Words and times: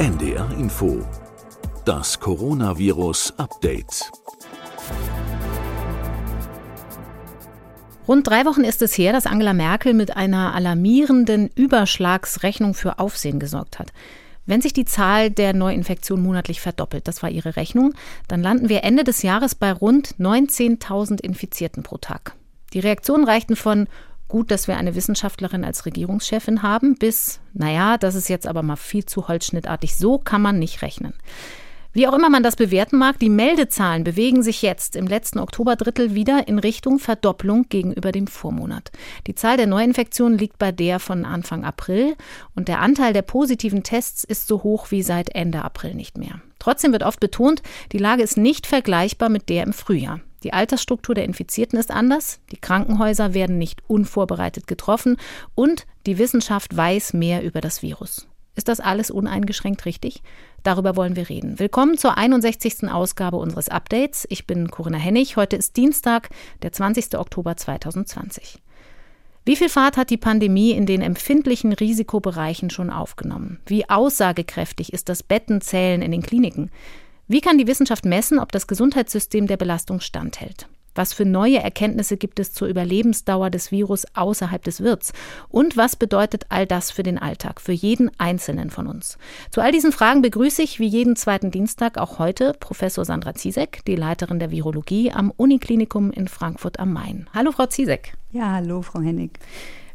NDR 0.00 0.50
Info. 0.52 1.06
Das 1.84 2.18
Coronavirus 2.18 3.34
Update. 3.36 4.10
Rund 8.08 8.26
drei 8.26 8.46
Wochen 8.46 8.64
ist 8.64 8.80
es 8.80 8.96
her, 8.96 9.12
dass 9.12 9.26
Angela 9.26 9.52
Merkel 9.52 9.92
mit 9.92 10.16
einer 10.16 10.54
alarmierenden 10.54 11.50
Überschlagsrechnung 11.54 12.72
für 12.72 12.98
Aufsehen 12.98 13.38
gesorgt 13.38 13.78
hat. 13.78 13.92
Wenn 14.46 14.62
sich 14.62 14.72
die 14.72 14.86
Zahl 14.86 15.30
der 15.30 15.52
Neuinfektionen 15.52 16.24
monatlich 16.24 16.62
verdoppelt, 16.62 17.06
das 17.06 17.22
war 17.22 17.28
ihre 17.28 17.56
Rechnung, 17.56 17.92
dann 18.26 18.40
landen 18.42 18.70
wir 18.70 18.84
Ende 18.84 19.04
des 19.04 19.20
Jahres 19.20 19.54
bei 19.54 19.70
rund 19.70 20.14
19.000 20.18 21.20
Infizierten 21.20 21.82
pro 21.82 21.98
Tag. 21.98 22.36
Die 22.72 22.80
Reaktionen 22.80 23.24
reichten 23.24 23.54
von 23.54 23.86
gut, 24.30 24.50
dass 24.50 24.66
wir 24.66 24.78
eine 24.78 24.94
Wissenschaftlerin 24.94 25.64
als 25.64 25.84
Regierungschefin 25.84 26.62
haben, 26.62 26.94
bis, 26.94 27.40
naja, 27.52 27.98
das 27.98 28.14
ist 28.14 28.28
jetzt 28.28 28.46
aber 28.46 28.62
mal 28.62 28.76
viel 28.76 29.04
zu 29.04 29.28
holzschnittartig, 29.28 29.96
so 29.96 30.18
kann 30.18 30.40
man 30.40 30.58
nicht 30.58 30.80
rechnen. 30.80 31.12
Wie 31.92 32.06
auch 32.06 32.14
immer 32.14 32.30
man 32.30 32.44
das 32.44 32.54
bewerten 32.54 32.98
mag, 32.98 33.18
die 33.18 33.28
Meldezahlen 33.28 34.04
bewegen 34.04 34.44
sich 34.44 34.62
jetzt 34.62 34.94
im 34.94 35.08
letzten 35.08 35.40
Oktoberdrittel 35.40 36.14
wieder 36.14 36.46
in 36.46 36.60
Richtung 36.60 37.00
Verdopplung 37.00 37.68
gegenüber 37.68 38.12
dem 38.12 38.28
Vormonat. 38.28 38.92
Die 39.26 39.34
Zahl 39.34 39.56
der 39.56 39.66
Neuinfektionen 39.66 40.38
liegt 40.38 40.56
bei 40.58 40.70
der 40.70 41.00
von 41.00 41.24
Anfang 41.24 41.64
April 41.64 42.14
und 42.54 42.68
der 42.68 42.78
Anteil 42.78 43.12
der 43.12 43.22
positiven 43.22 43.82
Tests 43.82 44.22
ist 44.22 44.46
so 44.46 44.62
hoch 44.62 44.92
wie 44.92 45.02
seit 45.02 45.34
Ende 45.34 45.64
April 45.64 45.94
nicht 45.94 46.16
mehr. 46.16 46.40
Trotzdem 46.60 46.92
wird 46.92 47.02
oft 47.02 47.18
betont, 47.18 47.60
die 47.90 47.98
Lage 47.98 48.22
ist 48.22 48.36
nicht 48.36 48.68
vergleichbar 48.68 49.28
mit 49.28 49.48
der 49.48 49.64
im 49.64 49.72
Frühjahr. 49.72 50.20
Die 50.42 50.52
Altersstruktur 50.52 51.14
der 51.14 51.24
Infizierten 51.24 51.78
ist 51.78 51.90
anders, 51.90 52.40
die 52.50 52.56
Krankenhäuser 52.56 53.34
werden 53.34 53.58
nicht 53.58 53.82
unvorbereitet 53.88 54.66
getroffen 54.66 55.16
und 55.54 55.86
die 56.06 56.18
Wissenschaft 56.18 56.74
weiß 56.74 57.12
mehr 57.12 57.42
über 57.42 57.60
das 57.60 57.82
Virus. 57.82 58.26
Ist 58.56 58.68
das 58.68 58.80
alles 58.80 59.10
uneingeschränkt 59.10 59.84
richtig? 59.84 60.22
Darüber 60.62 60.96
wollen 60.96 61.16
wir 61.16 61.28
reden. 61.28 61.58
Willkommen 61.58 61.96
zur 61.98 62.18
61. 62.18 62.90
Ausgabe 62.90 63.36
unseres 63.36 63.68
Updates. 63.68 64.26
Ich 64.28 64.46
bin 64.46 64.70
Corinna 64.70 64.98
Hennig. 64.98 65.36
Heute 65.36 65.56
ist 65.56 65.76
Dienstag, 65.76 66.30
der 66.62 66.72
20. 66.72 67.16
Oktober 67.16 67.56
2020. 67.56 68.58
Wie 69.44 69.56
viel 69.56 69.68
Fahrt 69.68 69.96
hat 69.96 70.10
die 70.10 70.18
Pandemie 70.18 70.72
in 70.72 70.84
den 70.84 71.00
empfindlichen 71.00 71.72
Risikobereichen 71.72 72.70
schon 72.70 72.90
aufgenommen? 72.90 73.60
Wie 73.66 73.88
aussagekräftig 73.88 74.92
ist 74.92 75.08
das 75.08 75.22
Bettenzählen 75.22 76.02
in 76.02 76.12
den 76.12 76.22
Kliniken? 76.22 76.70
Wie 77.30 77.40
kann 77.40 77.58
die 77.58 77.68
Wissenschaft 77.68 78.04
messen, 78.04 78.40
ob 78.40 78.50
das 78.50 78.66
Gesundheitssystem 78.66 79.46
der 79.46 79.56
Belastung 79.56 80.00
standhält? 80.00 80.66
Was 80.96 81.12
für 81.12 81.24
neue 81.24 81.58
Erkenntnisse 81.58 82.16
gibt 82.16 82.40
es 82.40 82.52
zur 82.52 82.66
Überlebensdauer 82.66 83.50
des 83.50 83.70
Virus 83.70 84.04
außerhalb 84.14 84.64
des 84.64 84.80
Wirts? 84.80 85.12
Und 85.48 85.76
was 85.76 85.94
bedeutet 85.94 86.46
all 86.48 86.66
das 86.66 86.90
für 86.90 87.04
den 87.04 87.18
Alltag, 87.18 87.60
für 87.60 87.70
jeden 87.70 88.10
Einzelnen 88.18 88.70
von 88.70 88.88
uns? 88.88 89.16
Zu 89.52 89.60
all 89.60 89.70
diesen 89.70 89.92
Fragen 89.92 90.22
begrüße 90.22 90.60
ich 90.60 90.80
wie 90.80 90.88
jeden 90.88 91.14
zweiten 91.14 91.52
Dienstag 91.52 91.98
auch 91.98 92.18
heute 92.18 92.52
Professor 92.58 93.04
Sandra 93.04 93.32
Ziesek, 93.36 93.84
die 93.84 93.94
Leiterin 93.94 94.40
der 94.40 94.50
Virologie 94.50 95.12
am 95.12 95.30
Uniklinikum 95.30 96.10
in 96.10 96.26
Frankfurt 96.26 96.80
am 96.80 96.92
Main. 96.92 97.30
Hallo, 97.32 97.52
Frau 97.52 97.66
Ziesek. 97.66 98.14
Ja, 98.32 98.54
hallo, 98.54 98.82
Frau 98.82 99.02
Hennig. 99.02 99.38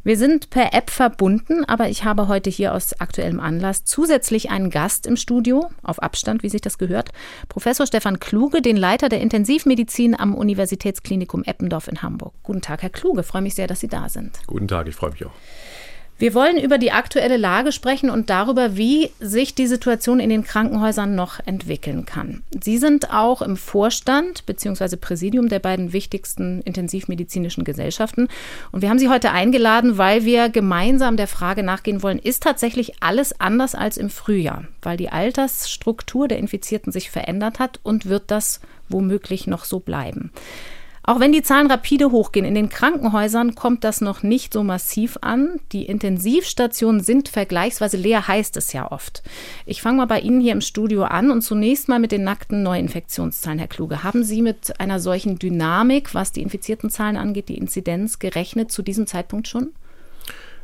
Wir 0.06 0.16
sind 0.16 0.50
per 0.50 0.72
App 0.72 0.90
verbunden, 0.90 1.64
aber 1.64 1.88
ich 1.88 2.04
habe 2.04 2.28
heute 2.28 2.48
hier 2.48 2.74
aus 2.74 3.00
aktuellem 3.00 3.40
Anlass 3.40 3.82
zusätzlich 3.84 4.50
einen 4.50 4.70
Gast 4.70 5.04
im 5.04 5.16
Studio, 5.16 5.68
auf 5.82 6.00
Abstand, 6.00 6.44
wie 6.44 6.48
sich 6.48 6.60
das 6.60 6.78
gehört, 6.78 7.10
Professor 7.48 7.88
Stefan 7.88 8.20
Kluge, 8.20 8.62
den 8.62 8.76
Leiter 8.76 9.08
der 9.08 9.20
Intensivmedizin 9.20 10.16
am 10.16 10.36
Universitätsklinikum 10.36 11.42
Eppendorf 11.42 11.88
in 11.88 12.02
Hamburg. 12.02 12.34
Guten 12.44 12.60
Tag, 12.60 12.82
Herr 12.82 12.90
Kluge, 12.90 13.24
freue 13.24 13.42
mich 13.42 13.56
sehr, 13.56 13.66
dass 13.66 13.80
Sie 13.80 13.88
da 13.88 14.08
sind. 14.08 14.38
Guten 14.46 14.68
Tag, 14.68 14.86
ich 14.86 14.94
freue 14.94 15.10
mich 15.10 15.26
auch. 15.26 15.32
Wir 16.18 16.32
wollen 16.32 16.56
über 16.58 16.78
die 16.78 16.92
aktuelle 16.92 17.36
Lage 17.36 17.72
sprechen 17.72 18.08
und 18.08 18.30
darüber, 18.30 18.74
wie 18.78 19.10
sich 19.20 19.54
die 19.54 19.66
Situation 19.66 20.18
in 20.18 20.30
den 20.30 20.44
Krankenhäusern 20.44 21.14
noch 21.14 21.40
entwickeln 21.44 22.06
kann. 22.06 22.42
Sie 22.58 22.78
sind 22.78 23.12
auch 23.12 23.42
im 23.42 23.58
Vorstand 23.58 24.46
bzw. 24.46 24.96
Präsidium 24.96 25.50
der 25.50 25.58
beiden 25.58 25.92
wichtigsten 25.92 26.62
intensivmedizinischen 26.62 27.64
Gesellschaften. 27.64 28.28
Und 28.72 28.80
wir 28.80 28.88
haben 28.88 28.98
Sie 28.98 29.10
heute 29.10 29.30
eingeladen, 29.30 29.98
weil 29.98 30.24
wir 30.24 30.48
gemeinsam 30.48 31.18
der 31.18 31.28
Frage 31.28 31.62
nachgehen 31.62 32.02
wollen, 32.02 32.18
ist 32.18 32.42
tatsächlich 32.42 33.02
alles 33.02 33.38
anders 33.38 33.74
als 33.74 33.98
im 33.98 34.08
Frühjahr? 34.08 34.64
Weil 34.80 34.96
die 34.96 35.10
Altersstruktur 35.10 36.28
der 36.28 36.38
Infizierten 36.38 36.92
sich 36.92 37.10
verändert 37.10 37.58
hat 37.58 37.78
und 37.82 38.06
wird 38.06 38.30
das 38.30 38.62
womöglich 38.88 39.46
noch 39.46 39.64
so 39.66 39.80
bleiben. 39.80 40.30
Auch 41.08 41.20
wenn 41.20 41.30
die 41.30 41.42
Zahlen 41.42 41.70
rapide 41.70 42.10
hochgehen, 42.10 42.44
in 42.44 42.56
den 42.56 42.68
Krankenhäusern 42.68 43.54
kommt 43.54 43.84
das 43.84 44.00
noch 44.00 44.24
nicht 44.24 44.52
so 44.52 44.64
massiv 44.64 45.18
an. 45.20 45.60
Die 45.70 45.84
Intensivstationen 45.84 47.00
sind 47.00 47.28
vergleichsweise 47.28 47.96
leer, 47.96 48.26
heißt 48.26 48.56
es 48.56 48.72
ja 48.72 48.90
oft. 48.90 49.22
Ich 49.66 49.82
fange 49.82 49.98
mal 49.98 50.06
bei 50.06 50.18
Ihnen 50.18 50.40
hier 50.40 50.50
im 50.50 50.60
Studio 50.60 51.04
an 51.04 51.30
und 51.30 51.42
zunächst 51.42 51.88
mal 51.88 52.00
mit 52.00 52.10
den 52.10 52.24
nackten 52.24 52.64
Neuinfektionszahlen, 52.64 53.60
Herr 53.60 53.68
Kluge. 53.68 54.02
Haben 54.02 54.24
Sie 54.24 54.42
mit 54.42 54.80
einer 54.80 54.98
solchen 54.98 55.38
Dynamik, 55.38 56.12
was 56.12 56.32
die 56.32 56.42
infizierten 56.42 56.90
Zahlen 56.90 57.16
angeht, 57.16 57.50
die 57.50 57.56
Inzidenz 57.58 58.18
gerechnet 58.18 58.72
zu 58.72 58.82
diesem 58.82 59.06
Zeitpunkt 59.06 59.46
schon? 59.46 59.70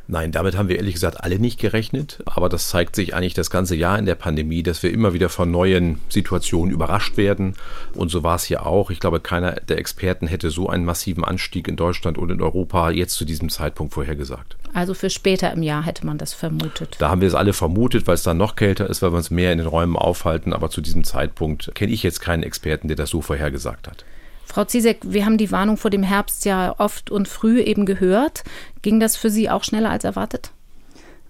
Nein, 0.07 0.33
damit 0.33 0.57
haben 0.57 0.67
wir 0.67 0.75
ehrlich 0.77 0.95
gesagt 0.95 1.23
alle 1.23 1.39
nicht 1.39 1.59
gerechnet. 1.59 2.21
Aber 2.25 2.49
das 2.49 2.67
zeigt 2.67 2.95
sich 2.95 3.15
eigentlich 3.15 3.33
das 3.33 3.49
ganze 3.49 3.75
Jahr 3.75 3.97
in 3.97 4.05
der 4.05 4.15
Pandemie, 4.15 4.61
dass 4.61 4.83
wir 4.83 4.91
immer 4.91 5.13
wieder 5.13 5.29
von 5.29 5.49
neuen 5.49 5.99
Situationen 6.09 6.73
überrascht 6.73 7.15
werden. 7.15 7.55
Und 7.93 8.09
so 8.09 8.21
war 8.21 8.35
es 8.35 8.43
hier 8.43 8.65
auch. 8.65 8.91
Ich 8.91 8.99
glaube, 8.99 9.21
keiner 9.21 9.53
der 9.53 9.77
Experten 9.77 10.27
hätte 10.27 10.49
so 10.49 10.67
einen 10.67 10.83
massiven 10.83 11.23
Anstieg 11.23 11.67
in 11.67 11.77
Deutschland 11.77 12.17
und 12.17 12.29
in 12.31 12.41
Europa 12.41 12.89
jetzt 12.91 13.13
zu 13.13 13.23
diesem 13.23 13.49
Zeitpunkt 13.49 13.93
vorhergesagt. 13.93 14.57
Also 14.73 14.93
für 14.93 15.09
später 15.09 15.53
im 15.53 15.63
Jahr 15.63 15.85
hätte 15.85 16.05
man 16.05 16.17
das 16.17 16.33
vermutet. 16.33 16.97
Da 16.99 17.09
haben 17.09 17.21
wir 17.21 17.27
es 17.27 17.35
alle 17.35 17.53
vermutet, 17.53 18.05
weil 18.05 18.15
es 18.15 18.23
dann 18.23 18.37
noch 18.37 18.55
kälter 18.55 18.89
ist, 18.89 19.01
weil 19.01 19.13
wir 19.13 19.17
uns 19.17 19.31
mehr 19.31 19.51
in 19.53 19.59
den 19.59 19.67
Räumen 19.67 19.95
aufhalten. 19.95 20.51
Aber 20.51 20.69
zu 20.69 20.81
diesem 20.81 21.05
Zeitpunkt 21.05 21.73
kenne 21.75 21.93
ich 21.93 22.03
jetzt 22.03 22.19
keinen 22.19 22.43
Experten, 22.43 22.87
der 22.89 22.97
das 22.97 23.09
so 23.09 23.21
vorhergesagt 23.21 23.87
hat. 23.87 24.03
Frau 24.45 24.65
Zizek, 24.65 24.99
wir 25.03 25.25
haben 25.25 25.37
die 25.37 25.51
Warnung 25.51 25.77
vor 25.77 25.91
dem 25.91 26.03
Herbst 26.03 26.45
ja 26.45 26.75
oft 26.77 27.09
und 27.09 27.27
früh 27.27 27.61
eben 27.61 27.85
gehört. 27.85 28.43
Ging 28.81 28.99
das 28.99 29.15
für 29.15 29.29
Sie 29.29 29.49
auch 29.49 29.63
schneller 29.63 29.89
als 29.89 30.03
erwartet? 30.03 30.51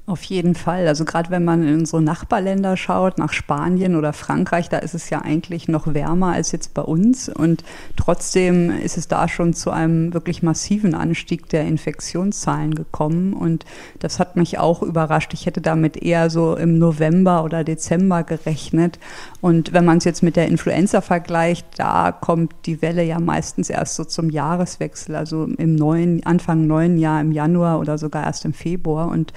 Auf 0.06 0.25
jeden 0.25 0.53
Fall. 0.53 0.86
Also 0.86 1.06
gerade 1.06 1.30
wenn 1.30 1.46
man 1.46 1.66
in 1.66 1.80
unsere 1.80 2.02
Nachbarländer 2.02 2.75
schaut, 2.75 3.18
nach 3.18 3.31
Spanien 3.31 3.96
oder 3.96 4.12
Frankreich, 4.12 4.68
da 4.68 4.80
ist 4.80 4.94
es 4.94 5.09
ja 5.09 5.22
eigentlich 5.22 5.69
noch 5.69 5.94
wärmer 5.94 6.34
als 6.34 6.52
jetzt 6.52 6.74
bei 6.74 6.81
uns. 6.81 7.30
Und 7.30 7.64
trotzdem 7.96 8.69
ist 8.69 8.97
es 8.97 9.08
da 9.08 9.30
schon 9.30 9.53
zu 9.53 9.72
einem 9.72 10.14
wirklich 10.14 10.44
massiven 10.44 10.94
Anstieg 10.94 11.47
der 11.47 11.66
Infektionszahlen 11.66 12.75
gekommen. 12.75 13.31
Und 13.31 13.64
das 14.00 14.19
hat 14.19 14.36
mich 14.36 14.59
auch 14.59 14.81
überrascht. 14.81 15.34
Ich 15.34 15.46
hätte 15.46 15.62
damit 15.62 15.96
eher 15.96 16.30
so 16.30 16.58
im 16.58 16.78
November 16.80 17.46
oder 17.46 17.64
Dezember 17.64 18.24
gerechnet. 18.24 19.00
Und 19.40 19.72
wenn 19.72 19.85
man 19.85 20.00
es 20.00 20.03
jetzt 20.03 20.22
mit 20.22 20.35
der 20.35 20.50
Influenza 20.50 21.00
vergleicht, 21.00 21.66
da 21.78 22.12
kommt 22.12 22.53
die 22.66 22.81
Welle 22.81 23.06
ja 23.06 23.22
meistens 23.22 23.70
erst 23.70 23.96
so 23.96 24.03
zum 24.03 24.30
Jahreswechsel, 24.30 25.16
also 25.16 25.46
im 25.46 25.75
neuen, 25.75 26.25
Anfang 26.25 26.68
neuen 26.68 26.97
Jahr, 26.97 27.22
im 27.22 27.31
Januar 27.31 27.80
oder 27.80 27.97
sogar 27.97 28.25
erst 28.25 28.44
im 28.44 28.53
Februar. 28.53 29.08
Und 29.08 29.31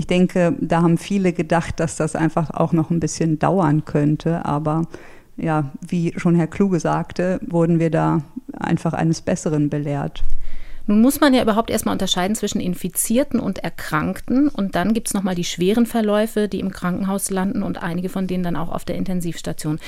ich 0.00 0.06
denke, 0.06 0.56
da 0.58 0.80
haben 0.80 0.96
viele 0.96 1.34
gedacht, 1.34 1.78
dass 1.78 1.96
das 1.96 2.16
einfach 2.16 2.50
auch 2.52 2.72
noch 2.72 2.88
ein 2.88 3.00
bisschen 3.00 3.38
dauern 3.38 3.84
könnte. 3.84 4.46
Aber 4.46 4.86
ja, 5.36 5.72
wie 5.86 6.14
schon 6.16 6.34
Herr 6.34 6.46
Kluge 6.46 6.80
sagte, 6.80 7.38
wurden 7.46 7.78
wir 7.78 7.90
da 7.90 8.22
einfach 8.58 8.94
eines 8.94 9.20
Besseren 9.20 9.68
belehrt. 9.68 10.24
Nun 10.86 11.02
muss 11.02 11.20
man 11.20 11.34
ja 11.34 11.42
überhaupt 11.42 11.68
erstmal 11.68 11.92
unterscheiden 11.92 12.34
zwischen 12.34 12.62
Infizierten 12.62 13.40
und 13.40 13.58
Erkrankten. 13.58 14.48
Und 14.48 14.74
dann 14.74 14.94
gibt 14.94 15.08
es 15.08 15.14
nochmal 15.14 15.34
die 15.34 15.44
schweren 15.44 15.84
Verläufe, 15.84 16.48
die 16.48 16.60
im 16.60 16.70
Krankenhaus 16.72 17.28
landen 17.28 17.62
und 17.62 17.82
einige 17.82 18.08
von 18.08 18.26
denen 18.26 18.42
dann 18.42 18.56
auch 18.56 18.70
auf 18.70 18.86
der 18.86 18.96
Intensivstation. 18.96 19.80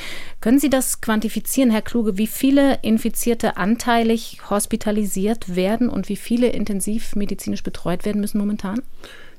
Können 0.42 0.58
Sie 0.58 0.68
das 0.68 1.00
quantifizieren, 1.00 1.70
Herr 1.70 1.80
Kluge, 1.80 2.18
wie 2.18 2.26
viele 2.26 2.80
Infizierte 2.82 3.56
anteilig 3.56 4.40
hospitalisiert 4.50 5.56
werden 5.56 5.88
und 5.88 6.10
wie 6.10 6.16
viele 6.16 6.48
intensivmedizinisch 6.48 7.62
betreut 7.62 8.04
werden 8.04 8.20
müssen 8.20 8.36
momentan? 8.36 8.82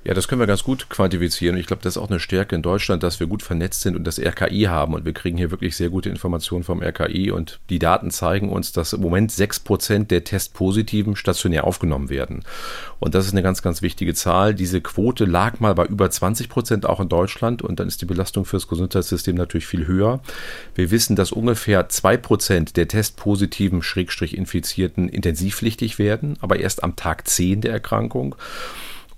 Ja, 0.05 0.13
das 0.13 0.27
können 0.27 0.41
wir 0.41 0.47
ganz 0.47 0.65
gut 0.65 0.89
quantifizieren. 0.89 1.55
Ich 1.55 1.65
glaube, 1.65 1.81
das 1.81 1.95
ist 1.95 2.01
auch 2.01 2.09
eine 2.09 2.19
Stärke 2.19 2.57
in 2.57 2.61
Deutschland, 2.61 3.03
dass 3.03 3.21
wir 3.21 3.27
gut 3.27 3.41
vernetzt 3.41 3.81
sind 3.81 3.95
und 3.95 4.03
das 4.03 4.19
RKI 4.19 4.63
haben. 4.63 4.95
Und 4.95 5.05
wir 5.05 5.13
kriegen 5.13 5.37
hier 5.37 5.49
wirklich 5.49 5.77
sehr 5.77 5.89
gute 5.89 6.09
Informationen 6.09 6.65
vom 6.65 6.83
RKI. 6.83 7.31
Und 7.31 7.61
die 7.69 7.79
Daten 7.79 8.11
zeigen 8.11 8.49
uns, 8.49 8.73
dass 8.73 8.91
im 8.91 8.99
Moment 8.99 9.31
sechs 9.31 9.61
Prozent 9.61 10.11
der 10.11 10.25
Testpositiven 10.25 11.15
stationär 11.15 11.63
aufgenommen 11.63 12.09
werden. 12.09 12.43
Und 12.99 13.15
das 13.15 13.27
ist 13.27 13.31
eine 13.31 13.43
ganz, 13.43 13.61
ganz 13.61 13.81
wichtige 13.81 14.13
Zahl. 14.13 14.53
Diese 14.53 14.81
Quote 14.81 15.23
lag 15.23 15.61
mal 15.61 15.73
bei 15.73 15.85
über 15.85 16.11
20 16.11 16.49
Prozent 16.49 16.85
auch 16.85 16.99
in 16.99 17.07
Deutschland. 17.07 17.61
Und 17.61 17.79
dann 17.79 17.87
ist 17.87 18.01
die 18.01 18.05
Belastung 18.05 18.43
fürs 18.43 18.67
Gesundheitssystem 18.67 19.37
natürlich 19.37 19.67
viel 19.67 19.87
höher. 19.87 20.19
Wir 20.75 20.91
wissen, 20.91 21.15
dass 21.15 21.31
ungefähr 21.31 21.87
zwei 21.87 22.17
Prozent 22.17 22.75
der 22.75 22.89
Testpositiven, 22.89 23.81
Schrägstrich 23.81 24.35
Infizierten, 24.35 25.07
intensivpflichtig 25.07 25.97
werden, 25.97 26.35
aber 26.41 26.59
erst 26.59 26.83
am 26.83 26.97
Tag 26.97 27.25
10 27.25 27.61
der 27.61 27.71
Erkrankung. 27.71 28.35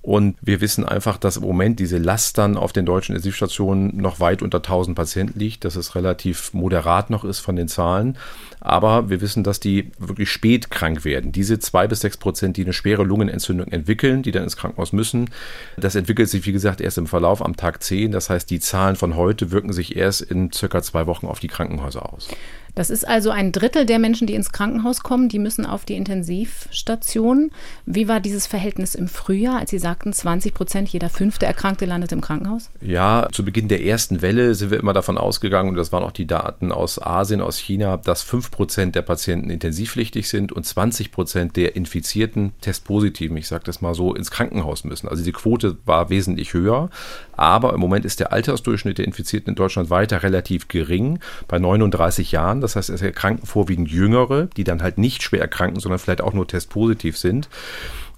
Und 0.05 0.35
wir 0.39 0.61
wissen 0.61 0.85
einfach, 0.85 1.17
dass 1.17 1.37
im 1.37 1.41
Moment 1.41 1.79
diese 1.79 1.97
Last 1.97 2.37
dann 2.37 2.57
auf 2.57 2.71
den 2.71 2.85
deutschen 2.85 3.15
Intensivstationen 3.15 3.97
noch 3.97 4.19
weit 4.19 4.43
unter 4.43 4.59
1000 4.59 4.95
Patienten 4.95 5.39
liegt, 5.39 5.65
dass 5.65 5.75
es 5.75 5.95
relativ 5.95 6.53
moderat 6.53 7.09
noch 7.09 7.25
ist 7.25 7.39
von 7.39 7.55
den 7.55 7.67
Zahlen. 7.67 8.15
Aber 8.59 9.09
wir 9.09 9.19
wissen, 9.19 9.43
dass 9.43 9.59
die 9.59 9.91
wirklich 9.97 10.29
spät 10.29 10.69
krank 10.69 11.05
werden. 11.05 11.31
Diese 11.31 11.57
zwei 11.57 11.87
bis 11.87 12.01
sechs 12.01 12.17
Prozent, 12.17 12.55
die 12.57 12.61
eine 12.61 12.73
schwere 12.73 13.01
Lungenentzündung 13.01 13.69
entwickeln, 13.69 14.21
die 14.21 14.31
dann 14.31 14.43
ins 14.43 14.57
Krankenhaus 14.57 14.93
müssen, 14.93 15.31
das 15.75 15.95
entwickelt 15.95 16.29
sich, 16.29 16.45
wie 16.45 16.51
gesagt, 16.51 16.81
erst 16.81 16.99
im 16.99 17.07
Verlauf 17.07 17.43
am 17.43 17.55
Tag 17.55 17.81
10. 17.81 18.11
Das 18.11 18.29
heißt, 18.29 18.47
die 18.51 18.59
Zahlen 18.59 18.97
von 18.97 19.15
heute 19.15 19.49
wirken 19.49 19.73
sich 19.73 19.95
erst 19.95 20.21
in 20.21 20.51
circa 20.51 20.83
zwei 20.83 21.07
Wochen 21.07 21.25
auf 21.25 21.39
die 21.39 21.47
Krankenhäuser 21.47 22.13
aus. 22.13 22.27
Das 22.75 22.89
ist 22.89 23.07
also 23.07 23.29
ein 23.29 23.53
Drittel 23.53 23.85
der 23.85 23.99
Menschen, 23.99 24.27
die 24.27 24.35
ins 24.35 24.51
Krankenhaus 24.51 25.01
kommen, 25.01 25.29
die 25.29 25.39
müssen 25.39 25.65
auf 25.65 25.85
die 25.85 25.95
Intensivstation. 25.95 27.51
Wie 27.85 28.09
war 28.09 28.19
dieses 28.19 28.47
Verhältnis 28.47 28.95
im 28.95 29.07
Frühjahr, 29.07 29.59
als 29.59 29.71
Sie 29.71 29.79
sagten, 29.79 30.11
20 30.11 30.53
Prozent, 30.53 30.89
jeder 30.89 31.09
fünfte 31.09 31.45
Erkrankte 31.45 31.85
landet 31.85 32.11
im 32.11 32.19
Krankenhaus? 32.19 32.69
Ja, 32.81 33.29
zu 33.31 33.45
Beginn 33.45 33.69
der 33.69 33.83
ersten 33.83 34.21
Welle 34.21 34.55
sind 34.55 34.71
wir 34.71 34.79
immer 34.79 34.93
davon 34.93 35.17
ausgegangen, 35.17 35.69
und 35.69 35.75
das 35.75 35.93
waren 35.93 36.03
auch 36.03 36.11
die 36.11 36.27
Daten 36.27 36.73
aus 36.73 37.01
Asien, 37.01 37.39
aus 37.39 37.57
China, 37.57 37.95
dass 37.95 38.21
5 38.23 38.51
Prozent 38.51 38.95
der 38.95 39.03
Patienten 39.03 39.49
intensivpflichtig 39.49 40.27
sind 40.27 40.51
und 40.51 40.65
20 40.65 41.11
Prozent 41.13 41.55
der 41.55 41.77
Infizierten 41.77 42.51
Testpositiven, 42.59 43.37
ich 43.37 43.47
sage 43.47 43.63
das 43.63 43.81
mal 43.81 43.95
so, 43.95 44.13
ins 44.13 44.31
Krankenhaus 44.31 44.83
müssen. 44.83 45.07
Also 45.07 45.23
die 45.23 45.31
Quote 45.31 45.77
war 45.85 46.09
wesentlich 46.09 46.53
höher, 46.53 46.89
aber 47.37 47.73
im 47.73 47.79
Moment 47.79 48.03
ist 48.03 48.19
der 48.19 48.33
Altersdurchschnitt 48.33 48.97
der 48.97 49.05
Infizierten 49.05 49.51
in 49.51 49.55
Deutschland 49.55 49.89
weiter 49.89 50.23
relativ 50.23 50.67
gering, 50.67 51.19
bei 51.47 51.57
39 51.57 52.33
Jahren. 52.33 52.64
Das 52.65 52.75
heißt, 52.75 52.89
es 52.89 53.01
erkranken 53.01 53.45
vorwiegend 53.45 53.89
Jüngere, 53.89 54.47
die 54.57 54.63
dann 54.63 54.81
halt 54.81 54.97
nicht 54.97 55.23
schwer 55.23 55.41
erkranken, 55.41 55.79
sondern 55.79 55.99
vielleicht 55.99 56.21
auch 56.21 56.33
nur 56.33 56.47
testpositiv 56.47 57.17
sind. 57.17 57.47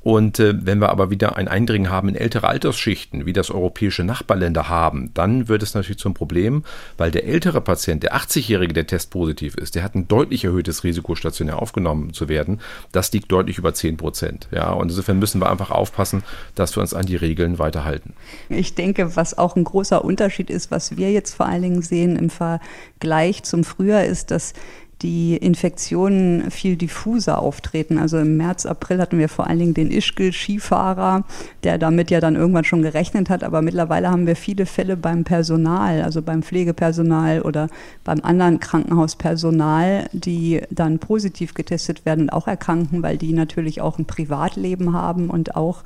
Und 0.07 0.39
äh, 0.39 0.53
wenn 0.65 0.79
wir 0.79 0.87
aber 0.87 1.09
wieder 1.09 1.35
ein 1.35 1.49
Eindringen 1.49 1.91
haben 1.91 2.07
in 2.07 2.15
ältere 2.15 2.47
Altersschichten, 2.47 3.25
wie 3.25 3.33
das 3.33 3.51
europäische 3.51 4.05
Nachbarländer 4.05 4.69
haben, 4.69 5.11
dann 5.13 5.49
wird 5.49 5.61
es 5.63 5.73
natürlich 5.73 5.99
zum 5.99 6.13
Problem, 6.13 6.63
weil 6.95 7.11
der 7.11 7.25
ältere 7.25 7.59
Patient, 7.59 8.03
der 8.03 8.15
80-Jährige, 8.15 8.71
der 8.71 8.87
testpositiv 8.87 9.55
ist, 9.55 9.75
der 9.75 9.83
hat 9.83 9.95
ein 9.95 10.07
deutlich 10.07 10.45
erhöhtes 10.45 10.85
Risiko, 10.85 11.15
stationär 11.15 11.61
aufgenommen 11.61 12.13
zu 12.13 12.29
werden. 12.29 12.61
Das 12.93 13.11
liegt 13.11 13.29
deutlich 13.33 13.57
über 13.57 13.73
10 13.73 13.97
Prozent. 13.97 14.47
Ja, 14.51 14.71
und 14.71 14.87
insofern 14.87 15.19
müssen 15.19 15.41
wir 15.41 15.51
einfach 15.51 15.71
aufpassen, 15.71 16.23
dass 16.55 16.77
wir 16.77 16.79
uns 16.79 16.93
an 16.93 17.05
die 17.05 17.17
Regeln 17.17 17.59
weiterhalten. 17.59 18.13
Ich 18.47 18.75
denke, 18.75 19.17
was 19.17 19.37
auch 19.37 19.57
ein 19.57 19.65
großer 19.65 20.05
Unterschied 20.05 20.49
ist, 20.49 20.71
was 20.71 20.95
wir 20.95 21.11
jetzt 21.11 21.35
vor 21.35 21.47
allen 21.47 21.63
Dingen 21.63 21.81
sehen 21.81 22.15
im 22.15 22.29
Vergleich 22.29 23.43
zum 23.43 23.65
Frühjahr, 23.65 24.05
ist, 24.05 24.31
dass 24.31 24.53
die 25.01 25.37
Infektionen 25.37 26.49
viel 26.49 26.75
diffuser 26.75 27.39
auftreten. 27.39 27.99
Also 27.99 28.17
im 28.17 28.37
März, 28.37 28.65
April 28.65 28.99
hatten 28.99 29.19
wir 29.19 29.29
vor 29.29 29.47
allen 29.47 29.59
Dingen 29.59 29.73
den 29.75 29.91
Ischgl-Skifahrer, 29.91 31.23
der 31.63 31.77
damit 31.77 32.09
ja 32.09 32.19
dann 32.19 32.35
irgendwann 32.35 32.63
schon 32.63 32.81
gerechnet 32.81 33.29
hat. 33.29 33.43
Aber 33.43 33.61
mittlerweile 33.61 34.09
haben 34.09 34.25
wir 34.25 34.35
viele 34.35 34.65
Fälle 34.65 34.97
beim 34.97 35.23
Personal, 35.23 36.01
also 36.01 36.21
beim 36.21 36.41
Pflegepersonal 36.41 37.41
oder 37.41 37.69
beim 38.03 38.21
anderen 38.21 38.59
Krankenhauspersonal, 38.59 40.09
die 40.13 40.61
dann 40.71 40.97
positiv 40.97 41.53
getestet 41.53 42.05
werden 42.05 42.23
und 42.23 42.29
auch 42.31 42.47
erkranken, 42.47 43.03
weil 43.03 43.17
die 43.17 43.33
natürlich 43.33 43.81
auch 43.81 43.99
ein 43.99 44.05
Privatleben 44.05 44.93
haben 44.93 45.29
und 45.29 45.55
auch 45.55 45.83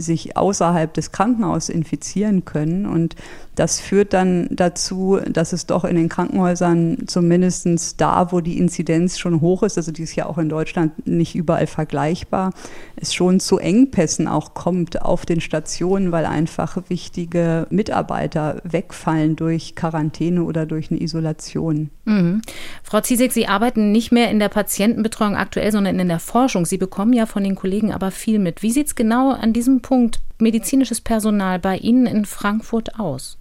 sich 0.00 0.36
außerhalb 0.36 0.92
des 0.92 1.12
Krankenhauses 1.12 1.68
infizieren 1.68 2.44
können. 2.44 2.86
Und 2.86 3.16
das 3.56 3.80
führt 3.80 4.12
dann 4.12 4.48
dazu, 4.50 5.18
dass 5.26 5.54
es 5.54 5.66
doch 5.66 5.84
in 5.84 5.96
den 5.96 6.10
Krankenhäusern 6.10 7.04
zumindest 7.06 8.00
da, 8.00 8.30
wo 8.30 8.40
die 8.40 8.58
Inzidenz 8.58 9.18
schon 9.18 9.40
hoch 9.40 9.62
ist, 9.62 9.78
also 9.78 9.92
die 9.92 10.02
ist 10.02 10.14
ja 10.14 10.26
auch 10.26 10.36
in 10.36 10.50
Deutschland 10.50 11.06
nicht 11.06 11.34
überall 11.34 11.66
vergleichbar, 11.66 12.52
es 12.96 13.14
schon 13.14 13.40
zu 13.40 13.58
Engpässen 13.58 14.28
auch 14.28 14.52
kommt 14.52 15.02
auf 15.02 15.24
den 15.24 15.40
Stationen, 15.40 16.12
weil 16.12 16.26
einfach 16.26 16.76
wichtige 16.88 17.66
Mitarbeiter 17.70 18.60
wegfallen 18.62 19.36
durch 19.36 19.74
Quarantäne 19.74 20.44
oder 20.44 20.66
durch 20.66 20.90
eine 20.90 21.00
Isolation. 21.00 21.90
Mhm. 22.04 22.42
Frau 22.82 23.00
Ziesek, 23.00 23.32
Sie 23.32 23.46
arbeiten 23.46 23.90
nicht 23.90 24.12
mehr 24.12 24.30
in 24.30 24.38
der 24.38 24.48
Patientenbetreuung 24.48 25.34
aktuell, 25.34 25.72
sondern 25.72 25.98
in 25.98 26.08
der 26.08 26.20
Forschung. 26.20 26.66
Sie 26.66 26.78
bekommen 26.78 27.14
ja 27.14 27.26
von 27.26 27.42
den 27.42 27.54
Kollegen 27.54 27.92
aber 27.92 28.10
viel 28.10 28.38
mit. 28.38 28.62
Wie 28.62 28.70
sieht 28.70 28.88
es 28.88 28.94
genau 28.94 29.32
an 29.32 29.52
diesem 29.52 29.80
Punkt 29.86 30.18
medizinisches 30.40 31.00
Personal 31.00 31.60
bei 31.60 31.76
Ihnen 31.76 32.06
in 32.06 32.24
Frankfurt 32.24 32.98
aus? 32.98 33.38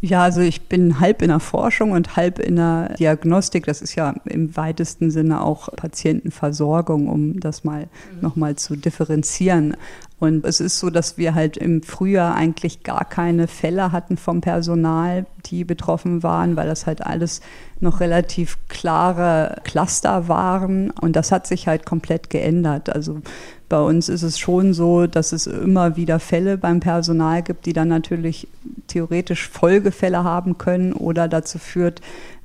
Ja, 0.00 0.24
also 0.24 0.40
ich 0.40 0.62
bin 0.62 0.98
halb 0.98 1.22
in 1.22 1.28
der 1.28 1.38
Forschung 1.38 1.92
und 1.92 2.16
halb 2.16 2.40
in 2.40 2.56
der 2.56 2.94
Diagnostik. 2.94 3.64
Das 3.64 3.80
ist 3.80 3.94
ja 3.94 4.12
im 4.24 4.56
weitesten 4.56 5.12
Sinne 5.12 5.40
auch 5.40 5.68
Patientenversorgung, 5.76 7.06
um 7.06 7.38
das 7.38 7.62
mal 7.62 7.82
mhm. 7.82 8.20
nochmal 8.22 8.56
zu 8.56 8.74
differenzieren. 8.74 9.76
Und 10.18 10.44
es 10.44 10.58
ist 10.58 10.80
so, 10.80 10.90
dass 10.90 11.16
wir 11.16 11.34
halt 11.34 11.56
im 11.56 11.82
Frühjahr 11.82 12.34
eigentlich 12.34 12.82
gar 12.82 13.04
keine 13.04 13.46
Fälle 13.46 13.92
hatten 13.92 14.16
vom 14.16 14.40
Personal, 14.40 15.26
die 15.46 15.62
betroffen 15.62 16.24
waren, 16.24 16.56
weil 16.56 16.66
das 16.66 16.86
halt 16.86 17.06
alles 17.06 17.40
noch 17.78 18.00
relativ 18.00 18.58
klare 18.68 19.60
Cluster 19.62 20.26
waren. 20.26 20.90
Und 20.90 21.14
das 21.14 21.30
hat 21.30 21.46
sich 21.46 21.68
halt 21.68 21.86
komplett 21.86 22.30
geändert. 22.30 22.90
Also 22.90 23.22
bei 23.74 23.80
uns 23.80 24.08
ist 24.08 24.22
es 24.22 24.38
schon 24.38 24.72
so, 24.72 25.08
dass 25.08 25.32
es 25.32 25.48
immer 25.48 25.96
wieder 25.96 26.20
Fälle 26.20 26.58
beim 26.58 26.78
Personal 26.78 27.42
gibt, 27.42 27.66
die 27.66 27.72
dann 27.72 27.88
natürlich 27.88 28.46
theoretisch 28.86 29.48
Folgefälle 29.48 30.22
haben 30.22 30.58
können 30.58 30.92
oder 30.92 31.26
dazu 31.26 31.58
führt, 31.58 32.00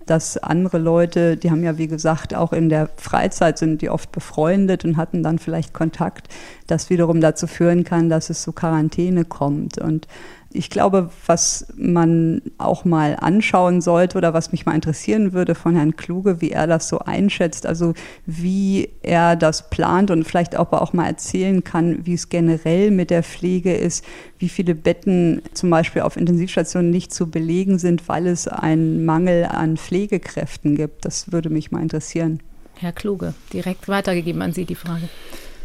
dass 0.08 0.38
andere 0.38 0.80
Leute, 0.80 1.38
die 1.38 1.52
haben 1.52 1.64
ja 1.64 1.78
wie 1.78 1.88
gesagt 1.88 2.34
auch 2.34 2.52
in 2.52 2.68
der 2.68 2.90
Freizeit 2.98 3.60
sind 3.60 3.84
die 3.84 3.92
oft 3.92 4.12
befreundet 4.12 4.86
und 4.86 4.98
hatten 4.98 5.22
dann 5.22 5.38
vielleicht 5.38 5.72
Kontakt, 5.72 6.30
das 6.66 6.90
wiederum 6.90 7.22
dazu 7.22 7.46
führen 7.46 7.84
kann, 7.84 8.10
dass 8.10 8.32
es 8.32 8.42
zu 8.42 8.52
Quarantäne 8.52 9.24
kommt. 9.24 9.78
Und 9.78 10.08
ich 10.52 10.72
glaube, 10.72 11.12
was 11.28 11.68
man 11.76 12.42
auch 12.58 12.84
mal 12.84 13.16
anschauen 13.20 13.82
sollte 13.82 14.18
oder 14.18 14.34
was 14.34 14.52
mich 14.52 14.66
mal 14.66 14.74
interessieren 14.74 15.34
würde 15.34 15.54
von 15.54 15.76
Herrn 15.76 15.96
Kluge, 15.96 16.42
wie 16.42 16.50
er 16.50 16.66
das 16.66 16.88
so 16.88 17.00
einschätzt, 17.00 17.68
also 17.68 17.94
wie 18.26 18.90
er 19.04 19.36
das 19.36 19.70
plant 19.70 20.10
und 20.10 20.24
vielleicht 20.24 20.58
auch, 20.58 20.72
auch 20.72 20.92
mal 20.92 21.06
erzählen 21.06 21.64
kann, 21.64 22.06
wie 22.06 22.16
es 22.16 22.30
generell 22.30 22.90
mit 22.90 23.12
der 23.12 23.22
Pflege 23.22 23.76
ist, 23.76 24.04
wie 24.40 24.50
viele 24.50 24.74
Betten 24.74 25.44
zum 25.54 25.70
Beispiel 25.70 26.02
auf 26.02 26.18
Intensivstationen 26.18 26.90
nicht 26.90 27.14
zu 27.14 27.30
belegen 27.30 27.78
sind, 27.78 28.08
weil 28.10 28.26
es 28.26 28.48
einen 28.48 29.06
Mangel 29.06 29.46
an 29.46 29.78
Pflegekräften 29.78 30.76
gibt. 30.76 31.06
Das 31.06 31.32
würde 31.32 31.52
mich 31.52 31.72
mal 31.72 31.84
interessieren. 31.84 32.40
Herr 32.76 32.94
Kluge, 32.94 33.36
direkt 33.54 33.88
weitergegeben 33.88 34.42
an 34.42 34.54
Sie 34.54 34.66
die 34.66 34.76
Frage. 34.76 35.10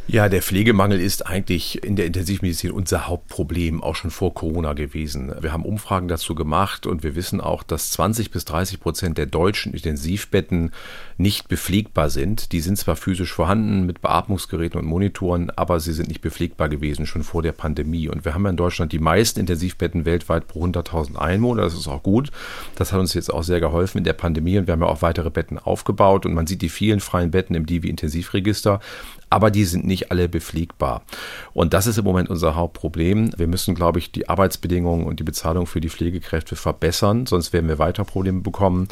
Ja, 0.06 0.28
der 0.28 0.42
Pflegemangel 0.42 1.00
ist 1.00 1.26
eigentlich 1.26 1.82
in 1.82 1.96
der 1.96 2.04
Intensivmedizin 2.04 2.72
unser 2.72 3.06
Hauptproblem, 3.08 3.82
auch 3.82 3.96
schon 3.96 4.10
vor 4.10 4.34
Corona 4.34 4.74
gewesen. 4.74 5.32
Wir 5.40 5.50
haben 5.50 5.64
Umfragen 5.64 6.08
dazu 6.08 6.34
gemacht 6.34 6.86
und 6.86 7.02
wir 7.02 7.16
wissen 7.16 7.40
auch, 7.40 7.62
dass 7.62 7.90
20 7.92 8.30
bis 8.30 8.44
30 8.44 8.80
Prozent 8.80 9.16
der 9.16 9.24
deutschen 9.24 9.72
Intensivbetten 9.72 10.72
nicht 11.16 11.48
bepflegbar 11.48 12.10
sind. 12.10 12.52
Die 12.52 12.60
sind 12.60 12.76
zwar 12.76 12.96
physisch 12.96 13.32
vorhanden 13.32 13.86
mit 13.86 14.02
Beatmungsgeräten 14.02 14.78
und 14.78 14.86
Monitoren, 14.86 15.48
aber 15.48 15.80
sie 15.80 15.94
sind 15.94 16.08
nicht 16.08 16.20
bepflegbar 16.20 16.68
gewesen, 16.68 17.06
schon 17.06 17.22
vor 17.22 17.42
der 17.42 17.52
Pandemie. 17.52 18.10
Und 18.10 18.26
wir 18.26 18.34
haben 18.34 18.44
ja 18.44 18.50
in 18.50 18.58
Deutschland 18.58 18.92
die 18.92 18.98
meisten 18.98 19.40
Intensivbetten 19.40 20.04
weltweit 20.04 20.46
pro 20.48 20.66
100.000 20.66 21.16
Einwohner. 21.16 21.62
Das 21.62 21.72
ist 21.72 21.88
auch 21.88 22.02
gut. 22.02 22.30
Das 22.76 22.92
hat 22.92 23.00
uns 23.00 23.14
jetzt 23.14 23.32
auch 23.32 23.42
sehr 23.42 23.60
geholfen 23.60 23.98
in 23.98 24.04
der 24.04 24.12
Pandemie 24.12 24.58
und 24.58 24.66
wir 24.66 24.72
haben 24.72 24.82
ja 24.82 24.88
auch 24.88 25.00
weitere 25.00 25.30
Betten 25.30 25.58
aufgebaut 25.58 26.26
und 26.26 26.34
man 26.34 26.46
sieht 26.46 26.60
die 26.60 26.68
vielen 26.68 27.00
freien 27.00 27.30
Betten 27.30 27.56
im 27.56 27.64
Divi-Intensivregister 27.64 28.80
aber 29.34 29.50
die 29.50 29.64
sind 29.64 29.84
nicht 29.84 30.12
alle 30.12 30.28
bepflegbar. 30.28 31.02
Und 31.54 31.74
das 31.74 31.88
ist 31.88 31.98
im 31.98 32.04
Moment 32.04 32.30
unser 32.30 32.54
Hauptproblem. 32.54 33.32
Wir 33.36 33.48
müssen, 33.48 33.74
glaube 33.74 33.98
ich, 33.98 34.12
die 34.12 34.28
Arbeitsbedingungen 34.28 35.06
und 35.06 35.18
die 35.18 35.24
Bezahlung 35.24 35.66
für 35.66 35.80
die 35.80 35.88
Pflegekräfte 35.88 36.54
verbessern, 36.54 37.26
sonst 37.26 37.52
werden 37.52 37.66
wir 37.66 37.80
weiter 37.80 38.04
Probleme 38.04 38.42
bekommen. 38.42 38.86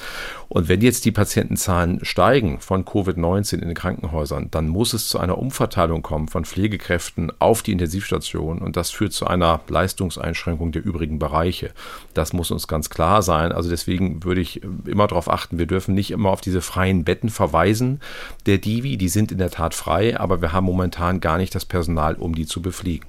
Und 0.49 0.69
wenn 0.69 0.81
jetzt 0.81 1.05
die 1.05 1.13
Patientenzahlen 1.13 2.05
steigen 2.05 2.59
von 2.59 2.85
Covid-19 2.85 3.61
in 3.61 3.69
den 3.69 3.75
Krankenhäusern, 3.75 4.49
dann 4.51 4.67
muss 4.67 4.95
es 4.95 5.07
zu 5.07 5.21
einer 5.21 5.39
Umverteilung 5.39 6.03
kommen 6.03 6.27
von 6.27 6.45
Pflegekräften 6.45 7.31
auf 7.39 7.63
die 7.63 7.71
Intensivstation 7.71 8.59
und 8.59 8.77
das 8.77 8.91
führt 8.91 9.13
zu 9.13 9.29
einer 9.29 9.61
Leistungseinschränkung 9.69 10.73
der 10.73 10.85
übrigen 10.85 11.21
Bereiche. 11.21 11.71
Das 12.15 12.33
muss 12.33 12.51
uns 12.51 12.67
ganz 12.67 12.91
klar 12.91 13.23
sein. 13.23 13.53
Also 13.53 13.71
deswegen 13.71 14.25
würde 14.25 14.41
ich 14.41 14.61
immer 14.87 15.07
darauf 15.07 15.31
achten, 15.31 15.59
wir 15.59 15.67
dürfen 15.67 15.95
nicht 15.95 16.11
immer 16.11 16.31
auf 16.31 16.41
diese 16.41 16.63
freien 16.63 17.05
Betten 17.05 17.29
verweisen. 17.29 18.01
Der 18.47 18.59
Divi, 18.59 18.97
die 18.97 19.09
sind 19.09 19.31
in 19.31 19.39
der 19.39 19.51
Tat 19.51 19.75
frei, 19.75 20.19
aber 20.19 20.32
aber 20.33 20.41
wir 20.41 20.53
haben 20.53 20.65
momentan 20.65 21.21
gar 21.21 21.37
nicht 21.37 21.55
das 21.55 21.67
Personal, 21.67 22.15
um 22.15 22.35
die 22.35 22.47
zu 22.47 22.63
befliegen. 22.63 23.07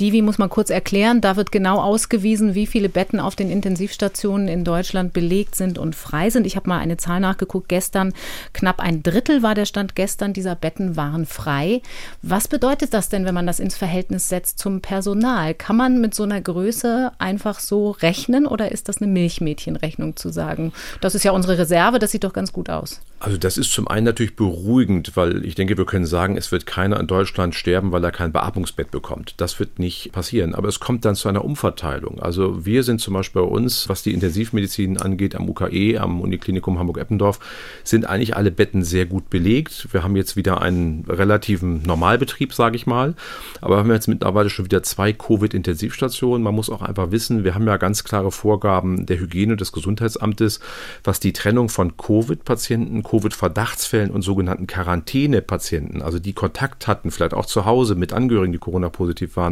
Divi 0.00 0.22
muss 0.22 0.38
man 0.38 0.50
kurz 0.50 0.70
erklären. 0.70 1.20
Da 1.20 1.36
wird 1.36 1.52
genau 1.52 1.80
ausgewiesen, 1.80 2.54
wie 2.54 2.66
viele 2.66 2.88
Betten 2.88 3.20
auf 3.20 3.36
den 3.36 3.50
Intensivstationen 3.50 4.48
in 4.48 4.64
Deutschland 4.64 5.12
belegt 5.12 5.54
sind 5.54 5.78
und 5.78 5.94
frei 5.94 6.30
sind. 6.30 6.46
Ich 6.46 6.56
habe 6.56 6.68
mal 6.68 6.78
eine 6.78 6.96
Zahl 6.96 7.20
nachgeguckt. 7.20 7.68
Gestern 7.68 8.12
knapp 8.52 8.80
ein 8.80 9.02
Drittel 9.02 9.42
war 9.42 9.54
der 9.54 9.66
Stand 9.66 9.94
gestern 9.94 10.32
dieser 10.32 10.54
Betten 10.54 10.96
waren 10.96 11.26
frei. 11.26 11.82
Was 12.22 12.48
bedeutet 12.48 12.94
das 12.94 13.08
denn, 13.08 13.24
wenn 13.24 13.34
man 13.34 13.46
das 13.46 13.60
ins 13.60 13.76
Verhältnis 13.76 14.28
setzt 14.28 14.58
zum 14.58 14.80
Personal? 14.80 15.54
Kann 15.54 15.76
man 15.76 16.00
mit 16.00 16.14
so 16.14 16.22
einer 16.22 16.40
Größe 16.40 17.12
einfach 17.18 17.60
so 17.60 17.90
rechnen 17.90 18.46
oder 18.46 18.72
ist 18.72 18.88
das 18.88 18.98
eine 18.98 19.10
Milchmädchenrechnung 19.10 20.16
zu 20.16 20.30
sagen? 20.30 20.72
Das 21.00 21.14
ist 21.14 21.24
ja 21.24 21.32
unsere 21.32 21.58
Reserve, 21.58 21.98
das 21.98 22.10
sieht 22.10 22.24
doch 22.24 22.32
ganz 22.32 22.52
gut 22.52 22.70
aus. 22.70 23.00
Also 23.18 23.38
das 23.38 23.56
ist 23.56 23.72
zum 23.72 23.88
einen 23.88 24.04
natürlich 24.04 24.36
beruhigend, 24.36 25.16
weil 25.16 25.44
ich 25.44 25.54
denke, 25.54 25.78
wir 25.78 25.86
können 25.86 26.06
sagen, 26.06 26.36
es 26.36 26.52
wird 26.52 26.66
keiner 26.66 27.00
in 27.00 27.06
Deutschland 27.06 27.54
sterben, 27.54 27.90
weil 27.92 28.04
er 28.04 28.12
kein 28.12 28.30
Beatmungsbett 28.30 28.90
bekommt. 28.90 29.34
Das 29.38 29.55
wird 29.58 29.78
nicht 29.78 30.12
passieren. 30.12 30.54
Aber 30.54 30.68
es 30.68 30.80
kommt 30.80 31.04
dann 31.04 31.14
zu 31.14 31.28
einer 31.28 31.44
Umverteilung. 31.44 32.20
Also 32.20 32.64
wir 32.66 32.82
sind 32.82 33.00
zum 33.00 33.14
Beispiel 33.14 33.42
bei 33.42 33.48
uns, 33.48 33.88
was 33.88 34.02
die 34.02 34.12
Intensivmedizin 34.12 34.98
angeht, 34.98 35.34
am 35.34 35.48
UKE, 35.48 35.98
am 35.98 36.20
Uniklinikum 36.20 36.78
Hamburg-Eppendorf, 36.78 37.38
sind 37.84 38.06
eigentlich 38.06 38.36
alle 38.36 38.50
Betten 38.50 38.82
sehr 38.82 39.06
gut 39.06 39.30
belegt. 39.30 39.88
Wir 39.92 40.02
haben 40.02 40.16
jetzt 40.16 40.36
wieder 40.36 40.60
einen 40.62 41.04
relativen 41.08 41.82
Normalbetrieb, 41.82 42.52
sage 42.52 42.76
ich 42.76 42.86
mal. 42.86 43.14
Aber 43.60 43.76
wir 43.76 43.78
haben 43.80 43.90
jetzt 43.90 44.08
mittlerweile 44.08 44.50
schon 44.50 44.64
wieder 44.64 44.82
zwei 44.82 45.12
Covid-Intensivstationen. 45.12 46.42
Man 46.42 46.54
muss 46.54 46.70
auch 46.70 46.82
einfach 46.82 47.10
wissen, 47.10 47.44
wir 47.44 47.54
haben 47.54 47.66
ja 47.66 47.76
ganz 47.76 48.04
klare 48.04 48.32
Vorgaben 48.32 49.06
der 49.06 49.18
Hygiene 49.18 49.56
des 49.56 49.72
Gesundheitsamtes, 49.72 50.60
was 51.04 51.20
die 51.20 51.32
Trennung 51.32 51.68
von 51.68 51.96
Covid-Patienten, 51.96 53.02
Covid-Verdachtsfällen 53.02 54.10
und 54.10 54.22
sogenannten 54.22 54.66
Quarantäne-Patienten, 54.66 56.02
also 56.02 56.18
die 56.18 56.32
Kontakt 56.32 56.86
hatten, 56.86 57.10
vielleicht 57.10 57.34
auch 57.34 57.46
zu 57.46 57.64
Hause 57.64 57.94
mit 57.94 58.12
Angehörigen, 58.12 58.52
die 58.52 58.58
Corona-positiv 58.58 59.36
waren, 59.36 59.45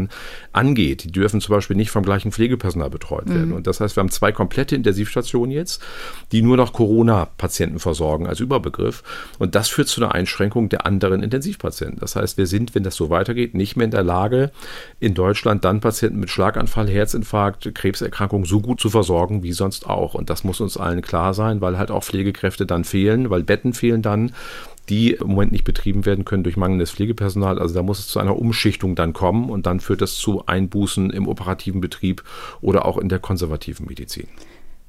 angeht. 0.53 1.05
Die 1.05 1.13
dürfen 1.13 1.41
zum 1.41 1.55
Beispiel 1.55 1.77
nicht 1.77 1.91
vom 1.91 2.05
gleichen 2.05 2.33
Pflegepersonal 2.33 2.91
betreut 2.91 3.29
werden. 3.29 3.51
Mhm. 3.51 3.57
Und 3.57 3.67
das 3.67 3.81
heißt, 3.81 3.97
wir 3.97 4.01
haben 4.01 4.11
zwei 4.11 4.33
komplette 4.33 4.77
Intensivstationen 4.77 5.51
jetzt, 5.51 5.83
die 6.33 6.43
nur 6.43 6.57
noch 6.57 6.73
Corona-Patienten 6.73 7.79
versorgen 7.79 8.27
als 8.27 8.41
Überbegriff. 8.41 9.03
Und 9.39 9.55
das 9.55 9.69
führt 9.69 9.89
zu 9.89 10.03
einer 10.03 10.15
Einschränkung 10.15 10.69
der 10.69 10.87
anderen 10.87 11.23
Intensivpatienten. 11.23 11.99
Das 12.01 12.17
heißt, 12.17 12.37
wir 12.37 12.47
sind, 12.47 12.75
wenn 12.75 12.83
das 12.83 12.97
so 12.97 13.11
weitergeht, 13.11 13.55
nicht 13.55 13.77
mehr 13.77 13.87
in 13.87 13.91
der 13.91 14.03
Lage, 14.03 14.51
in 15.01 15.15
Deutschland 15.15 15.65
dann 15.65 15.81
Patienten 15.81 16.21
mit 16.21 16.31
Schlaganfall, 16.31 16.89
Herzinfarkt, 16.89 17.75
Krebserkrankung 17.75 18.45
so 18.45 18.61
gut 18.61 18.81
zu 18.81 18.91
versorgen 18.91 19.43
wie 19.43 19.53
sonst 19.53 19.87
auch. 19.87 20.15
Und 20.15 20.31
das 20.31 20.45
muss 20.45 20.61
uns 20.61 20.77
allen 20.77 21.03
klar 21.03 21.35
sein, 21.35 21.61
weil 21.61 21.79
halt 21.79 21.91
auch 21.91 22.05
Pflegekräfte 22.05 22.67
dann 22.67 22.85
fehlen, 22.85 23.31
weil 23.31 23.43
Betten 23.43 23.73
fehlen 23.73 24.03
dann 24.03 24.33
die 24.89 25.13
im 25.13 25.29
Moment 25.29 25.53
nicht 25.53 25.65
betrieben 25.65 26.05
werden 26.07 26.25
können 26.25 26.45
durch 26.45 26.57
mangelndes 26.57 26.91
Pflegepersonal. 26.91 27.59
Also 27.59 27.75
da 27.75 27.83
muss 27.83 27.99
es 27.99 28.09
zu 28.09 28.19
einer 28.19 28.39
Umschichtung 28.39 28.95
dann 28.95 29.13
kommen 29.13 29.51
und 29.51 29.67
dann 29.67 29.81
führt 29.81 30.03
das 30.03 30.17
zu 30.17 30.47
Einbußen 30.47 31.11
im 31.11 31.29
operativen 31.29 31.81
Betrieb 31.81 32.23
oder 32.61 32.85
auch 32.85 32.99
in 32.99 33.09
der 33.09 33.19
konservativen 33.19 33.87
Medizin. 33.87 34.29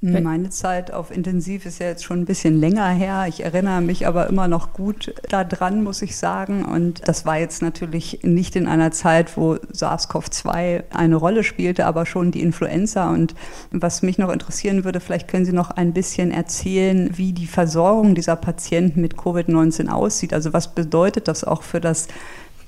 Meine 0.06 0.50
Zeit 0.50 0.94
auf 0.94 1.10
Intensiv 1.10 1.66
ist 1.66 1.80
ja 1.80 1.88
jetzt 1.88 2.04
schon 2.04 2.20
ein 2.20 2.26
bisschen 2.26 2.60
länger 2.60 2.88
her. 2.90 3.26
Ich 3.28 3.44
erinnere 3.44 3.82
mich 3.82 4.06
aber 4.06 4.28
immer 4.28 4.48
noch 4.48 4.74
gut 4.74 5.14
daran, 5.30 5.84
muss 5.84 6.02
ich 6.02 6.16
sagen. 6.18 6.64
Und 6.64 7.08
das 7.08 7.26
war 7.26 7.40
jetzt 7.40 7.62
natürlich 7.62 8.20
nicht 8.22 8.56
in 8.56 8.68
einer 8.68 8.92
Zeit, 8.92 9.36
wo 9.36 9.56
SARS-CoV-2 9.56 10.84
eine 10.94 11.16
Rolle 11.16 11.44
spielte, 11.44 11.86
aber 11.86 12.06
schon 12.06 12.32
die 12.32 12.42
Influenza. 12.42 13.10
Und 13.10 13.34
was 13.72 14.04
mich 14.04 14.18
noch 14.18 14.32
interessieren 14.32 14.84
würde, 14.84 15.00
vielleicht 15.00 15.28
können 15.28 15.46
Sie 15.46 15.54
noch 15.54 15.72
ein 15.72 15.94
bisschen 15.94 16.32
erzählen, 16.32 17.10
wie 17.16 17.34
die 17.34 17.48
Versorgung 17.48 18.14
dieser 18.14 18.36
Patienten 18.36 19.02
mit 19.02 19.16
Covid-19 19.16 19.90
aussieht. 19.90 20.34
Also 20.34 20.54
was 20.54 20.76
bedeutet 20.76 21.28
das 21.28 21.44
auch 21.44 21.64
für 21.64 21.82
das 21.82 22.08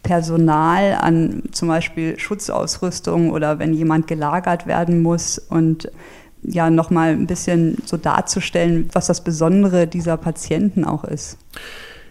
Personal 0.04 0.98
an 1.02 1.44
zum 1.52 1.68
Beispiel 1.68 2.18
Schutzausrüstung 2.18 3.32
oder 3.32 3.60
wenn 3.60 3.74
jemand 3.74 4.08
gelagert 4.08 4.66
werden 4.66 5.02
muss 5.02 5.38
und 5.38 5.92
ja 6.48 6.70
nochmal 6.70 7.12
ein 7.12 7.28
bisschen 7.28 7.78
so 7.86 7.98
darzustellen, 7.98 8.90
was 8.94 9.08
das 9.08 9.24
Besondere 9.24 9.88
dieser 9.88 10.18
Patienten 10.18 10.84
auch 10.84 11.04
ist. 11.04 11.38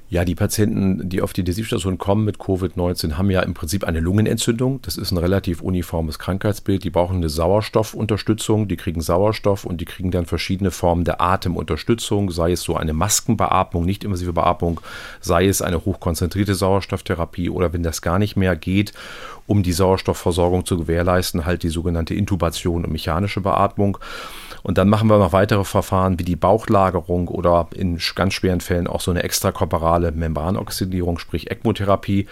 Ja, 0.09 0.25
die 0.25 0.37
Patienten, 0.37 1.09
die 1.09 1.21
auf 1.21 1.33
die 1.33 1.41
Intensivstation 1.41 1.99
kommen 1.99 2.25
mit 2.25 2.37
Covid-19, 2.37 3.15
haben 3.15 3.29
ja 3.29 3.41
im 3.41 3.55
Prinzip 3.55 3.83
eine 3.83 3.99
Lungenentzündung. 3.99 4.81
Das 4.83 4.97
ist 4.97 5.11
ein 5.11 5.17
relativ 5.17 5.63
uniformes 5.63 6.21
Krankheitsbild. 6.21 6.85
Die 6.85 6.91
brauchen 6.91 7.17
eine 7.17 7.29
Sauerstoffunterstützung, 7.29 8.69
die 8.69 8.77
kriegen 8.77 9.01
Sauerstoff 9.01 9.65
und 9.65 9.81
die 9.81 9.85
kriegen 9.85 10.13
dann 10.13 10.25
verschiedene 10.25 10.71
Formen 10.71 11.03
der 11.03 11.21
Atemunterstützung, 11.21 12.31
sei 12.31 12.53
es 12.53 12.63
so 12.63 12.77
eine 12.77 12.93
Maskenbeatmung, 12.93 13.85
nicht 13.85 14.05
invasive 14.05 14.33
Beatmung, 14.33 14.81
sei 15.21 15.49
es 15.49 15.61
eine 15.61 15.85
hochkonzentrierte 15.85 16.55
Sauerstofftherapie 16.55 17.51
oder 17.51 17.73
wenn 17.73 17.83
das 17.83 18.01
gar 18.01 18.21
nicht 18.21 18.37
mehr 18.37 18.55
geht, 18.55 18.93
um 19.47 19.63
die 19.63 19.73
Sauerstoffversorgung 19.73 20.65
zu 20.67 20.77
gewährleisten, 20.77 21.47
halt 21.47 21.63
die 21.63 21.69
sogenannte 21.69 22.15
Intubation 22.15 22.85
und 22.85 22.93
mechanische 22.93 23.41
Beatmung. 23.41 23.99
Und 24.63 24.79
dann 24.79 24.89
machen 24.89 25.09
wir 25.09 25.19
noch 25.19 25.33
weitere 25.33 25.65
Verfahren 25.65 26.19
wie 26.19 26.25
die 26.25 26.35
Bauchlagerung 26.35 27.29
oder 27.29 27.69
in 27.73 28.01
ganz 28.17 28.35
schweren 28.35 28.61
Fällen 28.61 28.89
auch 28.89 29.01
so 29.01 29.13
eine 29.13 29.23
extrakorporale 29.23 30.11
Membranoxidierung, 30.11 31.19
sprich 31.19 31.51
ECMO-Therapie. 31.51 32.27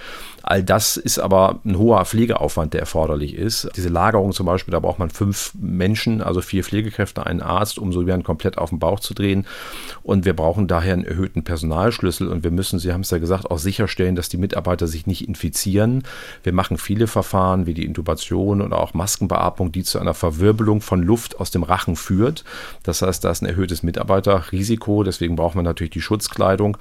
All 0.46 0.62
das 0.62 0.98
ist 0.98 1.18
aber 1.18 1.60
ein 1.64 1.78
hoher 1.78 2.04
Pflegeaufwand, 2.04 2.74
der 2.74 2.80
erforderlich 2.80 3.34
ist. 3.34 3.70
Diese 3.76 3.88
Lagerung 3.88 4.32
zum 4.32 4.44
Beispiel, 4.44 4.72
da 4.72 4.80
braucht 4.80 4.98
man 4.98 5.08
fünf 5.08 5.54
Menschen, 5.54 6.20
also 6.20 6.42
vier 6.42 6.62
Pflegekräfte, 6.62 7.24
einen 7.24 7.40
Arzt, 7.40 7.78
um 7.78 7.94
so 7.94 8.02
jemanden 8.02 8.24
komplett 8.24 8.58
auf 8.58 8.68
den 8.68 8.78
Bauch 8.78 9.00
zu 9.00 9.14
drehen. 9.14 9.46
Und 10.02 10.26
wir 10.26 10.36
brauchen 10.36 10.68
daher 10.68 10.92
einen 10.92 11.06
erhöhten 11.06 11.44
Personalschlüssel 11.44 12.28
und 12.28 12.44
wir 12.44 12.50
müssen, 12.50 12.78
Sie 12.78 12.92
haben 12.92 13.00
es 13.00 13.10
ja 13.10 13.16
gesagt, 13.16 13.50
auch 13.50 13.58
sicherstellen, 13.58 14.16
dass 14.16 14.28
die 14.28 14.36
Mitarbeiter 14.36 14.86
sich 14.86 15.06
nicht 15.06 15.26
infizieren. 15.26 16.02
Wir 16.42 16.52
machen 16.52 16.76
viele 16.76 17.06
Verfahren 17.06 17.64
wie 17.64 17.72
die 17.72 17.86
Intubation 17.86 18.60
oder 18.60 18.78
auch 18.80 18.92
Maskenbeatmung, 18.92 19.72
die 19.72 19.82
zu 19.82 19.98
einer 19.98 20.12
Verwirbelung 20.12 20.82
von 20.82 21.02
Luft 21.02 21.40
aus 21.40 21.52
dem 21.52 21.62
Rachen 21.62 21.96
führt. 21.96 22.44
Das 22.82 23.00
heißt, 23.00 23.24
da 23.24 23.30
ist 23.30 23.40
ein 23.40 23.46
erhöhtes 23.46 23.82
Mitarbeiterrisiko, 23.82 25.04
deswegen 25.04 25.36
brauchen 25.36 25.56
wir 25.56 25.62
natürlich 25.62 25.92
die 25.92 26.02
Schutzkleidung. 26.02 26.76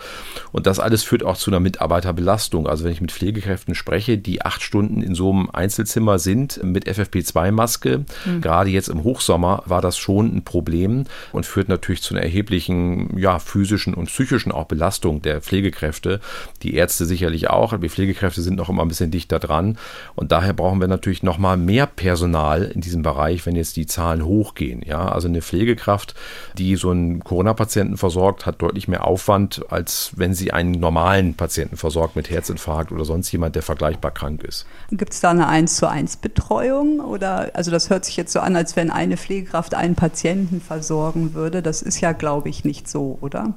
Und 0.52 0.68
das 0.68 0.82
alles 0.82 1.04
führt 1.04 1.24
auch 1.24 1.38
zu 1.38 1.50
einer 1.50 1.62
Mitarbeiterbelastung. 1.62 2.68
Also 2.68 2.84
wenn 2.84 2.92
ich 2.92 3.00
mit 3.00 3.14
Pflegekräften 3.14 3.53
Pflegekräften 3.54 3.76
spreche, 3.76 4.18
die 4.18 4.42
acht 4.42 4.62
Stunden 4.62 5.02
in 5.02 5.16
so 5.16 5.32
einem 5.32 5.50
Einzelzimmer 5.52 6.20
sind 6.20 6.64
mit 6.64 6.88
FFP2-Maske. 6.88 8.06
Mhm. 8.26 8.42
Gerade 8.42 8.70
jetzt 8.70 8.90
im 8.90 9.04
Hochsommer 9.04 9.64
war 9.66 9.82
das 9.82 9.98
schon 9.98 10.36
ein 10.36 10.44
Problem 10.44 11.06
und 11.32 11.46
führt 11.46 11.70
natürlich 11.70 12.02
zu 12.02 12.14
einer 12.14 12.24
erheblichen 12.24 13.18
ja, 13.18 13.40
physischen 13.40 13.94
und 13.94 14.08
psychischen 14.08 14.52
auch 14.52 14.66
Belastung 14.66 15.22
der 15.22 15.42
Pflegekräfte. 15.42 16.20
Die 16.64 16.74
Ärzte 16.74 17.06
sicherlich 17.06 17.50
auch, 17.50 17.74
aber 17.74 17.84
die 17.84 17.90
Pflegekräfte 17.90 18.42
sind 18.42 18.56
noch 18.56 18.70
immer 18.70 18.82
ein 18.82 18.88
bisschen 18.88 19.12
dichter 19.12 19.40
dran. 19.40 19.78
Und 20.16 20.32
daher 20.32 20.54
brauchen 20.54 20.82
wir 20.82 20.88
natürlich 20.88 21.24
noch 21.24 21.38
mal 21.38 21.58
mehr 21.58 21.86
Personal 21.86 22.64
in 22.64 22.82
diesem 22.82 23.04
Bereich, 23.04 23.46
wenn 23.46 23.56
jetzt 23.56 23.76
die 23.76 23.86
Zahlen 23.86 24.26
hochgehen. 24.26 24.82
Ja, 24.86 25.10
also 25.10 25.28
eine 25.28 25.42
Pflegekraft, 25.42 26.16
die 26.58 26.76
so 26.76 26.90
einen 26.90 27.24
Corona-Patienten 27.24 27.98
versorgt, 27.98 28.46
hat 28.46 28.62
deutlich 28.62 28.88
mehr 28.88 29.06
Aufwand, 29.06 29.66
als 29.70 30.12
wenn 30.16 30.34
sie 30.34 30.52
einen 30.52 30.72
normalen 30.72 31.36
Patienten 31.36 31.78
versorgt 31.78 32.16
mit 32.16 32.30
Herzinfarkt 32.30 32.92
oder 32.92 33.06
sonst 33.06 33.32
jemand 33.32 33.43
jemand, 33.44 33.56
der 33.56 33.64
vergleichbar 33.64 34.12
krank 34.12 34.44
ist. 34.44 34.66
Gibt 34.92 35.14
es 35.14 35.20
da 35.20 35.32
eine 35.32 35.48
1 35.48 35.76
zu 35.76 35.88
1 35.88 36.18
Betreuung? 36.18 37.00
Oder 37.00 37.52
also 37.54 37.72
das 37.72 37.90
hört 37.90 38.06
sich 38.06 38.16
jetzt 38.16 38.32
so 38.32 38.40
an, 38.40 38.56
als 38.56 38.76
wenn 38.76 38.90
eine 38.90 39.18
Pflegekraft 39.18 39.76
einen 39.76 39.96
Patienten 39.96 40.62
versorgen 40.62 41.34
würde. 41.34 41.62
Das 41.62 41.82
ist 41.82 42.00
ja, 42.00 42.14
glaube 42.14 42.50
ich, 42.50 42.64
nicht 42.64 42.88
so, 42.88 43.18
oder? 43.22 43.54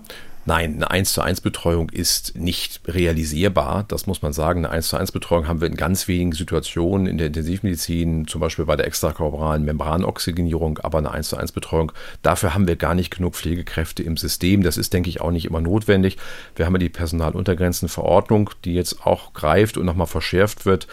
Nein, 0.49 0.77
eine 0.77 0.89
1 0.89 1.13
zu 1.13 1.23
1 1.23 1.41
Betreuung 1.41 1.91
ist 1.91 2.37
nicht 2.37 2.81
realisierbar. 2.87 3.85
Das 3.89 4.07
muss 4.07 4.23
man 4.23 4.33
sagen. 4.33 4.65
Eine 4.65 4.71
1 4.71 4.91
zu 4.91 4.97
1 4.97 5.11
Betreuung 5.11 5.49
haben 5.49 5.61
wir 5.61 5.67
in 5.67 5.75
ganz 5.75 6.07
wenigen 6.07 6.31
Situationen 6.31 7.09
in 7.09 7.19
der 7.19 7.27
Intensivmedizin, 7.27 8.29
zum 8.29 8.41
Beispiel 8.41 8.65
bei 8.65 8.77
der 8.77 8.87
extrakorporalen 8.87 9.65
Membranoxygenierung, 9.65 10.79
aber 10.79 10.99
eine 10.99 11.11
1 11.11 11.31
zu 11.31 11.37
1 11.37 11.51
Betreuung, 11.51 11.91
dafür 12.23 12.55
haben 12.55 12.69
wir 12.69 12.77
gar 12.77 12.95
nicht 12.95 13.11
genug 13.11 13.35
Pflegekräfte 13.35 14.05
im 14.05 14.17
System. 14.17 14.63
Das 14.63 14.77
ist, 14.77 14.93
denke 14.93 15.11
ich, 15.11 15.21
auch 15.21 15.33
nicht 15.33 15.47
immer 15.47 15.61
notwendig. 15.61 16.17
Wir 16.55 16.67
haben 16.67 16.75
ja 16.75 16.79
die 16.79 16.91
Personaluntergrenzenverordnung, 16.91 18.51
die 18.65 18.75
jetzt 18.75 19.05
auch 19.05 19.33
greift 19.33 19.77
und 19.77 19.85
nochmal 19.85 20.07
verschärft 20.07 20.65
wird. 20.65 20.87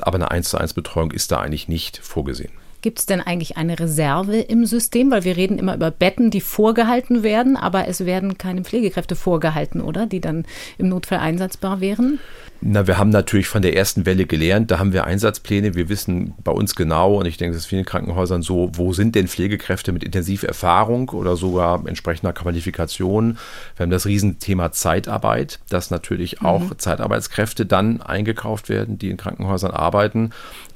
Aber 0.00 0.14
eine 0.14 0.30
1 0.30 0.50
zu 0.50 0.58
1 0.58 0.74
Betreuung 0.74 1.10
ist 1.10 1.32
da 1.32 1.40
eigentlich 1.40 1.66
nicht 1.66 1.98
vorgesehen. 1.98 2.52
Gibt 2.82 2.98
es 2.98 3.06
denn 3.06 3.20
eigentlich 3.20 3.56
eine 3.56 3.78
Reserve 3.78 4.38
im 4.38 4.64
System? 4.64 5.10
Weil 5.10 5.24
wir 5.24 5.36
reden 5.36 5.58
immer 5.58 5.74
über 5.74 5.90
Betten, 5.90 6.30
die 6.30 6.40
vorgehalten 6.40 7.22
werden, 7.22 7.56
aber 7.56 7.88
es 7.88 8.06
werden 8.06 8.38
keine 8.38 8.62
Pflegekräfte 8.62 9.16
vorgehalten, 9.16 9.80
oder? 9.80 10.06
Die 10.06 10.20
dann 10.20 10.46
im 10.78 10.88
Notfall 10.88 11.18
einsatzbar 11.18 11.80
wären? 11.80 12.18
Na, 12.62 12.86
wir 12.86 12.98
haben 12.98 13.08
natürlich 13.08 13.48
von 13.48 13.62
der 13.62 13.74
ersten 13.74 14.04
Welle 14.04 14.26
gelernt, 14.26 14.70
da 14.70 14.78
haben 14.78 14.92
wir 14.92 15.04
Einsatzpläne. 15.04 15.74
Wir 15.74 15.88
wissen 15.88 16.34
bei 16.44 16.52
uns 16.52 16.74
genau, 16.76 17.18
und 17.18 17.24
ich 17.24 17.38
denke, 17.38 17.54
das 17.54 17.62
ist 17.62 17.68
vielen 17.68 17.86
Krankenhäusern 17.86 18.42
so, 18.42 18.70
wo 18.74 18.92
sind 18.92 19.14
denn 19.14 19.28
Pflegekräfte 19.28 19.92
mit 19.92 20.04
Intensiverfahrung 20.04 21.08
oder 21.08 21.36
sogar 21.36 21.86
entsprechender 21.86 22.34
Qualifikation? 22.34 23.38
Wir 23.76 23.84
haben 23.84 23.90
das 23.90 24.04
Riesenthema 24.04 24.72
Zeitarbeit, 24.72 25.58
dass 25.70 25.90
natürlich 25.90 26.42
auch 26.42 26.60
mhm. 26.60 26.78
Zeitarbeitskräfte 26.78 27.64
dann 27.64 28.02
eingekauft 28.02 28.68
werden, 28.68 28.98
die 28.98 29.08
in 29.08 29.16
Krankenhäusern 29.16 29.70
arbeiten. 29.70 30.30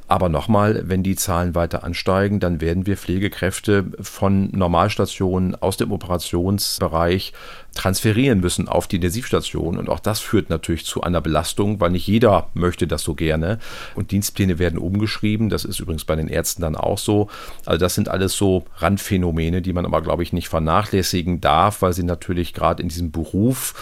Aber 0.06 0.28
nochmal, 0.28 0.82
wenn 0.87 1.02
die 1.02 1.16
Zahlen 1.16 1.54
weiter 1.54 1.82
ansteigen, 1.82 2.38
dann 2.38 2.61
werden 2.61 2.87
wir 2.87 2.96
Pflegekräfte 2.96 3.87
von 4.00 4.50
Normalstationen 4.52 5.54
aus 5.54 5.78
dem 5.78 5.92
Operationsbereich 5.92 7.32
transferieren 7.75 8.40
müssen 8.40 8.68
auf 8.68 8.87
die 8.87 8.96
Intensivstation. 8.96 9.78
Und 9.78 9.88
auch 9.88 10.00
das 10.00 10.20
führt 10.20 10.50
natürlich 10.50 10.84
zu 10.84 11.02
einer 11.02 11.20
Belastung, 11.20 11.80
weil 11.80 11.90
nicht 11.90 12.06
jeder 12.06 12.50
möchte 12.54 12.87
das 12.87 13.02
so 13.02 13.14
gerne. 13.14 13.58
Und 13.94 14.11
Dienstpläne 14.11 14.58
werden 14.58 14.78
umgeschrieben. 14.78 15.49
Das 15.49 15.64
ist 15.64 15.80
übrigens 15.80 16.04
bei 16.04 16.16
den 16.16 16.28
Ärzten 16.28 16.62
dann 16.62 16.76
auch 16.76 16.99
so. 16.99 17.28
Also 17.64 17.78
das 17.78 17.94
sind 17.94 18.08
alles 18.08 18.34
so 18.34 18.66
Randphänomene, 18.76 19.62
die 19.62 19.73
man 19.73 19.87
aber, 19.87 20.02
glaube 20.02 20.23
ich, 20.23 20.32
nicht 20.32 20.49
vernachlässigen 20.49 21.40
darf, 21.40 21.82
weil 21.82 21.94
sie 21.94 22.04
natürlich 22.04 22.52
gerade 22.52 22.82
in 22.82 22.88
diesem 22.88 23.11
Beruf 23.11 23.75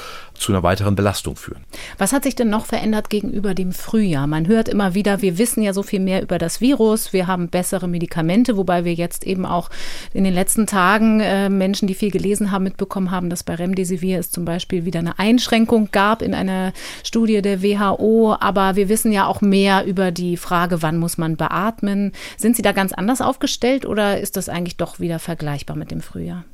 zu 0.43 0.53
einer 0.53 0.63
weiteren 0.63 0.95
Belastung 0.95 1.37
führen. 1.37 1.65
Was 1.99 2.13
hat 2.13 2.25
sich 2.25 2.35
denn 2.35 2.51
noch 2.51 2.67
verändert 2.67 3.11
gegenüber 3.11 3.55
dem 3.55 3.73
Frühjahr? 3.73 4.27
Man 4.27 4.47
hört 4.49 4.69
immer 4.69 4.95
wieder, 4.95 5.23
wir 5.23 5.39
wissen 5.39 5.63
ja 5.63 5.73
so 5.73 5.83
viel 5.83 6.01
mehr 6.01 6.23
über 6.23 6.39
das 6.39 6.61
Virus, 6.61 7.13
wir 7.13 7.27
haben 7.27 7.49
bessere 7.49 7.89
Medikamente, 7.89 8.57
wobei 8.57 8.85
wir 8.85 8.95
jetzt 8.95 9.25
eben 9.25 9.47
auch 9.47 9.71
in 10.13 10.25
den 10.25 10.35
letzten 10.35 10.67
Tagen 10.67 11.21
äh, 11.21 11.49
Menschen, 11.49 11.87
die 11.87 11.95
viel 11.95 12.11
gelesen 12.11 12.51
haben, 12.51 12.65
mitbekommen 12.65 13.11
haben, 13.11 13.31
dass 13.31 13.43
bei 13.43 13.55
Remdesivir 13.55 14.19
es 14.19 14.31
zum 14.31 14.45
Beispiel 14.45 14.85
wieder 14.85 14.99
eine 14.99 15.19
Einschränkung 15.19 15.89
gab 15.93 16.23
in 16.23 16.35
einer 16.35 16.73
Studie 17.05 17.41
der 17.43 17.63
WHO. 17.63 18.37
Aber 18.41 18.77
wir 18.77 18.89
wissen 18.89 19.13
ja 19.13 19.27
auch 19.27 19.41
mehr 19.41 19.85
über 19.85 20.11
die 20.11 20.37
Frage, 20.37 20.83
wann 20.83 20.99
muss 20.99 21.19
man 21.19 21.37
beatmen. 21.37 22.13
Sind 22.37 22.57
Sie 22.57 22.63
da 22.63 22.73
ganz 22.73 22.93
anders 22.93 23.21
aufgestellt 23.21 23.87
oder 23.87 24.21
ist 24.21 24.37
das 24.37 24.49
eigentlich 24.49 24.77
doch 24.77 25.01
wieder 25.01 25.19
vergleichbar 25.19 25.77
mit 25.77 25.91
dem 25.91 26.01
Frühjahr? 26.01 26.45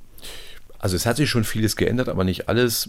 Also 0.78 0.94
es 0.94 1.06
hat 1.06 1.16
sich 1.16 1.28
schon 1.28 1.44
vieles 1.44 1.76
geändert, 1.76 2.08
aber 2.08 2.24
nicht 2.24 2.48
alles. 2.48 2.88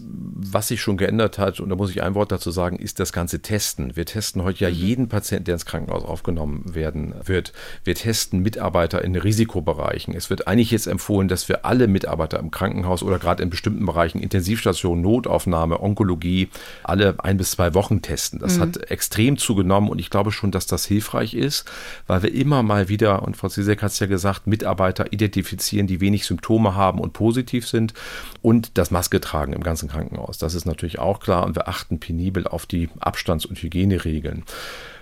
Was 0.52 0.68
sich 0.68 0.80
schon 0.80 0.96
geändert 0.96 1.38
hat, 1.38 1.60
und 1.60 1.68
da 1.68 1.76
muss 1.76 1.90
ich 1.90 2.02
ein 2.02 2.14
Wort 2.14 2.32
dazu 2.32 2.50
sagen, 2.50 2.76
ist 2.76 3.00
das 3.00 3.12
ganze 3.12 3.40
Testen. 3.40 3.96
Wir 3.96 4.06
testen 4.06 4.44
heute 4.44 4.64
ja 4.64 4.70
mhm. 4.70 4.76
jeden 4.76 5.08
Patienten, 5.08 5.44
der 5.44 5.54
ins 5.54 5.66
Krankenhaus 5.66 6.04
aufgenommen 6.04 6.74
werden 6.74 7.14
wird. 7.24 7.52
Wir 7.84 7.94
testen 7.94 8.40
Mitarbeiter 8.40 9.02
in 9.02 9.16
Risikobereichen. 9.16 10.14
Es 10.14 10.30
wird 10.30 10.46
eigentlich 10.46 10.70
jetzt 10.70 10.86
empfohlen, 10.86 11.28
dass 11.28 11.48
wir 11.48 11.64
alle 11.64 11.88
Mitarbeiter 11.88 12.38
im 12.38 12.50
Krankenhaus 12.50 13.02
oder 13.02 13.18
gerade 13.18 13.42
in 13.42 13.50
bestimmten 13.50 13.84
Bereichen, 13.84 14.20
Intensivstation, 14.20 15.00
Notaufnahme, 15.00 15.80
Onkologie, 15.80 16.48
alle 16.84 17.16
ein 17.18 17.36
bis 17.36 17.52
zwei 17.52 17.74
Wochen 17.74 18.02
testen. 18.02 18.38
Das 18.38 18.56
mhm. 18.56 18.62
hat 18.62 18.90
extrem 18.90 19.36
zugenommen 19.36 19.88
und 19.90 19.98
ich 19.98 20.10
glaube 20.10 20.32
schon, 20.32 20.52
dass 20.52 20.66
das 20.66 20.86
hilfreich 20.86 21.34
ist, 21.34 21.64
weil 22.06 22.22
wir 22.22 22.32
immer 22.32 22.62
mal 22.62 22.88
wieder, 22.88 23.22
und 23.22 23.36
Frau 23.36 23.48
Zizek 23.48 23.82
hat 23.82 23.92
es 23.92 23.98
ja 23.98 24.06
gesagt, 24.06 24.46
Mitarbeiter 24.46 25.12
identifizieren, 25.12 25.86
die 25.86 26.00
wenig 26.00 26.24
Symptome 26.24 26.74
haben 26.74 27.00
und 27.00 27.12
positiv 27.12 27.66
sind 27.68 27.79
sind 27.80 27.94
und 28.42 28.78
das 28.78 28.90
Maske 28.90 29.20
tragen 29.20 29.52
im 29.52 29.62
ganzen 29.62 29.88
Krankenhaus. 29.88 30.38
Das 30.38 30.54
ist 30.54 30.66
natürlich 30.66 30.98
auch 30.98 31.20
klar 31.20 31.44
und 31.44 31.56
wir 31.56 31.68
achten 31.68 31.98
penibel 31.98 32.46
auf 32.46 32.66
die 32.66 32.88
Abstands- 33.00 33.46
und 33.46 33.62
Hygieneregeln. 33.62 34.44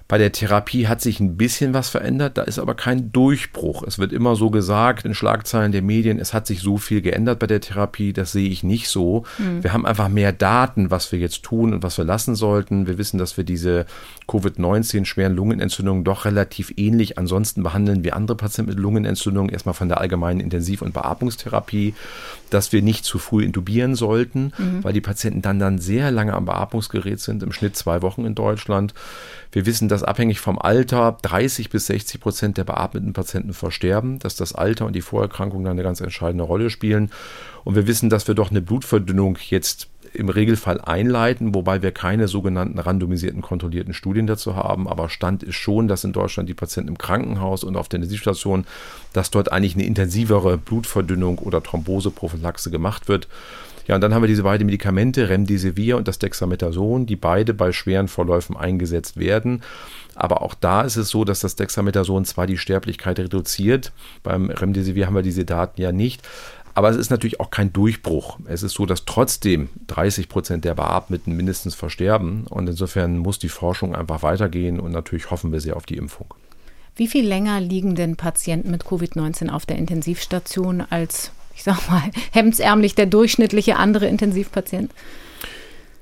Bei 0.08 0.16
der 0.16 0.32
Therapie 0.32 0.88
hat 0.88 1.02
sich 1.02 1.20
ein 1.20 1.36
bisschen 1.36 1.74
was 1.74 1.90
verändert, 1.90 2.38
da 2.38 2.42
ist 2.42 2.58
aber 2.58 2.74
kein 2.74 3.12
Durchbruch. 3.12 3.82
Es 3.82 3.98
wird 3.98 4.14
immer 4.14 4.36
so 4.36 4.48
gesagt 4.48 5.04
in 5.04 5.12
Schlagzeilen 5.12 5.70
der 5.70 5.82
Medien, 5.82 6.18
es 6.18 6.32
hat 6.32 6.46
sich 6.46 6.60
so 6.60 6.78
viel 6.78 7.02
geändert 7.02 7.38
bei 7.38 7.46
der 7.46 7.60
Therapie, 7.60 8.14
das 8.14 8.32
sehe 8.32 8.48
ich 8.48 8.62
nicht 8.62 8.88
so. 8.88 9.24
Mhm. 9.36 9.62
Wir 9.62 9.74
haben 9.74 9.84
einfach 9.84 10.08
mehr 10.08 10.32
Daten, 10.32 10.90
was 10.90 11.12
wir 11.12 11.18
jetzt 11.18 11.42
tun 11.42 11.74
und 11.74 11.82
was 11.82 11.98
wir 11.98 12.06
lassen 12.06 12.36
sollten. 12.36 12.86
Wir 12.86 12.96
wissen, 12.96 13.18
dass 13.18 13.36
wir 13.36 13.44
diese 13.44 13.84
Covid-19 14.28 15.04
schweren 15.04 15.36
Lungenentzündungen 15.36 16.04
doch 16.04 16.24
relativ 16.24 16.72
ähnlich 16.78 17.18
ansonsten 17.18 17.62
behandeln 17.62 18.02
wie 18.02 18.12
andere 18.12 18.38
Patienten 18.38 18.70
mit 18.70 18.80
Lungenentzündungen, 18.80 19.50
erstmal 19.50 19.74
von 19.74 19.88
der 19.88 20.00
allgemeinen 20.00 20.40
Intensiv- 20.40 20.80
und 20.80 20.94
Beatmungstherapie, 20.94 21.94
dass 22.48 22.72
wir 22.72 22.82
nicht 22.82 23.04
zu 23.04 23.18
früh 23.18 23.44
intubieren 23.44 23.94
sollten, 23.94 24.52
mhm. 24.58 24.84
weil 24.84 24.92
die 24.92 25.00
Patienten 25.00 25.42
dann 25.42 25.58
dann 25.58 25.78
sehr 25.78 26.10
lange 26.10 26.34
am 26.34 26.44
Beatmungsgerät 26.44 27.20
sind, 27.20 27.42
im 27.42 27.52
Schnitt 27.52 27.76
zwei 27.76 28.02
Wochen 28.02 28.24
in 28.24 28.34
Deutschland. 28.34 28.94
Wir 29.52 29.66
wissen, 29.66 29.88
dass 29.88 30.02
abhängig 30.02 30.40
vom 30.40 30.58
Alter 30.58 31.18
30 31.22 31.70
bis 31.70 31.86
60 31.86 32.20
Prozent 32.20 32.58
der 32.58 32.64
beatmeten 32.64 33.12
Patienten 33.12 33.54
versterben, 33.54 34.18
dass 34.18 34.36
das 34.36 34.54
Alter 34.54 34.86
und 34.86 34.94
die 34.94 35.00
Vorerkrankungen 35.00 35.66
eine 35.66 35.82
ganz 35.82 36.00
entscheidende 36.00 36.44
Rolle 36.44 36.70
spielen. 36.70 37.10
Und 37.64 37.74
wir 37.74 37.86
wissen, 37.86 38.10
dass 38.10 38.28
wir 38.28 38.34
doch 38.34 38.50
eine 38.50 38.62
Blutverdünnung 38.62 39.38
jetzt 39.48 39.88
im 40.14 40.28
Regelfall 40.28 40.80
einleiten, 40.80 41.54
wobei 41.54 41.82
wir 41.82 41.92
keine 41.92 42.28
sogenannten 42.28 42.78
randomisierten 42.78 43.42
kontrollierten 43.42 43.94
Studien 43.94 44.26
dazu 44.26 44.56
haben. 44.56 44.88
Aber 44.88 45.08
Stand 45.08 45.42
ist 45.42 45.56
schon, 45.56 45.88
dass 45.88 46.04
in 46.04 46.12
Deutschland 46.12 46.48
die 46.48 46.54
Patienten 46.54 46.88
im 46.88 46.98
Krankenhaus 46.98 47.64
und 47.64 47.76
auf 47.76 47.88
der 47.88 47.98
Intensivstation, 47.98 48.64
dass 49.12 49.30
dort 49.30 49.52
eigentlich 49.52 49.74
eine 49.74 49.86
intensivere 49.86 50.58
Blutverdünnung 50.58 51.38
oder 51.38 51.62
Thromboseprophylaxe 51.62 52.70
gemacht 52.70 53.08
wird. 53.08 53.28
Ja, 53.88 53.94
und 53.94 54.02
dann 54.02 54.12
haben 54.12 54.22
wir 54.22 54.28
diese 54.28 54.42
beiden 54.42 54.66
Medikamente, 54.66 55.30
Remdesivir 55.30 55.96
und 55.96 56.06
das 56.06 56.18
Dexamethason, 56.18 57.06
die 57.06 57.16
beide 57.16 57.54
bei 57.54 57.72
schweren 57.72 58.08
Verläufen 58.08 58.54
eingesetzt 58.54 59.16
werden. 59.16 59.62
Aber 60.14 60.42
auch 60.42 60.54
da 60.54 60.82
ist 60.82 60.96
es 60.96 61.08
so, 61.08 61.24
dass 61.24 61.40
das 61.40 61.56
Dexamethason 61.56 62.24
zwar 62.24 62.46
die 62.46 62.58
Sterblichkeit 62.58 63.18
reduziert, 63.18 63.92
beim 64.22 64.50
Remdesivir 64.50 65.06
haben 65.06 65.14
wir 65.14 65.22
diese 65.22 65.44
Daten 65.44 65.80
ja 65.80 65.92
nicht, 65.92 66.22
aber 66.78 66.90
es 66.90 66.96
ist 66.96 67.10
natürlich 67.10 67.40
auch 67.40 67.50
kein 67.50 67.72
Durchbruch. 67.72 68.38
Es 68.44 68.62
ist 68.62 68.74
so, 68.74 68.86
dass 68.86 69.04
trotzdem 69.04 69.68
30 69.88 70.28
Prozent 70.28 70.64
der 70.64 70.76
Beatmeten 70.76 71.34
mindestens 71.36 71.74
versterben. 71.74 72.46
Und 72.46 72.68
insofern 72.68 73.18
muss 73.18 73.40
die 73.40 73.48
Forschung 73.48 73.96
einfach 73.96 74.22
weitergehen 74.22 74.78
und 74.78 74.92
natürlich 74.92 75.32
hoffen 75.32 75.50
wir 75.50 75.60
sehr 75.60 75.76
auf 75.76 75.86
die 75.86 75.96
Impfung. 75.96 76.32
Wie 76.94 77.08
viel 77.08 77.26
länger 77.26 77.60
liegen 77.60 77.96
denn 77.96 78.14
Patienten 78.14 78.70
mit 78.70 78.84
Covid-19 78.84 79.50
auf 79.50 79.66
der 79.66 79.76
Intensivstation 79.76 80.80
als 80.88 81.32
ich 81.56 81.64
sag 81.64 81.90
mal, 81.90 82.02
hemdsärmlich 82.30 82.94
der 82.94 83.06
durchschnittliche 83.06 83.74
andere 83.74 84.06
Intensivpatient? 84.06 84.92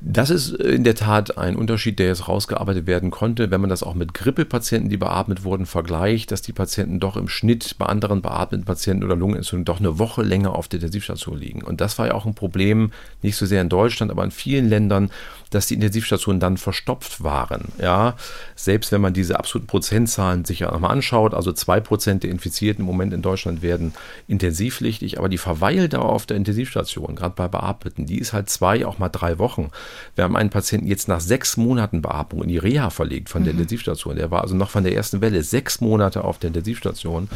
Das 0.01 0.29
ist 0.29 0.51
in 0.51 0.85
der 0.85 0.95
Tat 0.95 1.39
ein 1.39 1.57
Unterschied, 1.57 1.99
der 1.99 2.09
jetzt 2.09 2.29
rausgearbeitet 2.29 2.87
werden 2.87 3.11
konnte, 3.11 3.51
wenn 3.51 3.63
man 3.63 3.71
das 3.71 3.83
auch 3.83 3.95
mit 3.95 4.13
Grippepatienten, 4.13 4.91
die 4.91 4.99
beatmet 4.99 5.43
wurden, 5.43 5.65
vergleicht, 5.65 6.31
dass 6.31 6.43
die 6.43 6.53
Patienten 6.53 7.01
doch 7.01 7.17
im 7.17 7.29
Schnitt 7.29 7.77
bei 7.79 7.87
anderen 7.87 8.21
beatmeten 8.21 8.67
Patienten 8.67 9.05
oder 9.05 9.17
Lungenentzündungen 9.17 9.65
doch 9.65 9.81
eine 9.81 9.99
Woche 9.99 10.23
länger 10.23 10.55
auf 10.55 10.69
der 10.69 10.79
Intensivstation 10.79 11.39
liegen. 11.39 11.63
Und 11.63 11.81
das 11.81 11.99
war 11.99 12.09
ja 12.09 12.15
auch 12.15 12.27
ein 12.27 12.35
Problem, 12.35 12.93
nicht 13.23 13.37
so 13.37 13.47
sehr 13.47 13.63
in 13.63 13.71
Deutschland, 13.71 14.13
aber 14.13 14.23
in 14.23 14.31
vielen 14.31 14.69
Ländern, 14.69 15.11
dass 15.51 15.67
die 15.67 15.75
Intensivstationen 15.75 16.41
dann 16.41 16.59
verstopft 16.59 17.23
waren. 17.23 17.73
Ja, 17.81 18.17
selbst 18.55 18.93
wenn 18.93 19.01
man 19.01 19.15
diese 19.15 19.39
absoluten 19.39 19.67
Prozentzahlen 19.67 20.45
sich 20.45 20.61
ja 20.61 20.71
nochmal 20.71 20.91
anschaut, 20.91 21.33
also 21.33 21.53
zwei 21.53 21.81
Prozent 21.81 22.23
der 22.23 22.31
Infizierten 22.31 22.83
im 22.83 22.87
Moment 22.87 23.15
in 23.15 23.23
Deutschland 23.23 23.63
werden 23.63 23.95
intensivpflichtig, 24.29 25.19
aber 25.19 25.29
die 25.29 25.39
Verweildauer 25.39 26.11
auf 26.11 26.27
der 26.27 26.37
Intensivstation, 26.37 27.15
gerade 27.15 27.35
bei 27.35 27.49
Beatmeten, 27.49 28.07
die 28.07 28.19
ist 28.19 28.33
halt 28.33 28.51
zwei, 28.51 28.85
auch 28.85 28.99
mal 28.99 29.09
drei 29.09 29.39
Wochen. 29.39 29.71
Wir 30.15 30.25
haben 30.25 30.37
einen 30.37 30.51
Patienten 30.51 30.87
jetzt 30.87 31.09
nach 31.09 31.21
sechs 31.21 31.57
Monaten 31.57 32.03
Beatmung 32.03 32.43
in 32.43 32.49
die 32.49 32.59
Reha 32.59 32.91
verlegt 32.91 33.29
von 33.29 33.45
der 33.45 33.53
mhm. 33.53 33.61
Intensivstation. 33.61 34.17
Der 34.17 34.31
war 34.31 34.43
also 34.43 34.55
noch 34.55 34.71
von 34.71 34.85
der 34.85 34.95
ersten 34.95 35.21
Welle 35.21 35.43
sechs 35.43 35.81
Monate 35.81 36.25
auf 36.25 36.39
der 36.39 36.49
Intensivstation. 36.49 37.29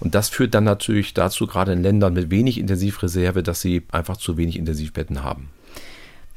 Und 0.00 0.14
das 0.14 0.28
führt 0.28 0.54
dann 0.54 0.64
natürlich 0.64 1.14
dazu, 1.14 1.46
gerade 1.46 1.72
in 1.72 1.82
Ländern 1.82 2.14
mit 2.14 2.30
wenig 2.30 2.58
Intensivreserve, 2.58 3.42
dass 3.42 3.60
sie 3.60 3.82
einfach 3.90 4.16
zu 4.16 4.36
wenig 4.36 4.56
Intensivbetten 4.56 5.22
haben. 5.22 5.50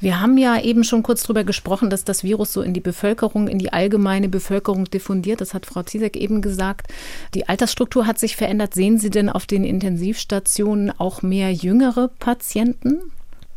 Wir 0.02 0.20
haben 0.20 0.36
ja 0.36 0.60
eben 0.60 0.82
schon 0.82 1.04
kurz 1.04 1.22
darüber 1.22 1.44
gesprochen, 1.44 1.88
dass 1.88 2.02
das 2.02 2.24
Virus 2.24 2.52
so 2.52 2.60
in 2.60 2.74
die 2.74 2.80
Bevölkerung, 2.80 3.46
in 3.46 3.60
die 3.60 3.72
allgemeine 3.72 4.28
Bevölkerung 4.28 4.86
diffundiert. 4.86 5.40
Das 5.40 5.54
hat 5.54 5.64
Frau 5.64 5.84
Zizek 5.84 6.16
eben 6.16 6.42
gesagt. 6.42 6.88
Die 7.34 7.48
Altersstruktur 7.48 8.04
hat 8.04 8.18
sich 8.18 8.34
verändert. 8.34 8.74
Sehen 8.74 8.98
Sie 8.98 9.10
denn 9.10 9.28
auf 9.28 9.46
den 9.46 9.62
Intensivstationen 9.62 10.90
auch 10.98 11.22
mehr 11.22 11.52
jüngere 11.52 12.08
Patienten? 12.08 13.12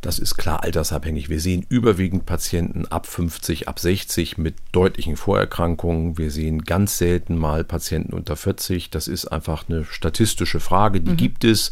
Das 0.05 0.19
ist 0.19 0.37
klar 0.37 0.61
altersabhängig. 0.61 1.29
Wir 1.29 1.39
sehen 1.39 1.65
überwiegend 1.67 2.27
Patienten 2.27 2.85
ab 2.85 3.07
50, 3.07 3.67
ab 3.67 3.79
60 3.79 4.37
mit 4.37 4.53
deutlichen 4.71 5.17
Vorerkrankungen. 5.17 6.19
Wir 6.19 6.29
sehen 6.29 6.61
ganz 6.61 6.99
selten 6.99 7.35
mal 7.35 7.63
Patienten 7.63 8.13
unter 8.13 8.35
40. 8.35 8.91
Das 8.91 9.07
ist 9.07 9.25
einfach 9.25 9.67
eine 9.67 9.83
statistische 9.83 10.59
Frage, 10.59 11.01
die 11.01 11.13
mhm. 11.13 11.17
gibt 11.17 11.43
es. 11.43 11.71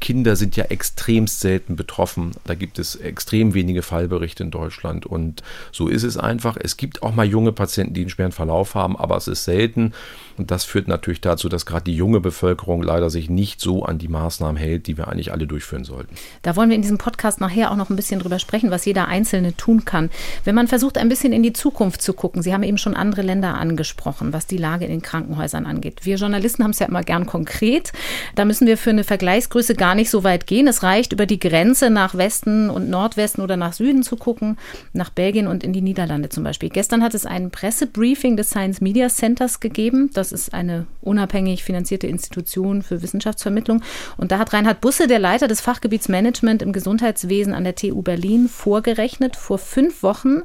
Kinder 0.00 0.34
sind 0.34 0.56
ja 0.56 0.64
extremst 0.64 1.38
selten 1.38 1.76
betroffen. 1.76 2.32
Da 2.46 2.56
gibt 2.56 2.80
es 2.80 2.96
extrem 2.96 3.54
wenige 3.54 3.82
Fallberichte 3.82 4.42
in 4.42 4.50
Deutschland. 4.50 5.06
Und 5.06 5.44
so 5.70 5.86
ist 5.86 6.02
es 6.02 6.16
einfach. 6.16 6.56
Es 6.60 6.78
gibt 6.78 7.04
auch 7.04 7.14
mal 7.14 7.26
junge 7.26 7.52
Patienten, 7.52 7.94
die 7.94 8.00
einen 8.00 8.10
schweren 8.10 8.32
Verlauf 8.32 8.74
haben, 8.74 8.96
aber 8.96 9.16
es 9.16 9.28
ist 9.28 9.44
selten. 9.44 9.92
Und 10.38 10.50
das 10.50 10.64
führt 10.64 10.88
natürlich 10.88 11.20
dazu, 11.20 11.48
dass 11.48 11.66
gerade 11.66 11.84
die 11.84 11.96
junge 11.96 12.20
Bevölkerung 12.20 12.82
leider 12.82 13.10
sich 13.10 13.28
nicht 13.28 13.60
so 13.60 13.82
an 13.82 13.98
die 13.98 14.08
Maßnahmen 14.08 14.56
hält, 14.56 14.86
die 14.86 14.96
wir 14.96 15.08
eigentlich 15.08 15.32
alle 15.32 15.46
durchführen 15.46 15.84
sollten. 15.84 16.14
Da 16.42 16.54
wollen 16.54 16.68
wir 16.68 16.76
in 16.76 16.82
diesem 16.82 16.98
Podcast 16.98 17.40
nachher 17.40 17.70
auch 17.70 17.76
noch 17.76 17.90
ein 17.90 17.96
bisschen 17.96 18.20
drüber 18.20 18.38
sprechen, 18.38 18.70
was 18.70 18.84
jeder 18.84 19.08
Einzelne 19.08 19.56
tun 19.56 19.84
kann. 19.84 20.10
Wenn 20.44 20.54
man 20.54 20.68
versucht, 20.68 20.96
ein 20.96 21.08
bisschen 21.08 21.32
in 21.32 21.42
die 21.42 21.52
Zukunft 21.52 22.02
zu 22.02 22.12
gucken, 22.12 22.42
Sie 22.42 22.54
haben 22.54 22.62
eben 22.62 22.78
schon 22.78 22.94
andere 22.94 23.22
Länder 23.22 23.54
angesprochen, 23.54 24.32
was 24.32 24.46
die 24.46 24.56
Lage 24.56 24.84
in 24.84 24.90
den 24.90 25.02
Krankenhäusern 25.02 25.66
angeht. 25.66 26.04
Wir 26.04 26.16
Journalisten 26.16 26.62
haben 26.62 26.70
es 26.70 26.78
ja 26.78 26.86
immer 26.86 27.02
gern 27.02 27.26
konkret. 27.26 27.92
Da 28.34 28.44
müssen 28.44 28.66
wir 28.66 28.78
für 28.78 28.90
eine 28.90 29.04
Vergleichsgröße 29.04 29.74
gar 29.74 29.94
nicht 29.94 30.10
so 30.10 30.24
weit 30.24 30.46
gehen. 30.46 30.68
Es 30.68 30.82
reicht, 30.82 31.12
über 31.12 31.26
die 31.26 31.40
Grenze 31.40 31.90
nach 31.90 32.14
Westen 32.14 32.70
und 32.70 32.88
Nordwesten 32.90 33.42
oder 33.42 33.56
nach 33.56 33.72
Süden 33.72 34.02
zu 34.02 34.16
gucken, 34.16 34.56
nach 34.92 35.10
Belgien 35.10 35.46
und 35.48 35.64
in 35.64 35.72
die 35.72 35.82
Niederlande 35.82 36.28
zum 36.28 36.44
Beispiel. 36.44 36.68
Gestern 36.68 37.02
hat 37.02 37.14
es 37.14 37.26
ein 37.26 37.50
Pressebriefing 37.50 38.36
des 38.36 38.50
Science 38.50 38.80
Media 38.80 39.08
Centers 39.08 39.60
gegeben. 39.60 40.10
Das 40.12 40.27
ist 40.32 40.54
eine 40.54 40.86
unabhängig 41.00 41.64
finanzierte 41.64 42.06
Institution 42.06 42.82
für 42.82 43.02
Wissenschaftsvermittlung. 43.02 43.82
Und 44.16 44.32
da 44.32 44.38
hat 44.38 44.52
Reinhard 44.52 44.80
Busse, 44.80 45.06
der 45.06 45.18
Leiter 45.18 45.48
des 45.48 45.60
Fachgebiets 45.60 46.08
Management 46.08 46.62
im 46.62 46.72
Gesundheitswesen 46.72 47.54
an 47.54 47.64
der 47.64 47.74
TU 47.74 48.02
Berlin, 48.02 48.48
vorgerechnet. 48.48 49.36
Vor 49.36 49.58
fünf 49.58 50.02
Wochen 50.02 50.42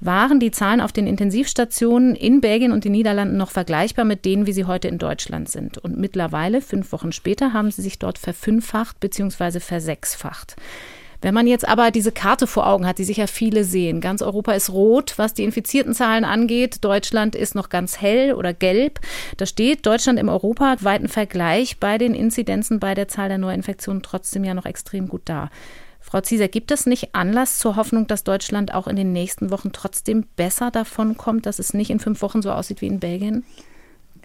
waren 0.00 0.40
die 0.40 0.50
Zahlen 0.50 0.80
auf 0.80 0.92
den 0.92 1.06
Intensivstationen 1.06 2.14
in 2.14 2.40
Belgien 2.40 2.72
und 2.72 2.84
den 2.84 2.92
Niederlanden 2.92 3.36
noch 3.36 3.50
vergleichbar 3.50 4.04
mit 4.04 4.24
denen, 4.24 4.46
wie 4.46 4.52
sie 4.52 4.64
heute 4.64 4.88
in 4.88 4.98
Deutschland 4.98 5.48
sind. 5.48 5.78
Und 5.78 5.98
mittlerweile, 5.98 6.60
fünf 6.60 6.92
Wochen 6.92 7.12
später, 7.12 7.52
haben 7.52 7.70
sie 7.70 7.82
sich 7.82 7.98
dort 7.98 8.18
verfünffacht 8.18 8.98
bzw. 9.00 9.60
versechsfacht. 9.60 10.56
Wenn 11.22 11.34
man 11.34 11.46
jetzt 11.46 11.66
aber 11.66 11.92
diese 11.92 12.10
Karte 12.10 12.48
vor 12.48 12.66
Augen 12.66 12.84
hat, 12.84 12.98
die 12.98 13.04
sicher 13.04 13.28
viele 13.28 13.62
sehen, 13.62 14.00
ganz 14.00 14.22
Europa 14.22 14.52
ist 14.52 14.70
rot, 14.70 15.14
was 15.18 15.34
die 15.34 15.44
infizierten 15.44 15.94
Zahlen 15.94 16.24
angeht, 16.24 16.78
Deutschland 16.84 17.36
ist 17.36 17.54
noch 17.54 17.68
ganz 17.68 18.00
hell 18.00 18.34
oder 18.34 18.52
gelb. 18.52 18.98
Da 19.36 19.46
steht 19.46 19.86
Deutschland 19.86 20.18
im 20.18 20.28
europaweiten 20.28 21.06
Vergleich 21.06 21.78
bei 21.78 21.96
den 21.96 22.14
Inzidenzen, 22.14 22.80
bei 22.80 22.94
der 22.94 23.06
Zahl 23.06 23.28
der 23.28 23.38
Neuinfektionen 23.38 24.02
trotzdem 24.02 24.42
ja 24.42 24.52
noch 24.52 24.66
extrem 24.66 25.08
gut 25.08 25.22
da. 25.26 25.48
Frau 26.00 26.20
Zieser, 26.20 26.48
gibt 26.48 26.72
es 26.72 26.86
nicht 26.86 27.14
Anlass 27.14 27.58
zur 27.58 27.76
Hoffnung, 27.76 28.08
dass 28.08 28.24
Deutschland 28.24 28.74
auch 28.74 28.88
in 28.88 28.96
den 28.96 29.12
nächsten 29.12 29.52
Wochen 29.52 29.70
trotzdem 29.70 30.24
besser 30.34 30.72
davon 30.72 31.16
kommt, 31.16 31.46
dass 31.46 31.60
es 31.60 31.72
nicht 31.72 31.90
in 31.90 32.00
fünf 32.00 32.20
Wochen 32.22 32.42
so 32.42 32.50
aussieht 32.50 32.80
wie 32.80 32.88
in 32.88 32.98
Belgien? 32.98 33.44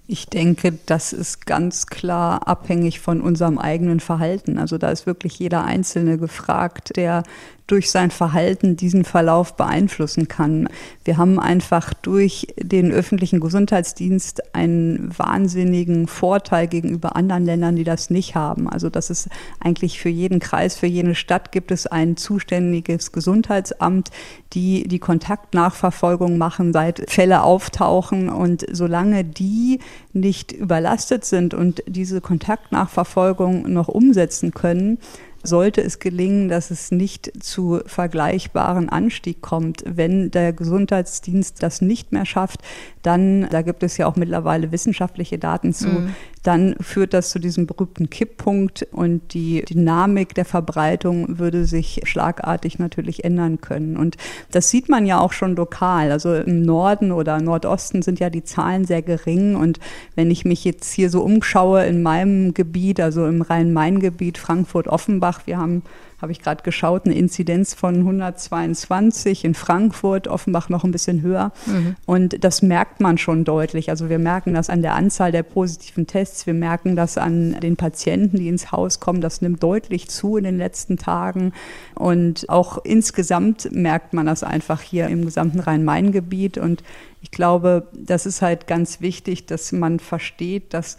Ich 0.10 0.28
denke, 0.28 0.72
das 0.86 1.12
ist 1.12 1.46
ganz 1.46 1.88
klar 1.88 2.48
abhängig 2.48 3.02
von 3.02 3.20
unserem 3.20 3.58
eigenen 3.58 4.00
Verhalten. 4.00 4.58
Also 4.58 4.78
da 4.78 4.90
ist 4.90 5.06
wirklich 5.06 5.38
jeder 5.38 5.66
Einzelne 5.66 6.18
gefragt, 6.18 6.96
der 6.96 7.24
durch 7.68 7.92
sein 7.92 8.12
Verhalten 8.12 8.78
diesen 8.78 9.04
Verlauf 9.04 9.56
beeinflussen 9.56 10.28
kann. 10.30 10.70
Wir 11.04 11.18
haben 11.18 11.38
einfach 11.40 11.94
durch 11.94 12.48
den 12.58 12.92
öffentlichen 12.92 13.42
Gesundheitsdienst 13.42 14.56
einen 14.56 15.12
wahnsinnigen 15.18 16.08
Vorteil 16.08 16.68
gegenüber 16.68 17.16
anderen 17.18 17.46
Ländern, 17.46 17.76
die 17.76 17.84
das 17.84 18.10
nicht 18.10 18.36
haben. 18.36 18.70
Also 18.70 18.90
das 18.90 19.10
ist 19.10 19.28
eigentlich 19.60 20.00
für 20.00 20.10
jeden 20.10 20.40
Kreis, 20.40 20.78
für 20.78 20.88
jede 20.88 21.14
Stadt 21.14 21.52
gibt 21.52 21.72
es 21.72 21.88
ein 21.88 22.16
zuständiges 22.16 23.12
Gesundheitsamt, 23.12 24.12
die 24.54 24.88
die 24.88 25.00
Kontaktnachverfolgung 25.00 26.38
machen, 26.38 26.72
seit 26.72 27.10
Fälle 27.10 27.44
auftauchen. 27.44 28.30
Und 28.30 28.66
solange 28.72 29.26
die 29.26 29.80
nicht 30.14 30.54
überlastet 30.54 31.26
sind 31.26 31.54
und 31.54 31.84
diese 31.86 32.22
Kontaktnachverfolgung 32.22 33.72
noch 33.72 33.90
umsetzen 33.90 34.52
können, 34.54 35.00
sollte 35.48 35.82
es 35.82 36.00
gelingen, 36.00 36.50
dass 36.50 36.72
es 36.72 36.92
nicht 36.92 37.32
zu 37.44 37.80
vergleichbaren 37.86 38.90
Anstieg 38.90 39.42
kommt. 39.42 39.84
Wenn 39.86 40.32
der 40.32 40.54
Gesundheitsdienst 40.54 41.64
das 41.64 41.82
nicht 41.82 42.12
mehr 42.12 42.26
schafft, 42.26 42.62
dann, 43.02 43.48
da 43.50 43.62
gibt 43.62 43.84
es 43.84 43.98
ja 43.98 44.08
auch 44.08 44.16
mittlerweile 44.16 44.72
wissenschaftliche 44.72 45.40
Daten 45.40 45.74
zu, 45.74 45.88
mhm. 45.88 46.16
Dann 46.48 46.78
führt 46.80 47.14
das 47.14 47.30
zu 47.30 47.40
diesem 47.40 47.68
berühmten 47.68 48.10
Kipppunkt 48.10 48.88
und 48.94 49.34
die 49.34 49.66
Dynamik 49.66 50.34
der 50.34 50.46
Verbreitung 50.46 51.40
würde 51.40 51.66
sich 51.66 52.00
schlagartig 52.06 52.80
natürlich 52.80 53.26
ändern 53.26 53.60
können. 53.60 53.98
Und 53.98 54.16
das 54.52 54.70
sieht 54.70 54.88
man 54.88 55.06
ja 55.06 55.20
auch 55.20 55.34
schon 55.34 55.58
lokal. 55.58 56.10
Also 56.10 56.34
im 56.34 56.62
Norden 56.62 57.12
oder 57.12 57.42
Nordosten 57.42 58.02
sind 58.02 58.22
ja 58.22 58.30
die 58.30 58.46
Zahlen 58.46 58.86
sehr 58.86 59.02
gering. 59.02 59.58
Und 59.58 59.82
wenn 60.16 60.32
ich 60.32 60.46
mich 60.46 60.64
jetzt 60.64 60.94
hier 60.94 61.10
so 61.10 61.22
umschaue 61.22 61.86
in 61.86 62.02
meinem 62.02 62.54
Gebiet, 62.54 63.02
also 63.02 63.28
im 63.28 63.42
Rhein-Main-Gebiet, 63.42 64.38
Frankfurt-Offenbach, 64.38 65.42
wir 65.48 65.58
haben 65.58 65.84
habe 66.22 66.32
ich 66.32 66.42
gerade 66.42 66.64
geschaut, 66.64 67.06
eine 67.06 67.16
Inzidenz 67.16 67.74
von 67.74 67.98
122 67.98 69.46
in 69.46 69.54
Frankfurt, 69.54 70.28
Offenbach 70.28 70.68
noch 70.70 70.84
ein 70.84 70.92
bisschen 70.92 71.22
höher. 71.22 71.52
Mhm. 71.68 71.96
Und 72.06 72.44
das 72.44 72.62
merkt 72.62 73.02
man 73.02 73.18
schon 73.18 73.44
deutlich. 73.44 73.90
Also 73.92 74.10
wir 74.10 74.18
merken 74.18 74.56
das 74.56 74.70
an 74.70 74.82
der 74.82 74.96
Anzahl 74.96 75.32
der 75.32 75.44
positiven 75.44 76.08
Tests, 76.08 76.37
wir 76.46 76.54
merken 76.54 76.96
das 76.96 77.18
an 77.18 77.60
den 77.60 77.78
Patienten, 77.78 78.38
die 78.38 78.48
ins 78.48 78.72
Haus 78.72 79.00
kommen. 79.00 79.22
Das 79.22 79.42
nimmt 79.42 79.64
deutlich 79.64 80.10
zu 80.10 80.38
in 80.38 80.44
den 80.44 80.58
letzten 80.58 80.98
Tagen. 80.98 81.54
Und 81.96 82.50
auch 82.50 82.78
insgesamt 82.84 83.72
merkt 83.72 84.14
man 84.14 84.26
das 84.26 84.44
einfach 84.44 84.82
hier 84.82 85.08
im 85.08 85.26
gesamten 85.26 85.60
Rhein-Main-Gebiet. 85.60 86.58
Und 86.58 86.84
ich 87.22 87.32
glaube, 87.32 87.88
das 87.94 88.26
ist 88.26 88.42
halt 88.42 88.68
ganz 88.68 89.02
wichtig, 89.02 89.46
dass 89.46 89.72
man 89.72 90.00
versteht, 90.00 90.74
dass 90.74 90.98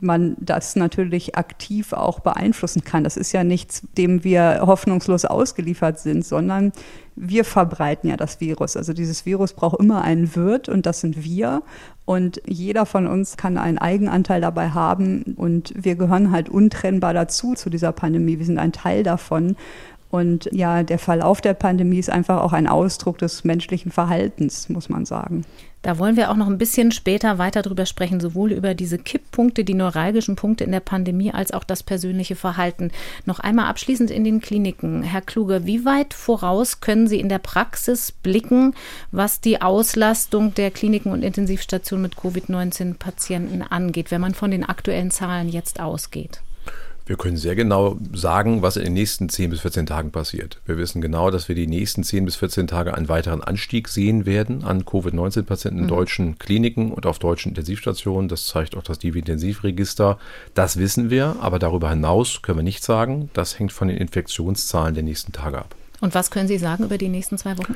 man 0.00 0.36
das 0.38 0.76
natürlich 0.76 1.36
aktiv 1.36 1.92
auch 1.92 2.20
beeinflussen 2.20 2.84
kann. 2.84 3.04
Das 3.04 3.16
ist 3.16 3.32
ja 3.32 3.44
nichts, 3.44 3.82
dem 3.96 4.24
wir 4.24 4.60
hoffnungslos 4.62 5.24
ausgeliefert 5.24 5.98
sind, 5.98 6.24
sondern 6.24 6.72
wir 7.16 7.44
verbreiten 7.44 8.10
ja 8.10 8.16
das 8.16 8.40
Virus. 8.40 8.76
Also 8.76 8.92
dieses 8.92 9.26
Virus 9.26 9.52
braucht 9.52 9.80
immer 9.80 10.02
einen 10.02 10.34
Wirt 10.34 10.68
und 10.68 10.86
das 10.86 11.00
sind 11.00 11.24
wir. 11.24 11.62
Und 12.08 12.40
jeder 12.46 12.86
von 12.86 13.06
uns 13.06 13.36
kann 13.36 13.58
einen 13.58 13.76
Eigenanteil 13.76 14.40
dabei 14.40 14.70
haben 14.70 15.34
und 15.36 15.74
wir 15.76 15.94
gehören 15.94 16.32
halt 16.32 16.48
untrennbar 16.48 17.12
dazu 17.12 17.52
zu 17.52 17.68
dieser 17.68 17.92
Pandemie. 17.92 18.38
Wir 18.38 18.46
sind 18.46 18.58
ein 18.58 18.72
Teil 18.72 19.02
davon. 19.02 19.56
Und 20.10 20.48
ja, 20.52 20.82
der 20.82 20.98
Verlauf 20.98 21.40
der 21.40 21.54
Pandemie 21.54 21.98
ist 21.98 22.10
einfach 22.10 22.42
auch 22.42 22.52
ein 22.52 22.66
Ausdruck 22.66 23.18
des 23.18 23.44
menschlichen 23.44 23.92
Verhaltens, 23.92 24.68
muss 24.68 24.88
man 24.88 25.04
sagen. 25.04 25.44
Da 25.82 25.98
wollen 25.98 26.16
wir 26.16 26.30
auch 26.30 26.36
noch 26.36 26.48
ein 26.48 26.58
bisschen 26.58 26.90
später 26.90 27.38
weiter 27.38 27.62
drüber 27.62 27.86
sprechen, 27.86 28.18
sowohl 28.18 28.50
über 28.52 28.74
diese 28.74 28.98
Kipppunkte, 28.98 29.62
die 29.62 29.74
neuralgischen 29.74 30.34
Punkte 30.34 30.64
in 30.64 30.72
der 30.72 30.80
Pandemie, 30.80 31.32
als 31.32 31.52
auch 31.52 31.62
das 31.62 31.84
persönliche 31.84 32.34
Verhalten. 32.34 32.90
Noch 33.26 33.38
einmal 33.38 33.66
abschließend 33.66 34.10
in 34.10 34.24
den 34.24 34.40
Kliniken. 34.40 35.04
Herr 35.04 35.20
Kluge, 35.20 35.66
wie 35.66 35.84
weit 35.84 36.14
voraus 36.14 36.80
können 36.80 37.06
Sie 37.06 37.20
in 37.20 37.28
der 37.28 37.38
Praxis 37.38 38.10
blicken, 38.10 38.74
was 39.12 39.40
die 39.40 39.62
Auslastung 39.62 40.52
der 40.54 40.72
Kliniken 40.72 41.12
und 41.12 41.22
Intensivstationen 41.22 42.02
mit 42.02 42.16
Covid-19-Patienten 42.16 43.62
angeht, 43.62 44.10
wenn 44.10 44.20
man 44.20 44.34
von 44.34 44.50
den 44.50 44.64
aktuellen 44.64 45.12
Zahlen 45.12 45.48
jetzt 45.48 45.80
ausgeht? 45.80 46.40
Wir 47.08 47.16
können 47.16 47.38
sehr 47.38 47.56
genau 47.56 47.96
sagen, 48.12 48.60
was 48.60 48.76
in 48.76 48.84
den 48.84 48.92
nächsten 48.92 49.30
10 49.30 49.48
bis 49.48 49.60
14 49.60 49.86
Tagen 49.86 50.10
passiert. 50.10 50.60
Wir 50.66 50.76
wissen 50.76 51.00
genau, 51.00 51.30
dass 51.30 51.48
wir 51.48 51.54
die 51.54 51.66
nächsten 51.66 52.04
10 52.04 52.26
bis 52.26 52.36
14 52.36 52.66
Tage 52.66 52.92
einen 52.92 53.08
weiteren 53.08 53.42
Anstieg 53.42 53.88
sehen 53.88 54.26
werden 54.26 54.62
an 54.62 54.84
Covid-19-Patienten 54.84 55.78
in 55.78 55.84
mhm. 55.84 55.88
deutschen 55.88 56.38
Kliniken 56.38 56.92
und 56.92 57.06
auf 57.06 57.18
deutschen 57.18 57.48
Intensivstationen. 57.48 58.28
Das 58.28 58.46
zeigt 58.46 58.76
auch 58.76 58.82
das 58.82 58.98
Divi-Intensivregister. 58.98 60.18
Das 60.52 60.76
wissen 60.76 61.08
wir, 61.08 61.36
aber 61.40 61.58
darüber 61.58 61.88
hinaus 61.88 62.42
können 62.42 62.58
wir 62.58 62.62
nichts 62.62 62.84
sagen. 62.84 63.30
Das 63.32 63.58
hängt 63.58 63.72
von 63.72 63.88
den 63.88 63.96
Infektionszahlen 63.96 64.92
der 64.94 65.02
nächsten 65.02 65.32
Tage 65.32 65.60
ab. 65.60 65.74
Und 66.02 66.14
was 66.14 66.30
können 66.30 66.46
Sie 66.46 66.58
sagen 66.58 66.84
über 66.84 66.98
die 66.98 67.08
nächsten 67.08 67.38
zwei 67.38 67.56
Wochen? 67.56 67.74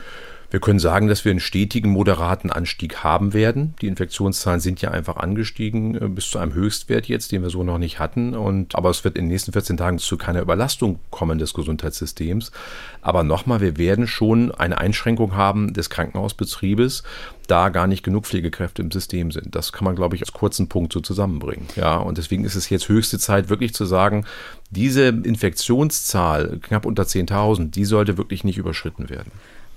Wir 0.52 0.60
können 0.60 0.78
sagen, 0.78 1.08
dass 1.08 1.24
wir 1.24 1.30
einen 1.30 1.40
stetigen, 1.40 1.90
moderaten 1.90 2.52
Anstieg 2.52 3.02
haben 3.02 3.32
werden. 3.32 3.72
Die 3.80 3.86
Infektionszahlen 3.86 4.60
sind 4.60 4.82
ja 4.82 4.90
einfach 4.90 5.16
angestiegen 5.16 5.94
äh, 5.94 6.08
bis 6.08 6.28
zu 6.28 6.38
einem 6.38 6.52
Höchstwert 6.52 7.08
jetzt, 7.08 7.32
den 7.32 7.40
wir 7.40 7.48
so 7.48 7.64
noch 7.64 7.78
nicht 7.78 7.98
hatten. 7.98 8.34
Und, 8.34 8.76
aber 8.76 8.90
es 8.90 9.02
wird 9.02 9.16
in 9.16 9.24
den 9.24 9.30
nächsten 9.30 9.52
14 9.52 9.78
Tagen 9.78 9.96
zu 9.98 10.18
keiner 10.18 10.42
Überlastung 10.42 10.98
kommen 11.08 11.38
des 11.38 11.54
Gesundheitssystems. 11.54 12.52
Aber 13.00 13.24
nochmal, 13.24 13.62
wir 13.62 13.78
werden 13.78 14.06
schon 14.06 14.52
eine 14.52 14.76
Einschränkung 14.76 15.34
haben 15.34 15.72
des 15.72 15.88
Krankenhausbetriebes, 15.88 17.02
da 17.46 17.70
gar 17.70 17.86
nicht 17.86 18.02
genug 18.02 18.26
Pflegekräfte 18.26 18.82
im 18.82 18.90
System 18.90 19.30
sind. 19.30 19.56
Das 19.56 19.72
kann 19.72 19.86
man, 19.86 19.96
glaube 19.96 20.16
ich, 20.16 20.22
als 20.22 20.34
kurzen 20.34 20.68
Punkt 20.68 20.92
so 20.92 21.00
zusammenbringen. 21.00 21.66
Ja, 21.76 21.96
und 21.96 22.18
deswegen 22.18 22.44
ist 22.44 22.56
es 22.56 22.68
jetzt 22.68 22.90
höchste 22.90 23.18
Zeit, 23.18 23.48
wirklich 23.48 23.72
zu 23.72 23.86
sagen, 23.86 24.26
diese 24.68 25.04
Infektionszahl 25.08 26.58
knapp 26.60 26.84
unter 26.84 27.04
10.000, 27.04 27.70
die 27.70 27.86
sollte 27.86 28.18
wirklich 28.18 28.44
nicht 28.44 28.58
überschritten 28.58 29.08
werden. 29.08 29.32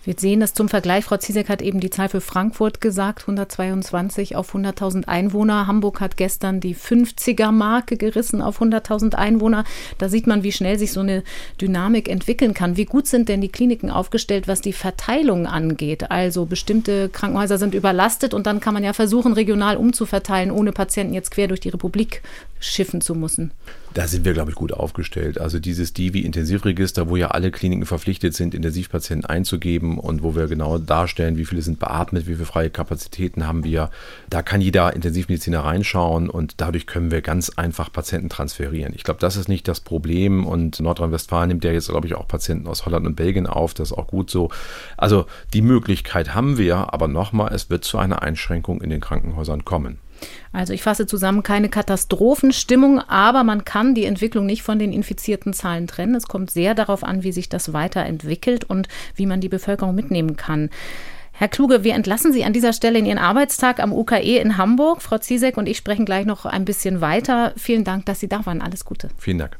Wir 0.06 0.14
sehen 0.16 0.40
das 0.40 0.54
zum 0.54 0.70
Vergleich. 0.70 1.04
Frau 1.04 1.18
Ziesek 1.18 1.50
hat 1.50 1.64
eben 1.64 1.80
die 1.80 1.90
Zahl 1.90 2.10
für 2.10 2.22
Frankfurt 2.22 2.80
gesagt, 2.80 3.24
122 3.24 4.36
auf 4.36 4.54
100.000 4.54 5.08
Einwohner. 5.08 5.66
Hamburg 5.66 6.00
hat 6.00 6.16
gestern 6.16 6.60
die 6.60 6.76
50er-Marke 6.76 7.98
gerissen 7.98 8.40
auf 8.40 8.62
100.000 8.62 9.16
Einwohner. 9.16 9.64
Da 9.98 10.08
sieht 10.08 10.28
man, 10.28 10.44
wie 10.44 10.52
schnell 10.52 10.78
sich 10.78 10.92
so 10.92 11.00
eine 11.00 11.24
Dynamik 11.60 12.08
entwickeln 12.08 12.54
kann. 12.54 12.78
Wie 12.78 12.86
gut 12.86 13.08
sind 13.08 13.30
denn 13.30 13.42
die 13.42 13.50
Kliniken 13.50 13.90
aufgestellt, 13.90 14.48
was 14.48 14.62
die 14.62 14.74
Verteilung 14.74 15.48
angeht? 15.48 16.12
Also 16.12 16.46
bestimmte 16.46 17.10
Krankenhäuser 17.10 17.58
sind 17.58 17.74
überlastet 17.74 18.36
und 18.36 18.46
dann 18.46 18.60
kann 18.60 18.76
man 18.76 18.84
ja 18.84 18.94
versuchen, 18.94 19.34
regional 19.34 19.76
umzuverteilen, 19.76 20.52
ohne 20.52 20.72
Patienten 20.72 21.16
jetzt 21.16 21.32
quer 21.32 21.48
durch 21.48 21.62
die 21.62 21.70
Republik 21.70 22.22
schiffen 22.66 23.02
zu 23.02 23.16
müssen. 23.16 23.52
Da 23.94 24.08
sind 24.10 24.26
wir, 24.26 24.34
glaube 24.34 24.52
ich, 24.52 24.58
gut 24.58 24.74
aufgestellt. 24.74 25.40
Also 25.40 25.58
dieses 25.58 25.94
Divi-Intensivregister, 25.94 27.08
wo 27.08 27.16
ja 27.16 27.30
alle 27.30 27.50
Kliniken 27.50 27.86
verpflichtet 27.86 28.36
sind, 28.36 28.54
Intensivpatienten 28.54 29.26
einzugeben 29.26 29.98
und 30.00 30.22
wo 30.22 30.36
wir 30.36 30.48
genau 30.48 30.78
darstellen, 30.78 31.38
wie 31.38 31.46
viele 31.46 31.62
sind 31.62 31.80
beatmet, 31.80 32.28
wie 32.28 32.34
viele 32.34 32.46
freie 32.46 32.70
Kapazitäten 32.70 33.48
haben 33.48 33.64
wir. 33.64 33.90
Da 34.30 34.42
kann 34.42 34.60
jeder 34.60 34.94
Intensivmediziner 34.94 35.62
reinschauen 35.62 36.30
und 36.30 36.56
dadurch 36.58 36.88
können 36.88 37.10
wir 37.10 37.22
ganz 37.22 37.52
einfach 37.52 37.90
Patienten 37.90 38.28
transferieren. 38.28 38.94
Ich 38.94 39.06
glaube, 39.06 39.22
das 39.22 39.38
ist 39.38 39.48
nicht 39.48 39.66
das 39.68 39.80
Problem 39.80 40.46
und 40.46 40.82
Nordrhein-Westfalen 40.82 41.48
nimmt 41.48 41.64
ja 41.64 41.72
jetzt, 41.72 41.88
glaube 41.88 42.08
ich, 42.08 42.16
auch 42.16 42.28
Patienten 42.28 42.68
aus 42.68 42.86
Holland 42.86 43.08
und 43.08 43.16
Belgien 43.16 43.48
auf. 43.48 43.74
Das 43.74 43.92
ist 43.92 43.98
auch 43.98 44.08
gut 44.08 44.30
so. 44.30 44.50
Also 44.98 45.26
die 45.54 45.62
Möglichkeit 45.62 46.36
haben 46.36 46.58
wir, 46.58 46.94
aber 46.94 47.08
nochmal, 47.08 47.54
es 47.54 47.70
wird 47.70 47.86
zu 47.86 47.98
einer 47.98 48.24
Einschränkung 48.24 48.82
in 48.82 48.90
den 48.90 49.00
Krankenhäusern 49.00 49.64
kommen. 49.64 50.00
Also 50.52 50.74
ich 50.74 50.84
fasse 50.84 51.06
zusammen, 51.06 51.44
keine 51.44 51.70
Katastrophenstimmung, 51.70 53.00
aber 53.00 53.44
man 53.44 53.66
kann 53.66 53.96
die 53.96 54.06
Entwicklung 54.06 54.46
nicht 54.46 54.64
von 54.64 54.80
den 54.80 54.94
infizierten 54.94 55.54
Zahlen 55.54 55.88
trennen. 55.88 56.16
Es 56.16 56.28
kommt 56.28 56.52
sehr 56.52 56.76
darauf 56.76 57.04
an, 57.04 57.24
wie 57.24 57.32
sich 57.32 57.50
das 57.50 57.74
weiterentwickelt 57.74 58.64
und 58.64 58.88
wie 59.16 59.26
man 59.26 59.42
die 59.42 59.50
Bevölkerung 59.50 59.96
mitnehmen 59.96 60.36
kann. 60.36 60.70
Herr 61.38 61.50
Kluge, 61.50 61.84
wir 61.84 61.96
entlassen 61.96 62.32
Sie 62.32 62.46
an 62.46 62.54
dieser 62.54 62.72
Stelle 62.72 62.98
in 62.98 63.06
Ihren 63.06 63.18
Arbeitstag 63.18 63.82
am 63.82 63.92
UKE 63.92 64.38
in 64.38 64.58
Hamburg. 64.58 65.02
Frau 65.02 65.18
Ziesek 65.18 65.58
und 65.58 65.68
ich 65.68 65.76
sprechen 65.76 66.06
gleich 66.06 66.26
noch 66.26 66.46
ein 66.46 66.64
bisschen 66.64 67.02
weiter. 67.02 67.52
Vielen 67.58 67.84
Dank, 67.84 68.06
dass 68.06 68.22
Sie 68.22 68.30
da 68.30 68.46
waren. 68.46 68.62
Alles 68.62 68.86
Gute. 68.86 69.10
Vielen 69.18 69.40
Dank. 69.40 69.58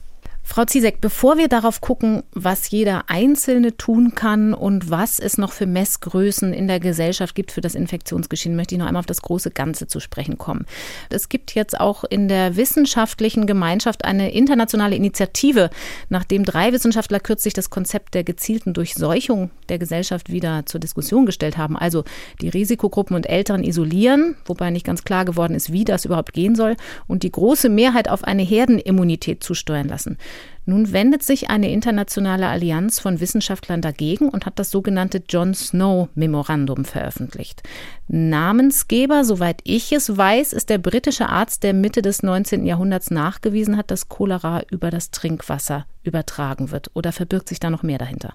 Frau 0.48 0.64
Ziesek, 0.64 1.02
bevor 1.02 1.38
wir 1.38 1.50
darauf 1.50 1.82
gucken, 1.82 2.24
was 2.32 2.70
jeder 2.70 3.10
Einzelne 3.10 3.76
tun 3.76 4.14
kann 4.16 4.54
und 4.54 4.90
was 4.90 5.20
es 5.20 5.38
noch 5.38 5.52
für 5.52 5.66
Messgrößen 5.66 6.54
in 6.54 6.68
der 6.68 6.80
Gesellschaft 6.80 7.36
gibt 7.36 7.52
für 7.52 7.62
das 7.62 7.76
Infektionsgeschehen, 7.76 8.56
möchte 8.56 8.76
ich 8.76 8.80
noch 8.80 8.86
einmal 8.86 9.02
auf 9.02 9.08
das 9.08 9.22
große 9.22 9.52
Ganze 9.52 9.88
zu 9.88 10.00
sprechen 10.00 10.38
kommen. 10.38 10.66
Es 11.10 11.30
gibt 11.30 11.56
jetzt 11.56 11.78
auch 11.78 12.06
in 12.06 12.30
der 12.30 12.56
wissenschaftlichen 12.56 13.48
Gemeinschaft 13.48 14.06
eine 14.06 14.32
internationale 14.32 14.96
Initiative, 14.96 15.72
nachdem 16.10 16.46
drei 16.46 16.72
Wissenschaftler 16.72 17.20
kürzlich 17.20 17.56
das 17.56 17.70
Konzept 17.72 18.14
der 18.14 18.24
gezielten 18.24 18.74
Durchseuchung 18.74 19.50
der 19.68 19.80
Gesellschaft 19.80 20.32
wieder 20.32 20.66
zur 20.68 20.80
Diskussion 20.80 21.26
gestellt 21.26 21.58
haben. 21.58 21.76
Also 21.76 22.06
die 22.40 22.50
Risikogruppen 22.50 23.16
und 23.16 23.28
Älteren 23.28 23.64
isolieren, 23.64 24.38
wobei 24.46 24.70
nicht 24.70 24.86
ganz 24.86 25.04
klar 25.04 25.26
geworden 25.26 25.56
ist, 25.56 25.74
wie 25.74 25.84
das 25.84 26.06
überhaupt 26.06 26.32
gehen 26.34 26.56
soll, 26.56 26.78
und 27.08 27.24
die 27.24 27.32
große 27.32 27.68
Mehrheit 27.68 28.10
auf 28.10 28.24
eine 28.24 28.44
Herdenimmunität 28.44 29.44
zusteuern 29.44 29.90
lassen. 29.90 30.18
Nun 30.68 30.92
wendet 30.92 31.22
sich 31.22 31.50
eine 31.52 31.72
internationale 31.72 32.48
Allianz 32.48 33.00
von 33.00 33.20
Wissenschaftlern 33.20 33.82
dagegen 33.82 34.30
und 34.30 34.48
hat 34.48 34.58
das 34.58 34.72
sogenannte 34.72 35.22
John 35.30 35.54
Snow 35.54 36.10
Memorandum 36.16 36.86
veröffentlicht. 36.86 37.62
Namensgeber, 38.08 39.24
soweit 39.24 39.62
ich 39.64 39.92
es 39.92 40.18
weiß, 40.18 40.54
ist 40.54 40.72
der 40.72 40.80
britische 40.80 41.30
Arzt, 41.30 41.62
der 41.62 41.74
Mitte 41.74 42.02
des 42.02 42.24
19. 42.24 42.66
Jahrhunderts 42.66 43.12
nachgewiesen 43.12 43.78
hat, 43.78 43.92
dass 43.92 44.10
Cholera 44.10 44.64
über 44.72 44.90
das 44.90 45.12
Trinkwasser 45.12 45.86
übertragen 46.04 46.72
wird. 46.72 46.90
Oder 46.96 47.12
verbirgt 47.12 47.48
sich 47.50 47.60
da 47.60 47.70
noch 47.70 47.84
mehr 47.84 48.00
dahinter? 48.00 48.34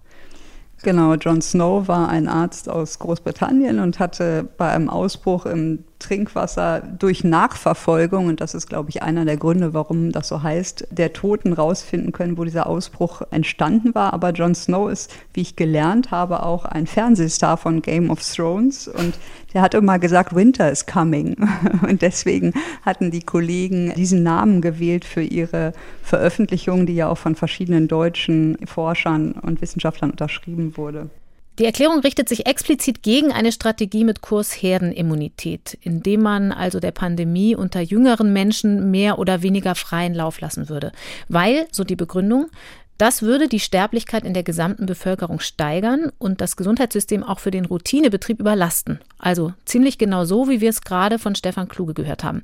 Genau, 0.82 1.14
John 1.14 1.42
Snow 1.42 1.88
war 1.88 2.08
ein 2.08 2.28
Arzt 2.28 2.68
aus 2.68 2.98
Großbritannien 3.00 3.80
und 3.80 3.98
hatte 3.98 4.48
bei 4.56 4.70
einem 4.70 4.88
Ausbruch 4.88 5.46
im 5.46 5.84
Trinkwasser 6.00 6.80
durch 6.80 7.22
Nachverfolgung, 7.22 8.26
und 8.26 8.40
das 8.40 8.54
ist, 8.54 8.68
glaube 8.68 8.90
ich, 8.90 9.02
einer 9.02 9.24
der 9.24 9.36
Gründe, 9.36 9.72
warum 9.72 10.10
das 10.10 10.26
so 10.26 10.42
heißt, 10.42 10.88
der 10.90 11.12
Toten 11.12 11.52
rausfinden 11.52 12.10
können, 12.10 12.36
wo 12.36 12.44
dieser 12.44 12.66
Ausbruch 12.66 13.22
entstanden 13.30 13.94
war. 13.94 14.12
Aber 14.12 14.30
Jon 14.30 14.56
Snow 14.56 14.90
ist, 14.90 15.12
wie 15.32 15.42
ich 15.42 15.54
gelernt 15.54 16.10
habe, 16.10 16.42
auch 16.42 16.64
ein 16.64 16.88
Fernsehstar 16.88 17.56
von 17.56 17.82
Game 17.82 18.10
of 18.10 18.20
Thrones 18.20 18.88
und 18.88 19.14
der 19.52 19.62
hat 19.62 19.74
immer 19.74 19.98
gesagt, 19.98 20.34
Winter 20.34 20.70
is 20.70 20.86
coming. 20.86 21.36
Und 21.88 22.02
deswegen 22.02 22.52
hatten 22.82 23.10
die 23.10 23.22
Kollegen 23.22 23.92
diesen 23.94 24.22
Namen 24.22 24.60
gewählt 24.60 25.04
für 25.04 25.22
ihre 25.22 25.72
Veröffentlichung, 26.02 26.86
die 26.86 26.94
ja 26.94 27.08
auch 27.08 27.18
von 27.18 27.34
verschiedenen 27.34 27.88
deutschen 27.88 28.56
Forschern 28.64 29.32
und 29.32 29.60
Wissenschaftlern 29.60 30.12
unterschrieben 30.12 30.76
wurde. 30.76 31.10
Die 31.60 31.66
Erklärung 31.66 32.00
richtet 32.00 32.26
sich 32.26 32.46
explizit 32.46 33.02
gegen 33.02 33.32
eine 33.32 33.52
Strategie 33.52 34.04
mit 34.04 34.22
Kurs 34.22 34.50
Herdenimmunität, 34.50 35.76
indem 35.82 36.22
man 36.22 36.52
also 36.52 36.80
der 36.80 36.90
Pandemie 36.90 37.54
unter 37.54 37.82
jüngeren 37.82 38.32
Menschen 38.32 38.90
mehr 38.90 39.18
oder 39.18 39.42
weniger 39.42 39.74
freien 39.74 40.14
Lauf 40.14 40.40
lassen 40.40 40.70
würde. 40.70 40.90
Weil, 41.28 41.66
so 41.70 41.84
die 41.84 41.96
Begründung, 41.96 42.46
das 42.96 43.20
würde 43.20 43.46
die 43.46 43.60
Sterblichkeit 43.60 44.24
in 44.24 44.32
der 44.32 44.42
gesamten 44.42 44.86
Bevölkerung 44.86 45.38
steigern 45.38 46.10
und 46.16 46.40
das 46.40 46.56
Gesundheitssystem 46.56 47.22
auch 47.22 47.40
für 47.40 47.50
den 47.50 47.66
Routinebetrieb 47.66 48.40
überlasten. 48.40 48.98
Also 49.18 49.52
ziemlich 49.66 49.98
genau 49.98 50.24
so, 50.24 50.48
wie 50.48 50.62
wir 50.62 50.70
es 50.70 50.80
gerade 50.80 51.18
von 51.18 51.34
Stefan 51.34 51.68
Kluge 51.68 51.92
gehört 51.92 52.24
haben. 52.24 52.40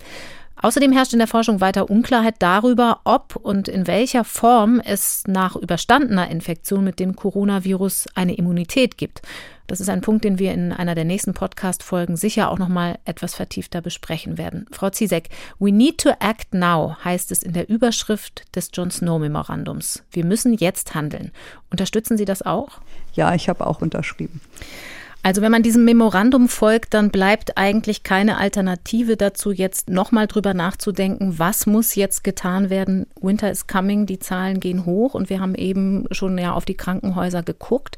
Außerdem 0.63 0.93
herrscht 0.93 1.13
in 1.13 1.19
der 1.19 1.29
Forschung 1.29 1.61
weiter 1.61 1.91
Unklarheit 1.91 2.37
darüber, 2.39 3.01
ob 3.05 3.37
und 3.37 3.69
in 3.69 3.87
welcher 3.87 4.25
Form 4.25 4.81
es 4.85 5.25
nach 5.27 5.55
überstandener 5.55 6.31
Infektion 6.31 6.83
mit 6.83 6.99
dem 6.99 7.15
Coronavirus 7.15 8.07
eine 8.15 8.35
Immunität 8.35 8.97
gibt. 8.97 9.23
Das 9.67 9.81
ist 9.81 9.89
ein 9.89 10.01
Punkt, 10.01 10.25
den 10.25 10.39
wir 10.39 10.53
in 10.53 10.73
einer 10.73 10.95
der 10.95 11.05
nächsten 11.05 11.35
Podcast-Folgen 11.35 12.17
sicher 12.17 12.51
auch 12.51 12.59
nochmal 12.59 12.99
etwas 13.05 13.35
vertiefter 13.35 13.81
besprechen 13.81 14.39
werden. 14.39 14.67
Frau 14.71 14.91
Ziesek, 14.91 15.29
We 15.59 15.73
need 15.73 15.99
to 15.99 16.11
act 16.21 16.55
now 16.55 16.97
heißt 17.05 17.33
es 17.33 17.43
in 17.43 17.53
der 17.53 17.69
Überschrift 17.69 18.45
des 18.55 18.71
John 18.73 18.91
Snow 18.91 19.19
Memorandums. 19.21 20.05
Wir 20.11 20.25
müssen 20.25 20.55
jetzt 20.55 20.95
handeln. 20.95 21.33
Unterstützen 21.71 22.17
Sie 22.17 22.25
das 22.25 22.43
auch? 22.43 22.81
Ja, 23.15 23.35
ich 23.35 23.49
habe 23.49 23.67
auch 23.67 23.83
unterschrieben. 23.83 24.41
Also 25.23 25.43
wenn 25.43 25.51
man 25.51 25.65
diesem 25.65 25.85
Memorandum 25.85 26.49
folgt, 26.49 26.95
dann 26.95 27.11
bleibt 27.11 27.59
eigentlich 27.59 28.05
keine 28.05 28.39
Alternative 28.39 29.17
dazu, 29.17 29.51
jetzt 29.51 29.91
nochmal 29.91 30.29
drüber 30.29 30.55
nachzudenken, 30.55 31.39
was 31.39 31.67
muss 31.67 31.97
jetzt 31.97 32.23
getan 32.23 32.71
werden. 32.71 33.07
Winter 33.21 33.51
is 33.51 33.67
coming, 33.67 34.07
die 34.07 34.21
Zahlen 34.21 34.61
gehen 34.61 34.87
hoch 34.87 35.15
und 35.15 35.29
wir 35.29 35.41
haben 35.41 35.57
eben 35.57 36.05
schon 36.13 36.39
ja 36.39 36.53
auf 36.53 36.65
die 36.65 36.77
Krankenhäuser 36.77 37.43
geguckt. 37.43 37.97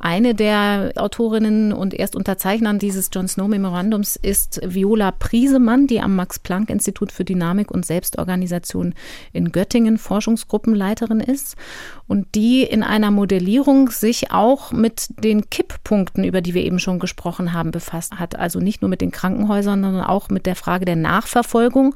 Eine 0.00 0.34
der 0.34 0.92
Autorinnen 0.96 1.72
und 1.72 1.94
Erstunterzeichnern 1.94 2.78
dieses 2.78 3.08
John 3.12 3.28
Snow 3.28 3.48
Memorandums 3.48 4.16
ist 4.16 4.60
Viola 4.62 5.12
Priesemann, 5.12 5.86
die 5.86 6.00
am 6.00 6.16
Max-Planck-Institut 6.16 7.12
für 7.12 7.24
Dynamik 7.24 7.70
und 7.70 7.86
Selbstorganisation 7.86 8.94
in 9.32 9.52
Göttingen 9.52 9.96
Forschungsgruppenleiterin 9.96 11.20
ist 11.20 11.56
und 12.06 12.34
die 12.34 12.64
in 12.64 12.82
einer 12.82 13.10
Modellierung 13.10 13.90
sich 13.90 14.30
auch 14.30 14.72
mit 14.72 15.08
den 15.22 15.48
Kipppunkten, 15.48 16.24
über 16.24 16.40
die 16.40 16.53
wir 16.54 16.64
eben 16.64 16.78
schon 16.78 16.98
gesprochen 16.98 17.52
haben, 17.52 17.70
befasst 17.70 18.14
hat. 18.18 18.36
Also 18.36 18.60
nicht 18.60 18.82
nur 18.82 18.88
mit 18.88 19.00
den 19.00 19.10
Krankenhäusern, 19.10 19.82
sondern 19.82 20.04
auch 20.04 20.28
mit 20.28 20.46
der 20.46 20.56
Frage 20.56 20.84
der 20.84 20.96
Nachverfolgung 20.96 21.94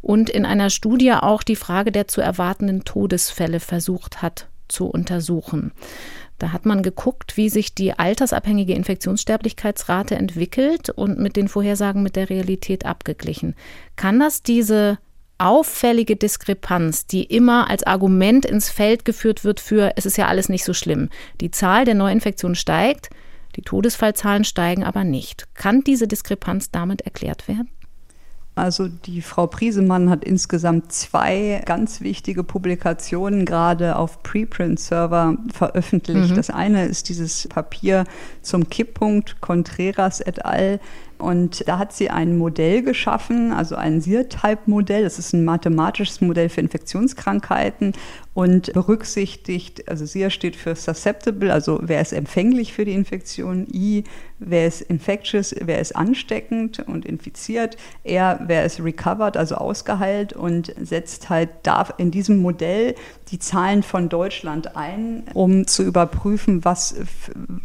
und 0.00 0.28
in 0.30 0.44
einer 0.44 0.70
Studie 0.70 1.12
auch 1.12 1.42
die 1.42 1.56
Frage 1.56 1.92
der 1.92 2.08
zu 2.08 2.20
erwartenden 2.20 2.84
Todesfälle 2.84 3.60
versucht 3.60 4.22
hat 4.22 4.48
zu 4.68 4.86
untersuchen. 4.86 5.72
Da 6.38 6.52
hat 6.52 6.64
man 6.64 6.82
geguckt, 6.82 7.36
wie 7.36 7.50
sich 7.50 7.74
die 7.74 7.98
altersabhängige 7.98 8.72
Infektionssterblichkeitsrate 8.72 10.14
entwickelt 10.14 10.88
und 10.88 11.18
mit 11.18 11.36
den 11.36 11.48
Vorhersagen 11.48 12.02
mit 12.02 12.16
der 12.16 12.30
Realität 12.30 12.86
abgeglichen. 12.86 13.54
Kann 13.96 14.18
das 14.18 14.42
diese 14.42 14.98
auffällige 15.36 16.16
Diskrepanz, 16.16 17.06
die 17.06 17.24
immer 17.24 17.68
als 17.68 17.82
Argument 17.82 18.44
ins 18.44 18.70
Feld 18.70 19.04
geführt 19.04 19.44
wird 19.44 19.60
für, 19.60 19.92
es 19.96 20.06
ist 20.06 20.18
ja 20.18 20.28
alles 20.28 20.48
nicht 20.48 20.64
so 20.64 20.74
schlimm. 20.74 21.08
Die 21.40 21.50
Zahl 21.50 21.84
der 21.84 21.94
Neuinfektionen 21.94 22.54
steigt, 22.54 23.10
die 23.56 23.62
Todesfallzahlen 23.62 24.44
steigen 24.44 24.84
aber 24.84 25.04
nicht. 25.04 25.48
Kann 25.54 25.82
diese 25.82 26.06
Diskrepanz 26.06 26.70
damit 26.70 27.02
erklärt 27.02 27.48
werden? 27.48 27.68
Also 28.56 28.88
die 28.88 29.22
Frau 29.22 29.46
Priesemann 29.46 30.10
hat 30.10 30.24
insgesamt 30.24 30.92
zwei 30.92 31.62
ganz 31.64 32.00
wichtige 32.00 32.44
Publikationen 32.44 33.46
gerade 33.46 33.96
auf 33.96 34.22
Preprint-Server 34.22 35.36
veröffentlicht. 35.52 36.32
Mhm. 36.32 36.36
Das 36.36 36.50
eine 36.50 36.84
ist 36.84 37.08
dieses 37.08 37.48
Papier 37.48 38.04
zum 38.42 38.68
Kipppunkt 38.68 39.40
Contreras 39.40 40.20
et 40.20 40.44
al. 40.44 40.80
Und 41.20 41.68
da 41.68 41.78
hat 41.78 41.92
sie 41.92 42.10
ein 42.10 42.36
Modell 42.36 42.82
geschaffen, 42.82 43.52
also 43.52 43.76
ein 43.76 44.00
SIR-Type-Modell. 44.00 45.04
Das 45.04 45.18
ist 45.18 45.32
ein 45.32 45.44
mathematisches 45.44 46.20
Modell 46.20 46.48
für 46.48 46.60
Infektionskrankheiten 46.60 47.92
und 48.32 48.72
berücksichtigt, 48.72 49.88
also 49.88 50.06
SIR 50.06 50.30
steht 50.30 50.54
für 50.54 50.76
susceptible, 50.76 51.52
also 51.52 51.80
wer 51.82 52.00
ist 52.00 52.12
empfänglich 52.12 52.72
für 52.72 52.84
die 52.84 52.92
Infektion, 52.92 53.66
I, 53.72 54.04
wer 54.38 54.68
ist 54.68 54.82
infectious, 54.82 55.54
wer 55.60 55.80
ist 55.80 55.96
ansteckend 55.96 56.78
und 56.78 57.04
infiziert, 57.04 57.76
R, 58.04 58.40
wer 58.46 58.64
ist 58.64 58.82
recovered, 58.82 59.36
also 59.36 59.56
ausgeheilt 59.56 60.32
und 60.32 60.72
setzt 60.80 61.28
halt 61.28 61.50
da 61.64 61.88
in 61.98 62.12
diesem 62.12 62.38
Modell 62.38 62.94
die 63.32 63.40
Zahlen 63.40 63.82
von 63.82 64.08
Deutschland 64.08 64.76
ein, 64.76 65.24
um 65.34 65.66
zu 65.66 65.82
überprüfen, 65.82 66.64
was, 66.64 66.94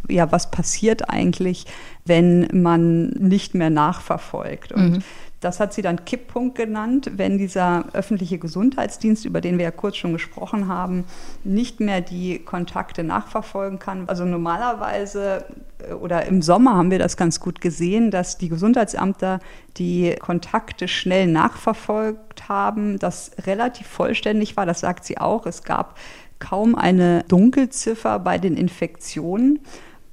ja, 0.08 0.30
was 0.32 0.50
passiert 0.50 1.08
eigentlich, 1.08 1.66
wenn 2.06 2.48
man 2.52 3.08
nicht 3.08 3.54
mehr 3.54 3.70
nachverfolgt. 3.70 4.72
Und 4.72 4.90
mhm. 4.90 4.98
das 5.40 5.60
hat 5.60 5.74
sie 5.74 5.82
dann 5.82 6.04
Kipppunkt 6.04 6.56
genannt, 6.56 7.10
wenn 7.16 7.36
dieser 7.36 7.86
öffentliche 7.92 8.38
Gesundheitsdienst, 8.38 9.24
über 9.24 9.40
den 9.40 9.58
wir 9.58 9.64
ja 9.64 9.70
kurz 9.70 9.96
schon 9.96 10.12
gesprochen 10.12 10.68
haben, 10.68 11.04
nicht 11.44 11.80
mehr 11.80 12.00
die 12.00 12.38
Kontakte 12.38 13.04
nachverfolgen 13.04 13.78
kann. 13.78 14.04
Also 14.08 14.24
normalerweise 14.24 15.44
äh, 15.88 15.92
oder 15.94 16.26
im 16.26 16.42
Sommer 16.42 16.76
haben 16.76 16.90
wir 16.90 16.98
das 16.98 17.16
ganz 17.16 17.40
gut 17.40 17.60
gesehen, 17.60 18.10
dass 18.10 18.38
die 18.38 18.48
Gesundheitsämter 18.48 19.40
die 19.76 20.14
Kontakte 20.18 20.88
schnell 20.88 21.26
nachverfolgt 21.26 22.48
haben, 22.48 22.98
das 22.98 23.32
relativ 23.46 23.86
vollständig 23.86 24.56
war, 24.56 24.66
das 24.66 24.80
sagt 24.80 25.04
sie 25.04 25.18
auch. 25.18 25.46
Es 25.46 25.64
gab 25.64 25.98
kaum 26.38 26.74
eine 26.74 27.24
Dunkelziffer 27.28 28.18
bei 28.18 28.38
den 28.38 28.56
Infektionen. 28.56 29.60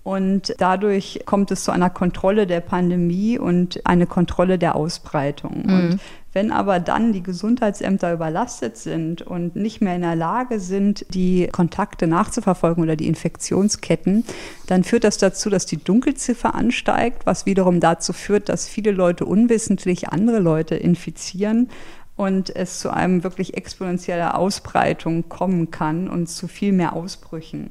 Und 0.04 0.54
dadurch 0.58 1.22
kommt 1.26 1.50
es 1.52 1.64
zu 1.64 1.72
einer 1.72 1.90
Kontrolle 1.90 2.46
der 2.46 2.60
Pandemie 2.60 3.40
und 3.40 3.86
eine 3.86 4.06
Kontrolle 4.06 4.60
der 4.60 4.76
Ausbreitung. 4.76 5.64
Mhm. 5.66 5.74
Und 5.74 6.00
wenn 6.34 6.52
aber 6.52 6.80
dann 6.80 7.14
die 7.14 7.24
Gesundheitsämter 7.24 8.12
überlastet 8.12 8.76
sind 8.76 9.22
und 9.22 9.56
nicht 9.56 9.82
mehr 9.82 9.96
in 9.96 10.02
der 10.02 10.16
Lage 10.16 10.60
sind, 10.60 11.06
die 11.14 11.48
Kontakte 11.52 12.08
nachzuverfolgen 12.08 12.84
oder 12.84 12.96
die 12.96 13.08
Infektionsketten, 13.08 14.26
dann 14.68 14.84
führt 14.84 15.04
das 15.04 15.20
dazu, 15.20 15.50
dass 15.50 15.68
die 15.68 15.78
Dunkelziffer 15.78 16.54
ansteigt, 16.56 17.26
was 17.26 17.46
wiederum 17.46 17.80
dazu 17.80 18.12
führt, 18.14 18.50
dass 18.50 18.68
viele 18.68 18.92
Leute 18.92 19.26
unwissentlich 19.26 20.10
andere 20.10 20.40
Leute 20.40 20.76
infizieren 20.76 21.70
und 22.16 22.54
es 22.56 22.80
zu 22.80 22.90
einem 22.90 23.24
wirklich 23.24 23.56
exponentieller 23.56 24.38
Ausbreitung 24.38 25.30
kommen 25.30 25.72
kann 25.72 26.10
und 26.10 26.28
zu 26.28 26.48
viel 26.48 26.74
mehr 26.74 26.94
Ausbrüchen. 26.94 27.70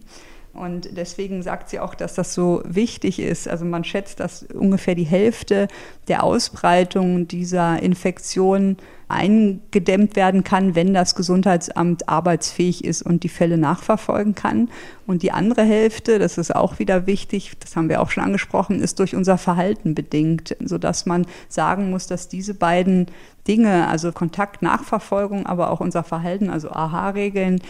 Und 0.55 0.97
deswegen 0.99 1.43
sagt 1.43 1.71
sie 1.71 1.81
auch, 1.81 1.95
dass 1.95 2.15
das 2.15 2.35
so 2.35 2.63
wichtig 2.67 3.19
ist. 3.19 3.49
Also 3.49 3.65
man 3.65 3.85
schätzt, 3.85 4.21
dass 4.21 4.43
ungefähr 4.43 4.95
die 4.95 5.05
Hälfte 5.05 5.67
der 6.09 6.23
Ausbreitung 6.23 7.27
dieser 7.27 7.83
Infektion 7.83 8.77
eingedämmt 9.09 10.15
werden 10.15 10.45
kann, 10.45 10.75
wenn 10.75 10.93
das 10.95 11.15
Gesundheitsamt 11.15 12.09
arbeitsfähig 12.09 12.85
ist 12.85 13.03
und 13.03 13.23
die 13.25 13.29
Fälle 13.29 13.57
nachverfolgen 13.57 14.35
kann. 14.35 14.69
Und 15.07 15.23
die 15.23 15.33
andere 15.33 15.63
Hälfte, 15.63 16.19
das 16.19 16.39
ist 16.39 16.55
auch 16.55 16.79
wieder 16.79 17.07
wichtig, 17.07 17.53
das 17.59 17.77
haben 17.77 17.89
wir 17.89 18.01
auch 18.01 18.11
schon 18.11 18.25
angesprochen, 18.25 18.81
ist 18.81 18.99
durch 18.99 19.15
unser 19.15 19.39
Verhalten 19.39 19.95
bedingt, 19.95 20.57
sodass 20.65 21.07
man 21.07 21.27
sagen 21.49 21.91
muss, 21.91 22.07
dass 22.07 22.29
diese 22.29 22.55
beiden 22.55 23.07
Dinge, 23.47 23.89
also 23.89 24.13
Kontaktnachverfolgung, 24.13 25.47
aber 25.47 25.71
auch 25.71 25.81
unser 25.81 26.05
Verhalten, 26.05 26.49
also 26.49 26.71
AHA-Regeln, 26.71 27.61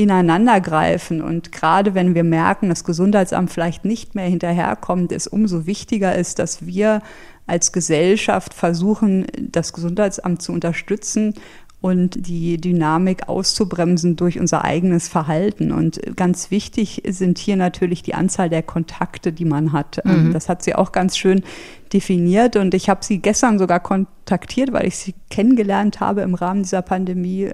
ineinandergreifen. 0.00 1.20
Und 1.20 1.52
gerade 1.52 1.94
wenn 1.94 2.14
wir 2.14 2.24
merken, 2.24 2.70
das 2.70 2.84
Gesundheitsamt 2.84 3.50
vielleicht 3.50 3.84
nicht 3.84 4.14
mehr 4.14 4.24
hinterherkommt, 4.24 5.12
es 5.12 5.26
umso 5.26 5.66
wichtiger 5.66 6.14
ist, 6.14 6.38
dass 6.38 6.64
wir 6.64 7.02
als 7.46 7.72
Gesellschaft 7.72 8.54
versuchen, 8.54 9.26
das 9.38 9.72
Gesundheitsamt 9.74 10.40
zu 10.40 10.52
unterstützen 10.52 11.34
und 11.82 12.26
die 12.26 12.58
Dynamik 12.58 13.28
auszubremsen 13.28 14.16
durch 14.16 14.38
unser 14.38 14.64
eigenes 14.64 15.08
Verhalten. 15.08 15.72
Und 15.72 16.00
ganz 16.16 16.50
wichtig 16.50 17.02
sind 17.08 17.38
hier 17.38 17.56
natürlich 17.56 18.02
die 18.02 18.14
Anzahl 18.14 18.48
der 18.48 18.62
Kontakte, 18.62 19.32
die 19.32 19.44
man 19.44 19.72
hat. 19.72 20.00
Ähm, 20.04 20.28
mhm. 20.28 20.32
Das 20.32 20.48
hat 20.48 20.62
sie 20.62 20.74
auch 20.74 20.92
ganz 20.92 21.16
schön 21.16 21.42
definiert 21.92 22.56
und 22.56 22.72
ich 22.74 22.88
habe 22.88 23.04
sie 23.04 23.18
gestern 23.18 23.58
sogar 23.58 23.80
kontaktiert, 23.80 24.72
weil 24.72 24.86
ich 24.86 24.96
sie 24.96 25.14
kennengelernt 25.28 26.00
habe 26.00 26.20
im 26.20 26.34
Rahmen 26.34 26.62
dieser 26.62 26.82
Pandemie 26.82 27.50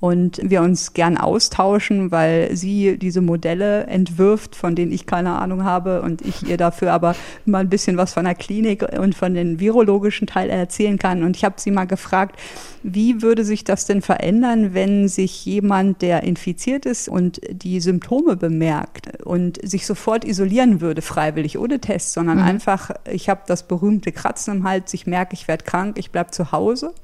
und 0.00 0.40
wir 0.42 0.62
uns 0.62 0.92
gern 0.92 1.16
austauschen, 1.16 2.12
weil 2.12 2.56
sie 2.56 2.98
diese 2.98 3.20
Modelle 3.20 3.84
entwirft, 3.88 4.54
von 4.54 4.76
denen 4.76 4.92
ich 4.92 5.06
keine 5.06 5.32
Ahnung 5.40 5.64
habe 5.64 6.02
und 6.02 6.22
ich 6.22 6.48
ihr 6.48 6.56
dafür 6.56 6.92
aber 6.92 7.16
mal 7.46 7.58
ein 7.58 7.68
bisschen 7.68 7.96
was 7.96 8.12
von 8.12 8.24
der 8.24 8.36
Klinik 8.36 8.86
und 8.96 9.16
von 9.16 9.34
den 9.34 9.58
virologischen 9.58 10.28
Teil 10.28 10.50
erzählen 10.50 10.98
kann. 10.98 11.24
Und 11.24 11.36
ich 11.36 11.44
habe 11.44 11.56
sie 11.58 11.72
mal 11.72 11.86
gefragt, 11.86 12.38
wie 12.84 13.22
würde 13.22 13.44
sich 13.44 13.64
das 13.64 13.86
denn 13.86 14.00
verändern, 14.00 14.72
wenn 14.72 15.08
sich 15.08 15.44
jemand, 15.44 16.00
der 16.00 16.22
infiziert 16.22 16.86
ist 16.86 17.08
und 17.08 17.40
die 17.50 17.80
Symptome 17.80 18.36
bemerkt 18.36 19.24
und 19.24 19.58
sich 19.68 19.84
sofort 19.84 20.24
isolieren 20.24 20.80
würde, 20.80 21.02
freiwillig 21.02 21.58
ohne 21.58 21.80
Test, 21.80 22.12
sondern 22.12 22.38
mhm. 22.38 22.44
einfach, 22.44 22.92
ich 23.10 23.28
habe 23.28 23.40
das 23.48 23.66
berühmte 23.66 24.12
Kratzen 24.12 24.58
im 24.58 24.64
Hals, 24.64 24.94
ich 24.94 25.08
merke, 25.08 25.34
ich 25.34 25.48
werde 25.48 25.64
krank, 25.64 25.98
ich 25.98 26.12
bleibe 26.12 26.30
zu 26.30 26.52
Hause 26.52 26.94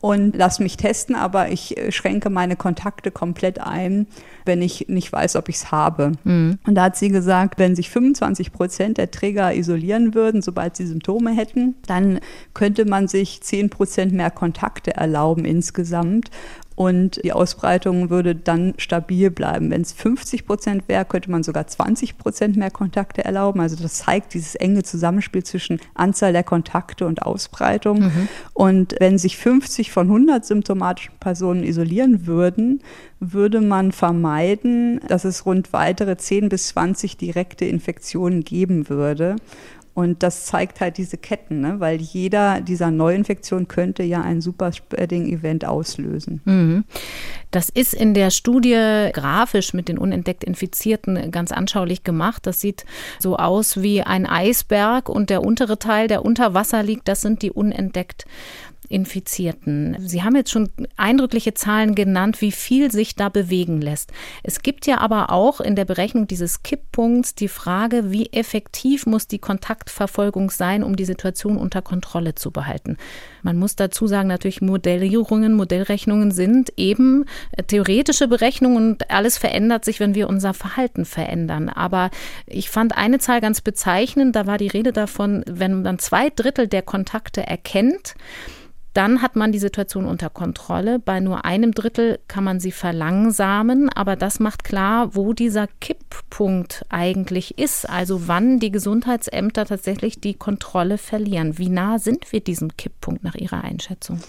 und 0.00 0.36
lass 0.36 0.58
mich 0.58 0.76
testen, 0.76 1.14
aber 1.14 1.50
ich 1.50 1.76
äh, 1.76 1.90
schränke 1.90 2.30
meine 2.30 2.56
Kontakte 2.56 3.10
komplett 3.10 3.60
ein, 3.60 4.06
wenn 4.44 4.62
ich 4.62 4.86
nicht 4.88 5.12
weiß, 5.12 5.36
ob 5.36 5.48
ich 5.48 5.56
es 5.56 5.72
habe. 5.72 6.12
Mhm. 6.24 6.58
Und 6.66 6.74
da 6.74 6.84
hat 6.84 6.96
sie 6.96 7.08
gesagt, 7.08 7.58
wenn 7.58 7.74
sich 7.74 7.90
25 7.90 8.52
Prozent 8.52 8.98
der 8.98 9.10
Träger 9.10 9.54
isolieren 9.54 10.14
würden, 10.14 10.42
sobald 10.42 10.76
sie 10.76 10.86
Symptome 10.86 11.30
hätten, 11.30 11.74
dann 11.86 12.20
könnte 12.54 12.84
man 12.84 13.08
sich 13.08 13.42
10 13.42 13.70
Prozent 13.70 14.12
mehr 14.12 14.30
Kontakte 14.30 14.94
erlauben 14.94 15.44
insgesamt 15.44 16.30
und 16.76 17.24
die 17.24 17.32
Ausbreitung 17.32 18.10
würde 18.10 18.34
dann 18.34 18.74
stabil 18.76 19.30
bleiben. 19.30 19.70
Wenn 19.70 19.80
es 19.80 19.92
50 19.94 20.46
Prozent 20.46 20.84
wäre, 20.88 21.06
könnte 21.06 21.30
man 21.30 21.42
sogar 21.42 21.66
20 21.66 22.18
Prozent 22.18 22.56
mehr 22.56 22.70
Kontakte 22.70 23.24
erlauben. 23.24 23.60
Also 23.60 23.76
das 23.76 23.94
zeigt 23.94 24.34
dieses 24.34 24.54
enge 24.56 24.82
Zusammenspiel 24.82 25.42
zwischen 25.42 25.80
Anzahl 25.94 26.34
der 26.34 26.44
Kontakte 26.44 27.06
und 27.06 27.22
Ausbreitung. 27.22 28.00
Mhm. 28.00 28.28
Und 28.52 28.94
wenn 29.00 29.16
sich 29.16 29.38
50 29.38 29.90
von 29.90 30.08
100 30.08 30.44
symptomatischen 30.44 31.14
Personen 31.18 31.64
isolieren 31.64 32.26
würden, 32.26 32.82
würde 33.20 33.62
man 33.62 33.92
vermeiden, 33.92 35.00
dass 35.08 35.24
es 35.24 35.46
rund 35.46 35.72
weitere 35.72 36.18
10 36.18 36.50
bis 36.50 36.68
20 36.68 37.16
direkte 37.16 37.64
Infektionen 37.64 38.44
geben 38.44 38.90
würde. 38.90 39.36
Und 39.96 40.22
das 40.22 40.44
zeigt 40.44 40.80
halt 40.80 40.98
diese 40.98 41.16
Ketten, 41.16 41.62
ne? 41.62 41.80
weil 41.80 41.98
jeder 41.98 42.60
dieser 42.60 42.90
Neuinfektionen 42.90 43.66
könnte 43.66 44.02
ja 44.02 44.20
ein 44.20 44.42
Superspreading-Event 44.42 45.64
auslösen. 45.64 46.42
Mhm. 46.44 46.84
Das 47.50 47.70
ist 47.70 47.94
in 47.94 48.12
der 48.12 48.30
Studie 48.30 49.08
grafisch 49.14 49.72
mit 49.72 49.88
den 49.88 49.96
unentdeckt 49.96 50.44
Infizierten 50.44 51.30
ganz 51.30 51.50
anschaulich 51.50 52.04
gemacht. 52.04 52.46
Das 52.46 52.60
sieht 52.60 52.84
so 53.18 53.38
aus 53.38 53.80
wie 53.80 54.02
ein 54.02 54.26
Eisberg 54.26 55.08
und 55.08 55.30
der 55.30 55.42
untere 55.42 55.78
Teil, 55.78 56.08
der 56.08 56.26
unter 56.26 56.52
Wasser 56.52 56.82
liegt, 56.82 57.08
das 57.08 57.22
sind 57.22 57.40
die 57.40 57.50
unentdeckt 57.50 58.26
Infizierten. 58.88 59.96
Sie 60.00 60.22
haben 60.22 60.36
jetzt 60.36 60.50
schon 60.50 60.70
eindrückliche 60.96 61.54
Zahlen 61.54 61.94
genannt, 61.94 62.40
wie 62.40 62.52
viel 62.52 62.90
sich 62.90 63.14
da 63.14 63.28
bewegen 63.28 63.80
lässt. 63.80 64.12
Es 64.42 64.62
gibt 64.62 64.86
ja 64.86 64.98
aber 64.98 65.30
auch 65.30 65.60
in 65.60 65.76
der 65.76 65.84
Berechnung 65.84 66.26
dieses 66.26 66.62
Kipppunkts 66.62 67.34
die 67.34 67.48
Frage, 67.48 68.10
wie 68.10 68.32
effektiv 68.32 69.06
muss 69.06 69.26
die 69.28 69.38
Kontaktverfolgung 69.38 70.50
sein, 70.50 70.82
um 70.82 70.96
die 70.96 71.04
Situation 71.04 71.56
unter 71.56 71.82
Kontrolle 71.82 72.34
zu 72.34 72.50
behalten. 72.50 72.96
Man 73.42 73.58
muss 73.58 73.76
dazu 73.76 74.06
sagen, 74.06 74.28
natürlich 74.28 74.60
Modellierungen, 74.60 75.54
Modellrechnungen 75.54 76.30
sind 76.30 76.72
eben 76.76 77.24
theoretische 77.66 78.28
Berechnungen 78.28 78.76
und 78.76 79.10
alles 79.10 79.38
verändert 79.38 79.84
sich, 79.84 80.00
wenn 80.00 80.14
wir 80.14 80.28
unser 80.28 80.54
Verhalten 80.54 81.04
verändern. 81.04 81.68
Aber 81.68 82.10
ich 82.46 82.70
fand 82.70 82.96
eine 82.96 83.18
Zahl 83.18 83.40
ganz 83.40 83.60
bezeichnend, 83.60 84.36
da 84.36 84.46
war 84.46 84.58
die 84.58 84.68
Rede 84.68 84.92
davon, 84.92 85.44
wenn 85.46 85.82
man 85.82 85.98
zwei 85.98 86.30
Drittel 86.30 86.68
der 86.68 86.82
Kontakte 86.82 87.46
erkennt, 87.46 88.14
dann 88.96 89.20
hat 89.20 89.36
man 89.36 89.52
die 89.52 89.58
Situation 89.58 90.06
unter 90.06 90.30
Kontrolle. 90.30 90.98
Bei 90.98 91.20
nur 91.20 91.44
einem 91.44 91.72
Drittel 91.72 92.18
kann 92.28 92.44
man 92.44 92.60
sie 92.60 92.72
verlangsamen, 92.72 93.90
aber 93.90 94.16
das 94.16 94.40
macht 94.40 94.64
klar, 94.64 95.14
wo 95.14 95.34
dieser 95.34 95.66
Kipppunkt 95.80 96.84
eigentlich 96.88 97.58
ist, 97.58 97.88
also 97.88 98.26
wann 98.26 98.58
die 98.58 98.70
Gesundheitsämter 98.70 99.66
tatsächlich 99.66 100.20
die 100.20 100.34
Kontrolle 100.34 100.96
verlieren. 100.96 101.58
Wie 101.58 101.68
nah 101.68 101.98
sind 101.98 102.32
wir 102.32 102.40
diesem 102.40 102.76
Kipppunkt 102.76 103.22
nach 103.22 103.34
Ihrer 103.34 103.62
Einschätzung? 103.64 104.20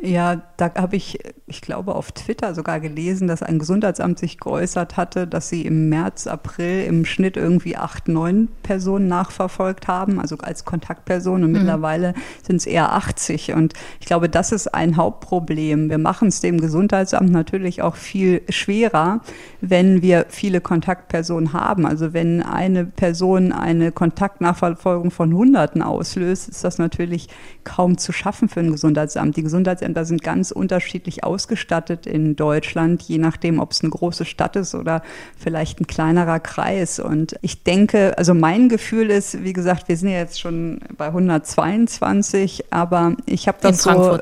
Ja, 0.00 0.42
da 0.56 0.74
habe 0.74 0.96
ich, 0.96 1.18
ich 1.46 1.60
glaube, 1.60 1.94
auf 1.94 2.12
Twitter 2.12 2.54
sogar 2.54 2.80
gelesen, 2.80 3.28
dass 3.28 3.42
ein 3.42 3.58
Gesundheitsamt 3.58 4.18
sich 4.18 4.38
geäußert 4.38 4.96
hatte, 4.96 5.26
dass 5.26 5.48
sie 5.48 5.62
im 5.62 5.88
März, 5.88 6.26
April 6.26 6.84
im 6.84 7.04
Schnitt 7.04 7.36
irgendwie 7.36 7.76
acht, 7.76 8.08
neun 8.08 8.48
Personen 8.62 9.06
nachverfolgt 9.06 9.88
haben, 9.88 10.18
also 10.18 10.38
als 10.38 10.64
Kontaktpersonen. 10.64 11.44
Und 11.44 11.52
mhm. 11.52 11.58
mittlerweile 11.58 12.14
sind 12.42 12.56
es 12.56 12.66
eher 12.66 12.92
80. 12.92 13.52
Und 13.52 13.74
ich 14.00 14.06
glaube, 14.06 14.28
das 14.28 14.50
ist 14.50 14.74
ein 14.74 14.96
Hauptproblem. 14.96 15.90
Wir 15.90 15.98
machen 15.98 16.28
es 16.28 16.40
dem 16.40 16.60
Gesundheitsamt 16.60 17.30
natürlich 17.30 17.82
auch 17.82 17.96
viel 17.96 18.42
schwerer, 18.48 19.20
wenn 19.60 20.02
wir 20.02 20.26
viele 20.30 20.60
Kontaktpersonen 20.60 21.52
haben. 21.52 21.86
Also 21.86 22.12
wenn 22.12 22.42
eine 22.42 22.86
Person 22.86 23.52
eine 23.52 23.92
Kontaktnachverfolgung 23.92 25.10
von 25.10 25.32
Hunderten 25.32 25.82
auslöst, 25.82 26.48
ist 26.48 26.64
das 26.64 26.78
natürlich 26.78 27.28
kaum 27.62 27.98
zu 27.98 28.10
schaffen 28.12 28.48
für 28.48 28.60
ein 28.60 28.72
Gesundheitsamt. 28.72 29.36
Die 29.36 29.42
Gesundheitsämter 29.42 29.81
Gesundheitsämter 29.82 30.04
sind 30.04 30.22
ganz 30.22 30.50
unterschiedlich 30.50 31.24
ausgestattet 31.24 32.06
in 32.06 32.36
Deutschland, 32.36 33.02
je 33.02 33.18
nachdem, 33.18 33.58
ob 33.58 33.72
es 33.72 33.82
eine 33.82 33.90
große 33.90 34.24
Stadt 34.24 34.56
ist 34.56 34.74
oder 34.74 35.02
vielleicht 35.36 35.80
ein 35.80 35.86
kleinerer 35.86 36.40
Kreis. 36.40 37.00
Und 37.00 37.36
ich 37.42 37.62
denke, 37.62 38.16
also 38.16 38.34
mein 38.34 38.68
Gefühl 38.68 39.10
ist, 39.10 39.42
wie 39.42 39.52
gesagt, 39.52 39.88
wir 39.88 39.96
sind 39.96 40.10
ja 40.10 40.18
jetzt 40.18 40.40
schon 40.40 40.80
bei 40.96 41.06
122, 41.06 42.66
aber 42.70 43.16
ich 43.26 43.48
habe 43.48 43.58
das 43.60 43.84
in 43.86 43.94
so. 43.94 44.18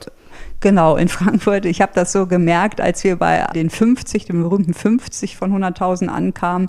Genau, 0.61 0.97
in 0.97 1.09
Frankfurt. 1.09 1.65
Ich 1.65 1.81
habe 1.81 1.93
das 1.95 2.13
so 2.13 2.27
gemerkt, 2.27 2.81
als 2.83 3.03
wir 3.03 3.17
bei 3.17 3.47
den 3.55 3.71
50, 3.71 4.27
den 4.27 4.43
berühmten 4.43 4.75
50 4.75 5.37
von 5.37 5.53
100.000 5.53 6.09
ankamen, 6.09 6.69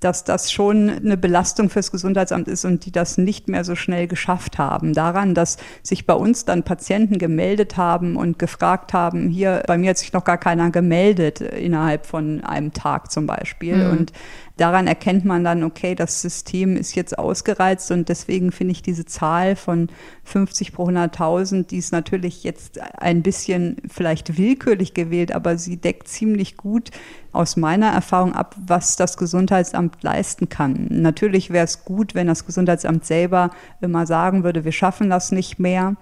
dass 0.00 0.24
das 0.24 0.52
schon 0.52 0.90
eine 0.90 1.16
Belastung 1.16 1.70
fürs 1.70 1.90
Gesundheitsamt 1.90 2.48
ist 2.48 2.64
und 2.64 2.86
die 2.86 2.92
das 2.92 3.18
nicht 3.18 3.48
mehr 3.48 3.64
so 3.64 3.74
schnell 3.74 4.06
geschafft 4.06 4.58
haben. 4.58 4.92
Daran, 4.92 5.34
dass 5.34 5.56
sich 5.82 6.06
bei 6.06 6.14
uns 6.14 6.44
dann 6.44 6.62
Patienten 6.62 7.18
gemeldet 7.18 7.76
haben 7.76 8.16
und 8.16 8.38
gefragt 8.38 8.92
haben, 8.92 9.28
hier, 9.28 9.62
bei 9.66 9.78
mir 9.78 9.90
hat 9.90 9.98
sich 9.98 10.12
noch 10.12 10.24
gar 10.24 10.38
keiner 10.38 10.70
gemeldet 10.70 11.40
innerhalb 11.40 12.06
von 12.06 12.44
einem 12.44 12.72
Tag 12.72 13.10
zum 13.10 13.26
Beispiel. 13.26 13.76
Mhm. 13.76 13.90
Und 13.90 14.12
daran 14.58 14.86
erkennt 14.86 15.24
man 15.24 15.44
dann, 15.44 15.62
okay, 15.62 15.94
das 15.94 16.20
System 16.20 16.76
ist 16.76 16.94
jetzt 16.94 17.18
ausgereizt 17.18 17.90
und 17.90 18.08
deswegen 18.08 18.52
finde 18.52 18.72
ich 18.72 18.82
diese 18.82 19.06
Zahl 19.06 19.56
von 19.56 19.88
50 20.24 20.72
pro 20.72 20.88
100.000, 20.88 21.68
die 21.68 21.78
ist 21.78 21.92
natürlich 21.92 22.44
jetzt 22.44 22.80
ein 22.98 23.22
bisschen 23.22 23.76
vielleicht 23.88 24.36
willkürlich 24.36 24.92
gewählt, 24.92 25.32
aber 25.32 25.56
sie 25.56 25.76
deckt 25.76 26.08
ziemlich 26.08 26.56
gut 26.56 26.90
aus 27.32 27.56
meiner 27.56 27.88
Erfahrung 27.88 28.34
ab, 28.34 28.56
was 28.66 28.96
das 28.96 29.16
Gesundheitsamt 29.16 30.02
leisten 30.02 30.48
kann. 30.48 30.88
Natürlich 30.90 31.50
wäre 31.50 31.64
es 31.64 31.84
gut, 31.84 32.14
wenn 32.14 32.26
das 32.26 32.44
Gesundheitsamt 32.44 33.04
selber 33.04 33.50
immer 33.80 34.06
sagen 34.06 34.44
würde, 34.44 34.64
wir 34.64 34.72
schaffen 34.72 35.08
das 35.08 35.32
nicht 35.32 35.58
mehr 35.58 35.96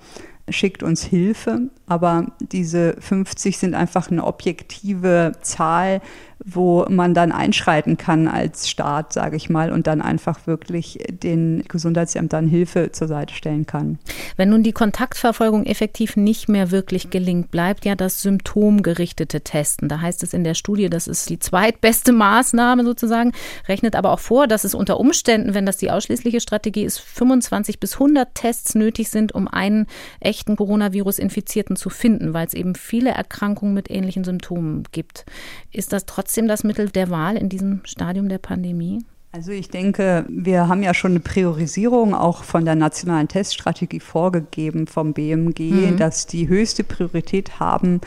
schickt 0.48 0.82
uns 0.82 1.02
Hilfe, 1.02 1.70
aber 1.86 2.26
diese 2.40 2.96
50 3.00 3.58
sind 3.58 3.74
einfach 3.74 4.10
eine 4.10 4.24
objektive 4.24 5.32
Zahl, 5.40 6.00
wo 6.48 6.86
man 6.88 7.12
dann 7.12 7.32
einschreiten 7.32 7.96
kann 7.96 8.28
als 8.28 8.70
Staat, 8.70 9.12
sage 9.12 9.34
ich 9.34 9.50
mal, 9.50 9.72
und 9.72 9.88
dann 9.88 10.00
einfach 10.00 10.46
wirklich 10.46 11.00
den 11.10 11.64
Gesundheitsämtern 11.66 12.46
Hilfe 12.46 12.92
zur 12.92 13.08
Seite 13.08 13.34
stellen 13.34 13.66
kann. 13.66 13.98
Wenn 14.36 14.50
nun 14.50 14.62
die 14.62 14.72
Kontaktverfolgung 14.72 15.66
effektiv 15.66 16.16
nicht 16.16 16.48
mehr 16.48 16.70
wirklich 16.70 17.10
gelingt, 17.10 17.50
bleibt 17.50 17.84
ja 17.84 17.96
das 17.96 18.22
symptomgerichtete 18.22 19.40
Testen. 19.40 19.88
Da 19.88 20.00
heißt 20.00 20.22
es 20.22 20.34
in 20.34 20.44
der 20.44 20.54
Studie, 20.54 20.88
das 20.88 21.08
ist 21.08 21.28
die 21.30 21.40
zweitbeste 21.40 22.12
Maßnahme 22.12 22.84
sozusagen, 22.84 23.32
rechnet 23.66 23.96
aber 23.96 24.12
auch 24.12 24.20
vor, 24.20 24.46
dass 24.46 24.62
es 24.62 24.76
unter 24.76 25.00
Umständen, 25.00 25.52
wenn 25.52 25.66
das 25.66 25.78
die 25.78 25.90
ausschließliche 25.90 26.40
Strategie 26.40 26.84
ist, 26.84 27.00
25 27.00 27.80
bis 27.80 27.94
100 27.94 28.36
Tests 28.36 28.76
nötig 28.76 29.10
sind, 29.10 29.34
um 29.34 29.48
einen 29.48 29.86
echten 30.20 30.54
Coronavirus-Infizierten 30.54 31.74
zu 31.74 31.90
finden, 31.90 32.34
weil 32.34 32.46
es 32.46 32.54
eben 32.54 32.76
viele 32.76 33.10
Erkrankungen 33.10 33.74
mit 33.74 33.90
ähnlichen 33.90 34.22
Symptomen 34.22 34.84
gibt. 34.92 35.26
Ist 35.72 35.92
das 35.92 36.06
trotzdem 36.06 36.35
trotzdem 36.36 36.48
das 36.48 36.64
Mittel 36.64 36.90
der 36.90 37.08
Wahl 37.08 37.38
in 37.38 37.48
diesem 37.48 37.80
Stadium 37.84 38.28
der 38.28 38.36
Pandemie? 38.36 39.02
Also 39.32 39.52
ich 39.52 39.70
denke, 39.70 40.26
wir 40.28 40.68
haben 40.68 40.82
ja 40.82 40.92
schon 40.92 41.12
eine 41.12 41.20
Priorisierung 41.20 42.14
auch 42.14 42.44
von 42.44 42.66
der 42.66 42.74
nationalen 42.74 43.26
Teststrategie 43.26 44.00
vorgegeben 44.00 44.86
vom 44.86 45.14
BMG, 45.14 45.60
mhm. 45.60 45.96
dass 45.96 46.26
die 46.26 46.46
höchste 46.46 46.84
Priorität 46.84 47.58
haben 47.58 48.02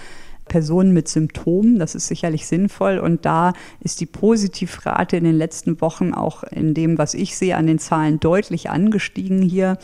Personen 0.50 0.92
mit 0.92 1.08
Symptomen. 1.08 1.80
Das 1.80 1.96
ist 1.96 2.08
sicherlich 2.08 2.46
sinnvoll. 2.46 2.98
Und 2.98 3.26
da 3.26 3.54
ist 3.80 4.02
die 4.02 4.06
Positivrate 4.06 5.16
in 5.16 5.24
den 5.24 5.38
letzten 5.38 5.80
Wochen 5.80 6.14
auch 6.14 6.44
in 6.44 6.74
dem, 6.74 6.98
was 6.98 7.14
ich 7.14 7.38
sehe, 7.38 7.56
an 7.56 7.68
den 7.68 7.80
Zahlen 7.80 8.20
deutlich 8.20 8.70
angestiegen 8.70 9.42
hier. 9.42 9.78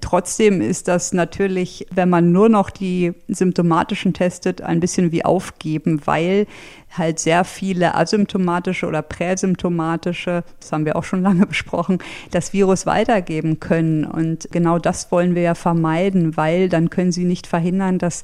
Trotzdem 0.00 0.60
ist 0.60 0.88
das 0.88 1.12
natürlich, 1.12 1.86
wenn 1.94 2.10
man 2.10 2.32
nur 2.32 2.48
noch 2.48 2.70
die 2.70 3.12
symptomatischen 3.28 4.12
testet, 4.12 4.60
ein 4.60 4.80
bisschen 4.80 5.12
wie 5.12 5.24
aufgeben, 5.24 6.00
weil 6.04 6.46
halt 6.98 7.18
sehr 7.18 7.44
viele 7.44 7.94
asymptomatische 7.94 8.86
oder 8.86 9.02
präsymptomatische, 9.02 10.44
das 10.60 10.72
haben 10.72 10.84
wir 10.84 10.96
auch 10.96 11.04
schon 11.04 11.22
lange 11.26 11.46
besprochen, 11.46 11.98
das 12.30 12.52
Virus 12.52 12.86
weitergeben 12.86 13.60
können. 13.60 14.04
Und 14.04 14.48
genau 14.50 14.78
das 14.78 15.10
wollen 15.12 15.34
wir 15.34 15.42
ja 15.42 15.54
vermeiden, 15.54 16.36
weil 16.36 16.68
dann 16.68 16.90
können 16.90 17.12
sie 17.12 17.24
nicht 17.24 17.46
verhindern, 17.46 17.98
dass 17.98 18.22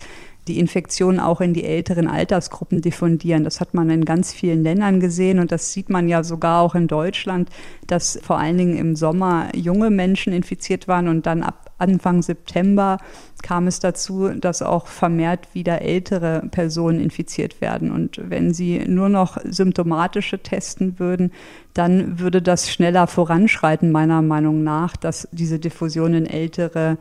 die 0.49 0.59
Infektionen 0.59 1.21
auch 1.21 1.41
in 1.41 1.55
die 1.55 1.65
älteren 1.65 2.09
Altersgruppen 2.09 2.81
diffundieren. 2.81 3.45
Das 3.45 3.61
hat 3.61 3.75
man 3.75 3.91
in 3.91 4.05
ganz 4.05 4.33
vielen 4.33 4.63
Ländern 4.63 4.99
gesehen 4.99 5.39
und 5.39 5.53
das 5.53 5.73
sieht 5.73 5.89
man 5.89 6.09
ja 6.09 6.25
sogar 6.25 6.63
auch 6.63 6.75
in 6.75 6.89
Deutschland, 6.89 7.49
dass 7.87 8.19
vor 8.23 8.39
allen 8.39 8.59
Dingen 8.59 8.77
im 8.77 8.97
Sommer 8.97 9.55
junge 9.55 9.91
Menschen 9.91 10.33
infiziert 10.33 10.89
waren 10.89 11.09
und 11.09 11.27
dann 11.27 11.43
ab 11.43 11.71
Anfang 11.79 12.23
September 12.23 12.99
kam 13.43 13.67
es 13.67 13.81
dazu, 13.81 14.29
dass 14.29 14.63
auch 14.63 14.87
vermehrt 14.87 15.49
wieder 15.53 15.83
ältere 15.83 16.43
Personen 16.51 17.01
infiziert 17.01 17.61
werden. 17.61 17.91
Und 17.91 18.21
wenn 18.23 18.55
sie 18.55 18.85
nur 18.87 19.09
noch 19.09 19.37
symptomatische 19.45 20.39
testen 20.39 21.01
würden, 21.01 21.33
dann 21.75 22.21
würde 22.21 22.41
das 22.41 22.71
schneller 22.71 23.09
voranschreiten, 23.09 23.91
meiner 23.91 24.23
Meinung 24.23 24.63
nach, 24.63 24.97
dass 24.97 25.29
diese 25.33 25.59
Diffusion 25.59 26.15
in 26.15 26.27
ältere 26.27 26.99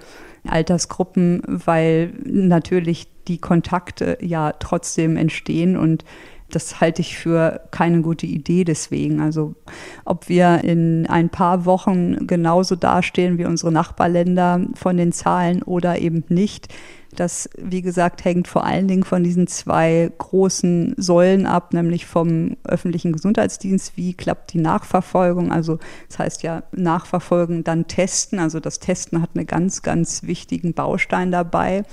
Altersgruppen, 0.48 1.42
weil 1.46 2.14
natürlich 2.24 3.08
die 3.28 3.38
Kontakte 3.38 4.18
ja 4.22 4.54
trotzdem 4.54 5.18
entstehen 5.18 5.78
und 5.78 6.04
das 6.52 6.82
halte 6.82 7.02
ich 7.02 7.18
für 7.18 7.62
keine 7.72 8.02
gute 8.02 8.26
Idee 8.26 8.64
deswegen. 8.64 9.20
Also 9.20 9.56
ob 10.06 10.30
wir 10.30 10.64
in 10.64 11.08
ein 11.08 11.30
paar 11.30 11.66
Wochen 11.66 12.28
genauso 12.28 12.76
dastehen 12.76 13.38
wie 13.38 13.46
unsere 13.46 13.72
Nachbarländer 13.72 14.62
von 14.76 14.98
den 14.98 15.12
Zahlen 15.12 15.64
oder 15.64 16.00
eben 16.00 16.24
nicht, 16.30 16.68
das, 17.16 17.50
wie 17.58 17.82
gesagt, 17.82 18.24
hängt 18.24 18.48
vor 18.48 18.66
allen 18.66 18.88
Dingen 18.88 19.04
von 19.04 19.24
diesen 19.24 19.48
zwei 19.48 20.12
großen 20.18 20.96
Säulen 20.98 21.46
ab, 21.46 21.74
nämlich 21.74 22.06
vom 22.06 22.56
öffentlichen 22.64 23.12
Gesundheitsdienst. 23.12 23.98
Wie 23.98 24.14
klappt 24.14 24.54
die 24.54 24.60
Nachverfolgung? 24.60 25.52
Also 25.52 25.80
das 26.08 26.20
heißt 26.20 26.44
ja 26.44 26.64
Nachverfolgen, 26.72 27.64
dann 27.64 27.88
testen. 27.88 28.40
Also 28.40 28.60
das 28.60 28.80
Testen 28.80 29.22
hat 29.22 29.32
einen 29.36 29.46
ganz, 29.46 29.82
ganz 29.82 30.24
wichtigen 30.24 30.74
Baustein 30.74 31.32
dabei 31.32 31.84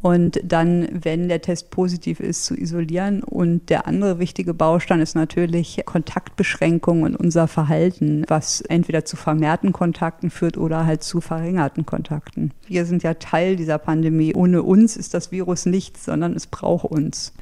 und 0.00 0.40
dann, 0.44 0.88
wenn 0.92 1.28
der 1.28 1.42
Test 1.42 1.70
positiv 1.70 2.20
ist, 2.20 2.44
zu 2.44 2.54
isolieren. 2.54 3.22
Und 3.22 3.68
der 3.68 3.86
andere 3.88 4.20
wichtige 4.20 4.54
Baustein 4.54 5.00
ist 5.00 5.16
natürlich 5.16 5.82
Kontaktbeschränkung 5.84 7.02
und 7.02 7.16
unser 7.16 7.48
Verhalten, 7.48 8.24
was 8.28 8.60
entweder 8.60 9.04
zu 9.04 9.16
vermehrten 9.16 9.72
Kontakten 9.72 10.30
führt 10.30 10.56
oder 10.56 10.86
halt 10.86 11.02
zu 11.02 11.20
verringerten 11.20 11.84
Kontakten. 11.84 12.52
Wir 12.66 12.86
sind 12.86 13.02
ja 13.02 13.14
Teil 13.14 13.56
dieser 13.56 13.78
Pandemie. 13.78 14.34
Ohne 14.34 14.62
uns 14.62 14.96
ist 14.96 15.14
das 15.14 15.32
Virus 15.32 15.66
nichts, 15.66 16.04
sondern 16.04 16.34
es 16.34 16.46
braucht 16.46 16.84
uns. 16.84 17.32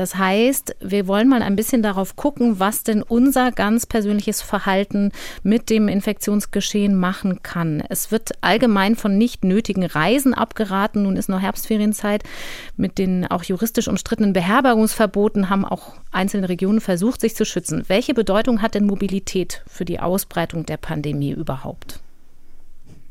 Das 0.00 0.16
heißt, 0.16 0.76
wir 0.80 1.06
wollen 1.06 1.28
mal 1.28 1.42
ein 1.42 1.56
bisschen 1.56 1.82
darauf 1.82 2.16
gucken, 2.16 2.58
was 2.58 2.84
denn 2.84 3.02
unser 3.02 3.52
ganz 3.52 3.84
persönliches 3.84 4.40
Verhalten 4.40 5.12
mit 5.42 5.68
dem 5.68 5.88
Infektionsgeschehen 5.88 6.96
machen 6.96 7.42
kann. 7.42 7.82
Es 7.86 8.10
wird 8.10 8.30
allgemein 8.40 8.96
von 8.96 9.18
nicht 9.18 9.44
nötigen 9.44 9.84
Reisen 9.84 10.32
abgeraten. 10.32 11.02
Nun 11.02 11.16
ist 11.16 11.28
noch 11.28 11.42
Herbstferienzeit. 11.42 12.22
Mit 12.78 12.96
den 12.96 13.26
auch 13.26 13.42
juristisch 13.42 13.88
umstrittenen 13.88 14.32
Beherbergungsverboten 14.32 15.50
haben 15.50 15.66
auch 15.66 15.96
einzelne 16.10 16.48
Regionen 16.48 16.80
versucht, 16.80 17.20
sich 17.20 17.36
zu 17.36 17.44
schützen. 17.44 17.84
Welche 17.88 18.14
Bedeutung 18.14 18.62
hat 18.62 18.74
denn 18.74 18.86
Mobilität 18.86 19.62
für 19.66 19.84
die 19.84 20.00
Ausbreitung 20.00 20.64
der 20.64 20.78
Pandemie 20.78 21.32
überhaupt? 21.32 22.00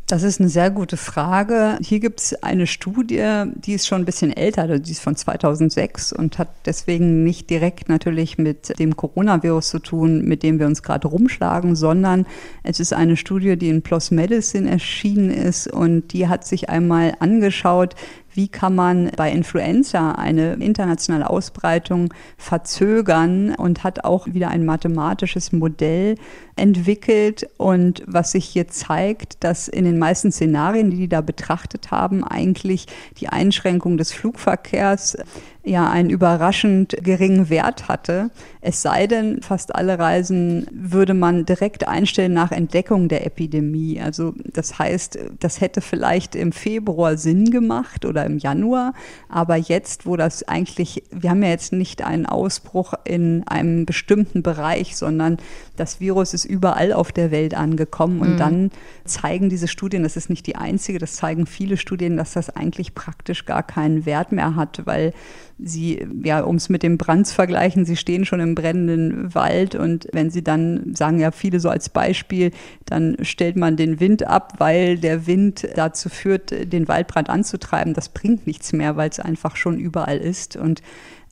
Das 0.09 0.23
ist 0.23 0.39
eine 0.39 0.49
sehr 0.49 0.71
gute 0.71 0.97
Frage. 0.97 1.77
Hier 1.83 1.99
gibt 1.99 2.19
es 2.19 2.33
eine 2.41 2.65
Studie, 2.65 3.43
die 3.53 3.73
ist 3.73 3.85
schon 3.85 4.01
ein 4.01 4.05
bisschen 4.05 4.35
älter, 4.35 4.63
also 4.63 4.79
die 4.79 4.89
ist 4.89 5.03
von 5.03 5.15
2006 5.15 6.13
und 6.13 6.39
hat 6.39 6.49
deswegen 6.65 7.23
nicht 7.23 7.47
direkt 7.51 7.89
natürlich 7.89 8.39
mit 8.39 8.79
dem 8.79 8.95
Coronavirus 8.95 9.69
zu 9.69 9.77
tun, 9.77 10.25
mit 10.25 10.41
dem 10.41 10.57
wir 10.57 10.65
uns 10.65 10.81
gerade 10.81 11.07
rumschlagen, 11.07 11.75
sondern 11.75 12.25
es 12.63 12.79
ist 12.79 12.91
eine 12.91 13.17
Studie, 13.17 13.55
die 13.55 13.69
in 13.69 13.83
PLOS 13.83 14.09
Medicine 14.09 14.67
erschienen 14.67 15.29
ist 15.29 15.71
und 15.71 16.11
die 16.11 16.27
hat 16.27 16.43
sich 16.43 16.69
einmal 16.69 17.13
angeschaut, 17.19 17.93
wie 18.33 18.47
kann 18.47 18.75
man 18.75 19.11
bei 19.15 19.31
Influenza 19.31 20.13
eine 20.13 20.53
internationale 20.53 21.29
Ausbreitung 21.29 22.13
verzögern 22.37 23.55
und 23.55 23.83
hat 23.83 24.03
auch 24.03 24.27
wieder 24.27 24.49
ein 24.49 24.65
mathematisches 24.65 25.51
Modell 25.51 26.15
entwickelt? 26.55 27.49
Und 27.57 28.03
was 28.05 28.31
sich 28.31 28.45
hier 28.45 28.67
zeigt, 28.67 29.43
dass 29.43 29.67
in 29.67 29.85
den 29.85 29.97
meisten 29.97 30.31
Szenarien, 30.31 30.91
die 30.91 30.97
die 30.97 31.09
da 31.09 31.21
betrachtet 31.21 31.91
haben, 31.91 32.23
eigentlich 32.23 32.85
die 33.19 33.29
Einschränkung 33.29 33.97
des 33.97 34.11
Flugverkehrs 34.11 35.17
ja 35.63 35.89
einen 35.89 36.09
überraschend 36.09 36.95
geringen 37.01 37.49
Wert 37.49 37.87
hatte. 37.87 38.31
Es 38.61 38.81
sei 38.81 39.07
denn, 39.07 39.41
fast 39.41 39.75
alle 39.75 39.99
Reisen 39.99 40.67
würde 40.71 41.13
man 41.13 41.45
direkt 41.45 41.87
einstellen 41.87 42.33
nach 42.33 42.51
Entdeckung 42.51 43.09
der 43.09 43.25
Epidemie. 43.25 44.01
Also 44.01 44.33
das 44.45 44.79
heißt, 44.79 45.19
das 45.39 45.61
hätte 45.61 45.81
vielleicht 45.81 46.35
im 46.35 46.51
Februar 46.51 47.17
Sinn 47.17 47.51
gemacht 47.51 48.05
oder 48.05 48.25
im 48.25 48.37
Januar, 48.37 48.93
aber 49.27 49.55
jetzt, 49.55 50.05
wo 50.05 50.15
das 50.15 50.47
eigentlich, 50.47 51.03
wir 51.11 51.29
haben 51.29 51.43
ja 51.43 51.49
jetzt 51.49 51.73
nicht 51.73 52.03
einen 52.03 52.25
Ausbruch 52.25 52.93
in 53.03 53.47
einem 53.47 53.85
bestimmten 53.85 54.43
Bereich, 54.43 54.95
sondern 54.95 55.37
das 55.75 55.99
Virus 55.99 56.33
ist 56.33 56.45
überall 56.45 56.93
auf 56.93 57.11
der 57.11 57.31
Welt 57.31 57.53
angekommen 57.53 58.19
und 58.21 58.33
mhm. 58.33 58.37
dann 58.37 58.71
zeigen 59.05 59.49
diese 59.49 59.67
Studien, 59.67 60.03
das 60.03 60.15
ist 60.15 60.29
nicht 60.29 60.47
die 60.47 60.55
einzige, 60.55 60.99
das 60.99 61.15
zeigen 61.15 61.45
viele 61.45 61.77
Studien, 61.77 62.17
dass 62.17 62.33
das 62.33 62.49
eigentlich 62.49 62.95
praktisch 62.95 63.45
gar 63.45 63.63
keinen 63.63 64.05
Wert 64.05 64.31
mehr 64.31 64.55
hat, 64.55 64.81
weil 64.85 65.13
Sie, 65.61 66.05
ja, 66.23 66.41
um 66.41 66.55
es 66.55 66.69
mit 66.69 66.83
dem 66.83 66.97
Brand 66.97 67.27
zu 67.27 67.35
vergleichen, 67.35 67.85
Sie 67.85 67.97
stehen 67.97 68.25
schon 68.25 68.39
im 68.39 68.55
brennenden 68.55 69.33
Wald 69.35 69.75
und 69.75 70.07
wenn 70.13 70.29
Sie 70.29 70.43
dann, 70.43 70.95
sagen 70.95 71.19
ja 71.19 71.31
viele 71.31 71.59
so 71.59 71.69
als 71.69 71.89
Beispiel, 71.89 72.51
dann 72.85 73.17
stellt 73.21 73.55
man 73.55 73.75
den 73.75 73.99
Wind 73.99 74.25
ab, 74.25 74.53
weil 74.57 74.97
der 74.97 75.27
Wind 75.27 75.67
dazu 75.75 76.09
führt, 76.09 76.51
den 76.71 76.87
Waldbrand 76.87 77.29
anzutreiben. 77.29 77.93
Das 77.93 78.09
bringt 78.09 78.47
nichts 78.47 78.71
mehr, 78.73 78.95
weil 78.95 79.09
es 79.09 79.19
einfach 79.19 79.55
schon 79.55 79.79
überall 79.79 80.17
ist 80.17 80.55
und 80.55 80.81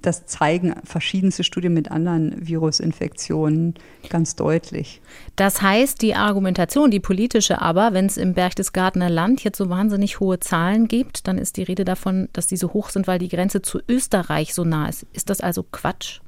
das 0.02 0.26
zeigen 0.26 0.76
verschiedenste 0.84 1.44
Studien 1.44 1.74
mit 1.74 1.92
anderen 1.92 2.36
Virusinfektionen 2.40 3.76
ganz 4.10 4.36
deutlich. 4.36 5.02
Das 5.36 5.62
heißt, 5.62 6.02
die 6.02 6.16
Argumentation, 6.16 6.92
die 6.92 7.00
politische 7.00 7.62
aber, 7.62 7.94
wenn 7.94 8.06
es 8.06 8.18
im 8.18 8.34
Berchtesgadener 8.34 9.10
Land 9.10 9.44
jetzt 9.44 9.58
so 9.58 9.70
wahnsinnig 9.70 10.20
hohe 10.20 10.40
Zahlen 10.40 10.88
gibt, 10.88 11.28
dann 11.28 11.38
ist 11.38 11.58
die 11.58 11.64
Rede 11.64 11.84
davon, 11.84 12.30
dass 12.34 12.48
die 12.48 12.58
so 12.58 12.74
hoch 12.74 12.90
sind, 12.90 13.08
weil 13.08 13.20
die 13.20 13.30
Grenze 13.30 13.62
zu 13.62 13.80
Österreich 13.90 14.54
so 14.54 14.64
nah 14.64 14.88
ist. 14.88 15.06
Ist 15.14 15.30
das 15.30 15.42
also 15.42 15.64
Quatsch? 15.64 16.20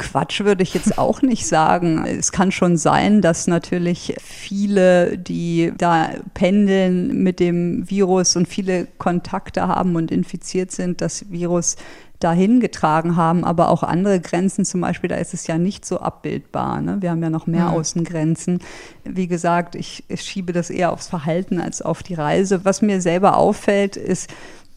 Quatsch 0.00 0.40
würde 0.40 0.62
ich 0.62 0.72
jetzt 0.72 0.96
auch 0.96 1.20
nicht 1.20 1.46
sagen. 1.46 2.06
Es 2.06 2.32
kann 2.32 2.52
schon 2.52 2.78
sein, 2.78 3.20
dass 3.20 3.46
natürlich 3.46 4.14
viele, 4.18 5.18
die 5.18 5.74
da 5.76 6.12
pendeln 6.32 7.22
mit 7.22 7.38
dem 7.38 7.88
Virus 7.88 8.34
und 8.34 8.48
viele 8.48 8.86
Kontakte 8.96 9.68
haben 9.68 9.96
und 9.96 10.10
infiziert 10.10 10.72
sind, 10.72 11.02
das 11.02 11.30
Virus 11.30 11.76
dahin 12.20 12.60
getragen 12.60 13.16
haben, 13.16 13.44
aber 13.44 13.70
auch 13.70 13.82
andere 13.82 14.20
Grenzen, 14.20 14.64
zum 14.64 14.82
Beispiel, 14.82 15.08
da 15.08 15.16
ist 15.16 15.34
es 15.34 15.46
ja 15.46 15.58
nicht 15.58 15.84
so 15.84 16.00
abbildbar. 16.00 16.80
Ne? 16.80 16.98
Wir 17.00 17.10
haben 17.10 17.22
ja 17.22 17.30
noch 17.30 17.46
mehr 17.46 17.68
mhm. 17.68 17.74
Außengrenzen. 17.74 18.60
Wie 19.04 19.26
gesagt, 19.26 19.74
ich, 19.74 20.04
ich 20.08 20.22
schiebe 20.22 20.52
das 20.52 20.70
eher 20.70 20.92
aufs 20.92 21.08
Verhalten 21.08 21.60
als 21.60 21.82
auf 21.82 22.02
die 22.02 22.14
Reise. 22.14 22.64
Was 22.64 22.82
mir 22.82 23.00
selber 23.00 23.36
auffällt, 23.36 23.96
ist, 23.96 24.30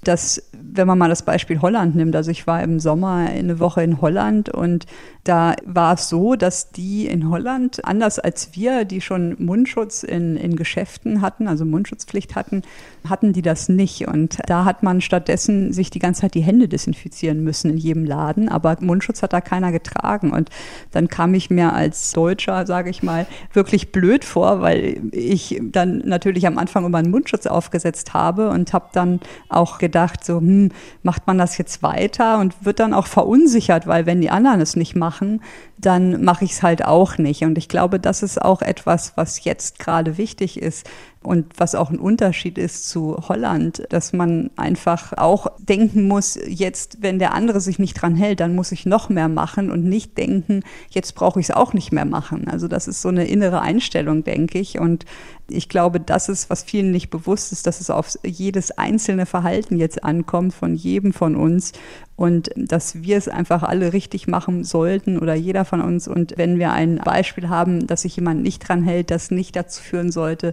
dass, 0.03 0.41
wenn 0.51 0.87
man 0.87 0.97
mal 0.97 1.09
das 1.09 1.23
Beispiel 1.23 1.61
Holland 1.61 1.95
nimmt, 1.95 2.15
also 2.15 2.31
ich 2.31 2.47
war 2.47 2.61
im 2.63 2.79
Sommer 2.79 3.27
eine 3.29 3.59
Woche 3.59 3.83
in 3.83 4.01
Holland 4.01 4.49
und 4.49 4.85
da 5.23 5.55
war 5.65 5.93
es 5.93 6.09
so, 6.09 6.35
dass 6.35 6.71
die 6.71 7.07
in 7.07 7.29
Holland, 7.29 7.85
anders 7.85 8.19
als 8.19 8.49
wir, 8.55 8.83
die 8.83 8.99
schon 8.99 9.35
Mundschutz 9.39 10.03
in, 10.03 10.35
in 10.35 10.57
Geschäften 10.57 11.21
hatten, 11.21 11.47
also 11.47 11.63
Mundschutzpflicht 11.63 12.35
hatten, 12.35 12.61
hatten 13.07 13.31
die 13.31 13.41
das 13.41 13.69
nicht. 13.69 14.07
Und 14.07 14.39
da 14.47 14.65
hat 14.65 14.83
man 14.83 14.99
stattdessen 14.99 15.71
sich 15.71 15.89
die 15.89 15.99
ganze 15.99 16.21
Zeit 16.21 16.33
die 16.33 16.41
Hände 16.41 16.67
desinfizieren 16.67 17.41
müssen 17.41 17.71
in 17.71 17.77
jedem 17.77 18.03
Laden, 18.03 18.49
aber 18.49 18.75
Mundschutz 18.81 19.21
hat 19.23 19.31
da 19.31 19.39
keiner 19.39 19.71
getragen. 19.71 20.31
Und 20.31 20.49
dann 20.91 21.07
kam 21.07 21.33
ich 21.33 21.49
mir 21.49 21.71
als 21.71 22.11
Deutscher, 22.11 22.65
sage 22.65 22.89
ich 22.89 23.01
mal, 23.01 23.25
wirklich 23.53 23.93
blöd 23.93 24.25
vor, 24.25 24.59
weil 24.59 25.01
ich 25.11 25.61
dann 25.61 25.99
natürlich 25.99 26.45
am 26.47 26.57
Anfang 26.57 26.85
immer 26.85 26.97
einen 26.97 27.11
Mundschutz 27.11 27.47
aufgesetzt 27.47 28.13
habe 28.13 28.49
und 28.49 28.73
habe 28.73 28.89
dann 28.91 29.21
auch 29.47 29.77
gedacht, 29.77 30.25
so, 30.25 30.39
hm, 30.39 30.71
macht 31.01 31.27
man 31.27 31.37
das 31.37 31.57
jetzt 31.57 31.81
weiter 31.81 32.39
und 32.39 32.65
wird 32.65 32.81
dann 32.81 32.93
auch 32.93 33.07
verunsichert, 33.07 33.87
weil 33.87 34.05
wenn 34.05 34.19
die 34.19 34.29
anderen 34.29 34.59
es 34.59 34.75
nicht 34.75 34.95
machen, 34.95 35.12
machen, 35.13 35.41
dann 35.77 36.23
mache 36.23 36.45
ich 36.45 36.51
es 36.53 36.63
halt 36.63 36.83
auch 36.85 37.17
nicht. 37.17 37.43
Und 37.43 37.57
ich 37.57 37.69
glaube, 37.69 37.99
das 37.99 38.23
ist 38.23 38.41
auch 38.41 38.61
etwas, 38.61 39.13
was 39.15 39.43
jetzt 39.43 39.77
gerade 39.79 40.17
wichtig 40.17 40.59
ist, 40.59 40.89
Und 41.23 41.53
was 41.57 41.73
auch 41.73 41.89
ein 41.89 41.99
Unterschied 41.99 42.57
ist 42.57 42.89
zu 42.89 43.17
Holland, 43.27 43.83
dass 43.89 44.13
man 44.13 44.51
einfach 44.55 45.13
auch 45.17 45.47
denken 45.57 46.07
muss, 46.07 46.37
jetzt, 46.47 46.97
wenn 47.01 47.17
der 47.17 47.33
andere 47.33 47.61
sich 47.61 47.79
nicht 47.79 47.93
dran 47.93 48.15
hält, 48.15 48.41
dann 48.41 48.55
muss 48.55 48.71
ich 48.71 48.85
noch 48.85 49.09
mehr 49.09 49.29
machen 49.29 49.71
und 49.71 49.85
nicht 49.85 50.17
denken, 50.17 50.63
jetzt 50.89 51.15
brauche 51.15 51.39
ich 51.39 51.47
es 51.47 51.55
auch 51.55 51.73
nicht 51.73 51.91
mehr 51.91 52.05
machen. 52.05 52.47
Also 52.47 52.67
das 52.67 52.87
ist 52.87 53.01
so 53.01 53.09
eine 53.09 53.25
innere 53.27 53.61
Einstellung, 53.61 54.23
denke 54.23 54.59
ich. 54.59 54.79
Und 54.79 55.05
ich 55.49 55.69
glaube, 55.69 55.99
das 55.99 56.29
ist, 56.29 56.49
was 56.49 56.63
vielen 56.63 56.91
nicht 56.91 57.09
bewusst 57.09 57.51
ist, 57.51 57.67
dass 57.67 57.81
es 57.81 57.89
auf 57.89 58.13
jedes 58.23 58.71
einzelne 58.71 59.25
Verhalten 59.25 59.77
jetzt 59.77 60.03
ankommt 60.03 60.53
von 60.53 60.75
jedem 60.75 61.13
von 61.13 61.35
uns 61.35 61.73
und 62.15 62.51
dass 62.55 63.01
wir 63.01 63.17
es 63.17 63.27
einfach 63.27 63.63
alle 63.63 63.93
richtig 63.93 64.27
machen 64.27 64.63
sollten 64.63 65.17
oder 65.17 65.33
jeder 65.33 65.65
von 65.65 65.81
uns. 65.81 66.07
Und 66.07 66.33
wenn 66.37 66.59
wir 66.59 66.71
ein 66.71 66.97
Beispiel 67.03 67.49
haben, 67.49 67.87
dass 67.87 68.03
sich 68.03 68.15
jemand 68.15 68.41
nicht 68.43 68.67
dran 68.67 68.83
hält, 68.83 69.11
das 69.11 69.31
nicht 69.31 69.55
dazu 69.55 69.81
führen 69.81 70.11
sollte, 70.11 70.51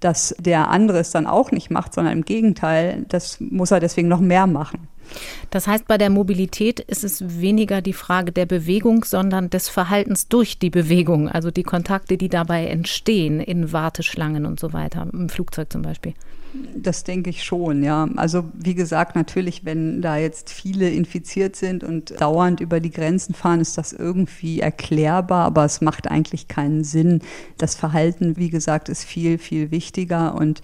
dass 0.00 0.34
der 0.38 0.68
andere 0.68 0.98
es 0.98 1.10
dann 1.10 1.26
auch 1.26 1.50
nicht 1.50 1.70
macht, 1.70 1.94
sondern 1.94 2.12
im 2.12 2.24
Gegenteil, 2.24 3.04
das 3.08 3.40
muss 3.40 3.70
er 3.70 3.80
deswegen 3.80 4.08
noch 4.08 4.20
mehr 4.20 4.46
machen. 4.46 4.88
Das 5.50 5.66
heißt, 5.66 5.88
bei 5.88 5.96
der 5.96 6.10
Mobilität 6.10 6.80
ist 6.80 7.04
es 7.04 7.40
weniger 7.40 7.80
die 7.80 7.92
Frage 7.92 8.32
der 8.32 8.46
Bewegung, 8.46 9.04
sondern 9.04 9.48
des 9.50 9.68
Verhaltens 9.68 10.28
durch 10.28 10.58
die 10.58 10.70
Bewegung, 10.70 11.28
also 11.28 11.50
die 11.50 11.62
Kontakte, 11.62 12.18
die 12.18 12.28
dabei 12.28 12.66
entstehen 12.66 13.40
in 13.40 13.72
Warteschlangen 13.72 14.44
und 14.44 14.60
so 14.60 14.72
weiter, 14.72 15.06
im 15.12 15.28
Flugzeug 15.28 15.72
zum 15.72 15.82
Beispiel. 15.82 16.14
Das 16.74 17.04
denke 17.04 17.30
ich 17.30 17.44
schon, 17.44 17.82
ja. 17.82 18.08
Also 18.16 18.44
wie 18.54 18.74
gesagt, 18.74 19.16
natürlich, 19.16 19.64
wenn 19.64 20.00
da 20.00 20.16
jetzt 20.16 20.50
viele 20.50 20.88
infiziert 20.88 21.56
sind 21.56 21.84
und 21.84 22.20
dauernd 22.20 22.60
über 22.60 22.80
die 22.80 22.90
Grenzen 22.90 23.34
fahren, 23.34 23.60
ist 23.60 23.76
das 23.76 23.92
irgendwie 23.92 24.60
erklärbar, 24.60 25.44
aber 25.44 25.64
es 25.64 25.80
macht 25.80 26.10
eigentlich 26.10 26.48
keinen 26.48 26.84
Sinn. 26.84 27.20
Das 27.58 27.74
Verhalten, 27.74 28.36
wie 28.36 28.50
gesagt, 28.50 28.88
ist 28.88 29.04
viel, 29.04 29.38
viel 29.38 29.70
wichtiger 29.70 30.34
und 30.34 30.62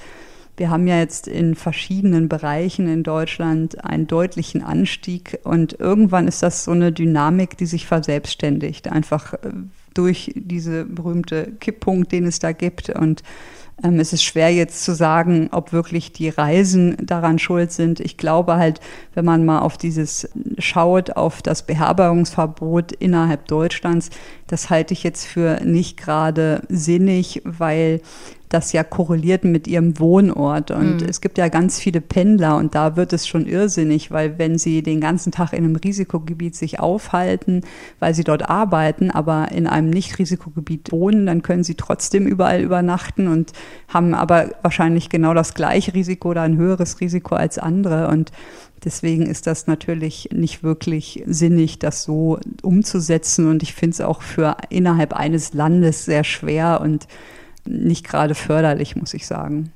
wir 0.56 0.70
haben 0.70 0.86
ja 0.86 0.98
jetzt 0.98 1.26
in 1.26 1.56
verschiedenen 1.56 2.28
Bereichen 2.28 2.86
in 2.88 3.02
Deutschland 3.02 3.84
einen 3.84 4.06
deutlichen 4.06 4.62
Anstieg 4.62 5.40
und 5.42 5.72
irgendwann 5.80 6.28
ist 6.28 6.42
das 6.42 6.64
so 6.64 6.70
eine 6.70 6.92
Dynamik, 6.92 7.56
die 7.56 7.66
sich 7.66 7.86
verselbstständigt, 7.86 8.88
einfach 8.88 9.32
äh, 9.32 9.38
durch 9.94 10.32
diese 10.36 10.84
berühmte 10.84 11.52
Kipppunkt, 11.58 12.12
den 12.12 12.26
es 12.26 12.38
da 12.38 12.52
gibt 12.52 12.90
und 12.90 13.22
es 13.82 14.12
ist 14.12 14.22
schwer 14.22 14.52
jetzt 14.52 14.84
zu 14.84 14.94
sagen, 14.94 15.48
ob 15.52 15.72
wirklich 15.72 16.12
die 16.12 16.28
Reisen 16.28 16.96
daran 17.00 17.38
schuld 17.38 17.72
sind. 17.72 18.00
Ich 18.00 18.16
glaube 18.16 18.54
halt, 18.54 18.80
wenn 19.14 19.24
man 19.24 19.44
mal 19.44 19.60
auf 19.60 19.76
dieses 19.76 20.28
schaut, 20.58 21.16
auf 21.16 21.42
das 21.42 21.66
Beherbergungsverbot 21.66 22.92
innerhalb 22.92 23.46
Deutschlands, 23.48 24.10
das 24.46 24.70
halte 24.70 24.94
ich 24.94 25.02
jetzt 25.02 25.26
für 25.26 25.60
nicht 25.64 25.96
gerade 25.96 26.62
sinnig, 26.68 27.42
weil 27.44 28.00
das 28.48 28.72
ja 28.72 28.84
korreliert 28.84 29.44
mit 29.44 29.66
ihrem 29.66 29.98
Wohnort. 29.98 30.70
Und 30.70 31.02
mhm. 31.02 31.08
es 31.08 31.20
gibt 31.20 31.38
ja 31.38 31.48
ganz 31.48 31.78
viele 31.80 32.00
Pendler 32.00 32.56
und 32.56 32.74
da 32.74 32.96
wird 32.96 33.12
es 33.12 33.26
schon 33.26 33.46
irrsinnig, 33.46 34.10
weil 34.10 34.38
wenn 34.38 34.58
sie 34.58 34.82
den 34.82 35.00
ganzen 35.00 35.32
Tag 35.32 35.52
in 35.52 35.64
einem 35.64 35.76
Risikogebiet 35.76 36.54
sich 36.54 36.80
aufhalten, 36.80 37.62
weil 37.98 38.14
sie 38.14 38.24
dort 38.24 38.48
arbeiten, 38.48 39.10
aber 39.10 39.50
in 39.52 39.66
einem 39.66 39.90
Nicht-Risikogebiet 39.90 40.92
wohnen, 40.92 41.26
dann 41.26 41.42
können 41.42 41.64
sie 41.64 41.74
trotzdem 41.74 42.26
überall 42.26 42.60
übernachten 42.60 43.28
und 43.28 43.52
haben 43.88 44.14
aber 44.14 44.50
wahrscheinlich 44.62 45.08
genau 45.08 45.34
das 45.34 45.54
gleiche 45.54 45.94
Risiko 45.94 46.30
oder 46.30 46.42
ein 46.42 46.56
höheres 46.56 47.00
Risiko 47.00 47.34
als 47.34 47.58
andere. 47.58 48.08
Und 48.08 48.32
Deswegen 48.84 49.24
ist 49.24 49.46
das 49.46 49.66
natürlich 49.66 50.28
nicht 50.30 50.62
wirklich 50.62 51.22
sinnig, 51.26 51.78
das 51.78 52.02
so 52.02 52.38
umzusetzen. 52.62 53.48
Und 53.48 53.62
ich 53.62 53.72
finde 53.72 53.94
es 53.94 54.00
auch 54.02 54.20
für 54.20 54.58
innerhalb 54.68 55.14
eines 55.14 55.54
Landes 55.54 56.04
sehr 56.04 56.22
schwer 56.22 56.80
und 56.82 57.08
nicht 57.66 58.06
gerade 58.06 58.34
förderlich, 58.34 58.96
muss 58.96 59.14
ich 59.14 59.26
sagen. 59.26 59.72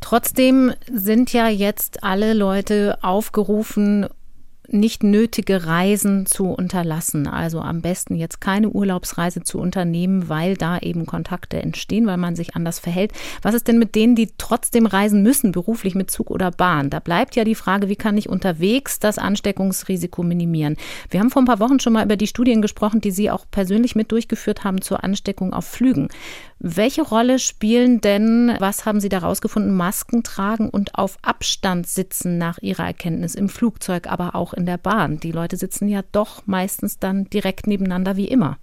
Trotzdem 0.00 0.72
sind 0.90 1.32
ja 1.32 1.48
jetzt 1.48 2.02
alle 2.02 2.32
Leute 2.32 2.98
aufgerufen, 3.02 4.06
nicht 4.72 5.02
nötige 5.02 5.66
Reisen 5.66 6.26
zu 6.26 6.46
unterlassen. 6.46 7.26
Also 7.26 7.60
am 7.60 7.82
besten 7.82 8.14
jetzt 8.14 8.40
keine 8.40 8.70
Urlaubsreise 8.70 9.42
zu 9.42 9.58
unternehmen, 9.58 10.28
weil 10.28 10.56
da 10.56 10.78
eben 10.78 11.06
Kontakte 11.06 11.60
entstehen, 11.62 12.06
weil 12.06 12.16
man 12.16 12.36
sich 12.36 12.54
anders 12.56 12.78
verhält. 12.78 13.12
Was 13.42 13.54
ist 13.54 13.68
denn 13.68 13.78
mit 13.78 13.94
denen, 13.94 14.14
die 14.14 14.30
trotzdem 14.38 14.86
reisen 14.86 15.22
müssen, 15.22 15.52
beruflich 15.52 15.94
mit 15.94 16.10
Zug 16.10 16.30
oder 16.30 16.50
Bahn? 16.50 16.90
Da 16.90 17.00
bleibt 17.00 17.36
ja 17.36 17.44
die 17.44 17.54
Frage, 17.54 17.88
wie 17.88 17.96
kann 17.96 18.16
ich 18.16 18.28
unterwegs 18.28 18.98
das 18.98 19.18
Ansteckungsrisiko 19.18 20.22
minimieren? 20.22 20.76
Wir 21.10 21.20
haben 21.20 21.30
vor 21.30 21.42
ein 21.42 21.46
paar 21.46 21.60
Wochen 21.60 21.80
schon 21.80 21.92
mal 21.92 22.04
über 22.04 22.16
die 22.16 22.26
Studien 22.26 22.62
gesprochen, 22.62 23.00
die 23.00 23.10
Sie 23.10 23.30
auch 23.30 23.46
persönlich 23.50 23.96
mit 23.96 24.12
durchgeführt 24.12 24.64
haben 24.64 24.80
zur 24.82 25.02
Ansteckung 25.02 25.52
auf 25.52 25.66
Flügen. 25.66 26.08
Welche 26.62 27.00
Rolle 27.00 27.38
spielen 27.38 28.02
denn, 28.02 28.54
was 28.58 28.84
haben 28.84 29.00
Sie 29.00 29.08
da 29.08 29.20
rausgefunden, 29.20 29.74
Masken 29.74 30.22
tragen 30.22 30.68
und 30.68 30.94
auf 30.94 31.16
Abstand 31.22 31.86
sitzen 31.86 32.36
nach 32.36 32.58
Ihrer 32.58 32.84
Erkenntnis 32.84 33.34
im 33.34 33.48
Flugzeug, 33.48 34.06
aber 34.06 34.34
auch 34.34 34.52
in 34.52 34.66
der 34.66 34.76
Bahn? 34.76 35.18
Die 35.20 35.32
Leute 35.32 35.56
sitzen 35.56 35.88
ja 35.88 36.02
doch 36.12 36.42
meistens 36.44 36.98
dann 36.98 37.24
direkt 37.30 37.66
nebeneinander 37.66 38.16
wie 38.16 38.28
immer. 38.28 38.58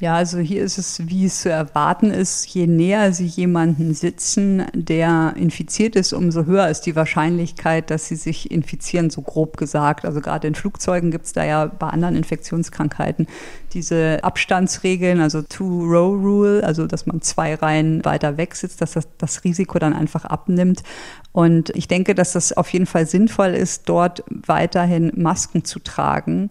Ja, 0.00 0.14
also 0.14 0.38
hier 0.38 0.62
ist 0.62 0.78
es, 0.78 1.08
wie 1.08 1.24
es 1.24 1.40
zu 1.40 1.50
erwarten 1.50 2.12
ist, 2.12 2.46
je 2.46 2.68
näher 2.68 3.12
Sie 3.12 3.26
jemanden 3.26 3.94
sitzen, 3.94 4.64
der 4.72 5.34
infiziert 5.36 5.96
ist, 5.96 6.12
umso 6.12 6.46
höher 6.46 6.68
ist 6.68 6.82
die 6.82 6.94
Wahrscheinlichkeit, 6.94 7.90
dass 7.90 8.06
Sie 8.06 8.14
sich 8.14 8.52
infizieren, 8.52 9.10
so 9.10 9.22
grob 9.22 9.56
gesagt. 9.56 10.04
Also 10.04 10.20
gerade 10.20 10.46
in 10.46 10.54
Flugzeugen 10.54 11.10
gibt 11.10 11.26
es 11.26 11.32
da 11.32 11.44
ja 11.44 11.66
bei 11.66 11.88
anderen 11.88 12.14
Infektionskrankheiten 12.14 13.26
diese 13.72 14.22
Abstandsregeln, 14.22 15.20
also 15.20 15.42
Two-Row-Rule, 15.42 16.62
also 16.62 16.86
dass 16.86 17.06
man 17.06 17.20
zwei 17.20 17.56
Reihen 17.56 18.04
weiter 18.04 18.36
weg 18.36 18.54
sitzt, 18.54 18.80
dass 18.80 18.92
das, 18.92 19.08
das 19.18 19.42
Risiko 19.42 19.80
dann 19.80 19.94
einfach 19.94 20.24
abnimmt. 20.24 20.84
Und 21.32 21.70
ich 21.70 21.88
denke, 21.88 22.14
dass 22.14 22.32
das 22.32 22.52
auf 22.52 22.72
jeden 22.72 22.86
Fall 22.86 23.06
sinnvoll 23.06 23.48
ist, 23.48 23.88
dort 23.88 24.22
weiterhin 24.28 25.10
Masken 25.16 25.64
zu 25.64 25.80
tragen 25.80 26.50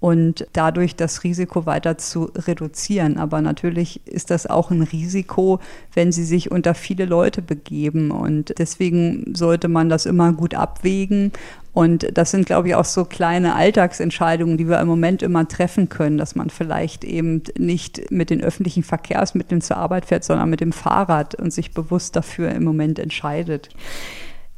und 0.00 0.46
dadurch 0.52 0.94
das 0.94 1.24
Risiko 1.24 1.66
weiter 1.66 1.98
zu 1.98 2.30
reduzieren. 2.36 3.16
Aber 3.16 3.40
natürlich 3.40 4.06
ist 4.06 4.30
das 4.30 4.46
auch 4.46 4.70
ein 4.70 4.82
Risiko, 4.82 5.58
wenn 5.92 6.12
sie 6.12 6.24
sich 6.24 6.52
unter 6.52 6.74
viele 6.74 7.04
Leute 7.04 7.42
begeben. 7.42 8.12
Und 8.12 8.58
deswegen 8.58 9.34
sollte 9.34 9.66
man 9.66 9.88
das 9.88 10.06
immer 10.06 10.32
gut 10.32 10.54
abwägen. 10.54 11.32
Und 11.72 12.16
das 12.16 12.30
sind, 12.30 12.46
glaube 12.46 12.68
ich, 12.68 12.74
auch 12.76 12.84
so 12.84 13.04
kleine 13.04 13.54
Alltagsentscheidungen, 13.54 14.56
die 14.56 14.68
wir 14.68 14.80
im 14.80 14.88
Moment 14.88 15.22
immer 15.22 15.46
treffen 15.46 15.88
können, 15.88 16.18
dass 16.18 16.36
man 16.36 16.50
vielleicht 16.50 17.04
eben 17.04 17.42
nicht 17.56 18.10
mit 18.10 18.30
den 18.30 18.42
öffentlichen 18.42 18.84
Verkehrsmitteln 18.84 19.60
zur 19.60 19.76
Arbeit 19.78 20.06
fährt, 20.06 20.24
sondern 20.24 20.50
mit 20.50 20.60
dem 20.60 20.72
Fahrrad 20.72 21.34
und 21.34 21.52
sich 21.52 21.72
bewusst 21.72 22.14
dafür 22.14 22.50
im 22.50 22.64
Moment 22.64 22.98
entscheidet. 22.98 23.70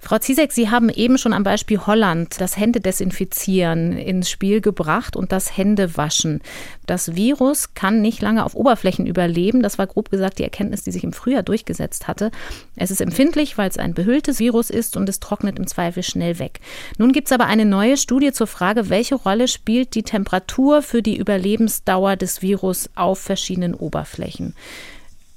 Frau 0.03 0.19
Ziesek, 0.19 0.51
Sie 0.51 0.71
haben 0.71 0.89
eben 0.89 1.19
schon 1.19 1.35
am 1.35 1.43
Beispiel 1.43 1.79
Holland 1.87 2.41
das 2.41 2.57
Händedesinfizieren 2.57 3.93
ins 3.93 4.31
Spiel 4.31 4.63
gebracht 4.63 5.15
und 5.15 5.31
das 5.31 5.57
Händewaschen. 5.57 6.41
Das 6.87 7.15
Virus 7.15 7.75
kann 7.75 8.01
nicht 8.01 8.23
lange 8.23 8.45
auf 8.45 8.55
Oberflächen 8.55 9.07
überleben. 9.07 9.63
Das 9.63 9.79
war 9.79 9.87
grob 9.87 10.11
gesagt 10.11 10.39
die 10.39 10.43
Erkenntnis, 10.43 10.83
die 10.83 10.91
sich 10.91 11.05
im 11.05 11.13
Frühjahr 11.13 11.43
durchgesetzt 11.43 12.09
hatte. 12.09 12.31
Es 12.77 12.91
ist 12.91 13.03
empfindlich, 13.03 13.59
weil 13.59 13.69
es 13.69 13.77
ein 13.77 13.93
behülltes 13.93 14.39
Virus 14.39 14.71
ist 14.71 14.97
und 14.97 15.07
es 15.09 15.21
trocknet 15.21 15.59
im 15.59 15.67
Zweifel 15.67 16.03
schnell 16.03 16.39
weg. 16.39 16.61
Nun 16.97 17.13
gibt 17.13 17.29
es 17.29 17.33
aber 17.33 17.45
eine 17.47 17.67
neue 17.67 17.99
Studie 17.99 18.33
zur 18.33 18.47
Frage, 18.47 18.89
welche 18.89 19.17
Rolle 19.17 19.49
spielt 19.49 19.95
die 19.95 20.03
Temperatur 20.03 20.81
für 20.81 21.03
die 21.03 21.19
Überlebensdauer 21.19 22.17
des 22.17 22.41
Virus 22.41 22.89
auf 22.95 23.19
verschiedenen 23.19 23.75
Oberflächen. 23.75 24.55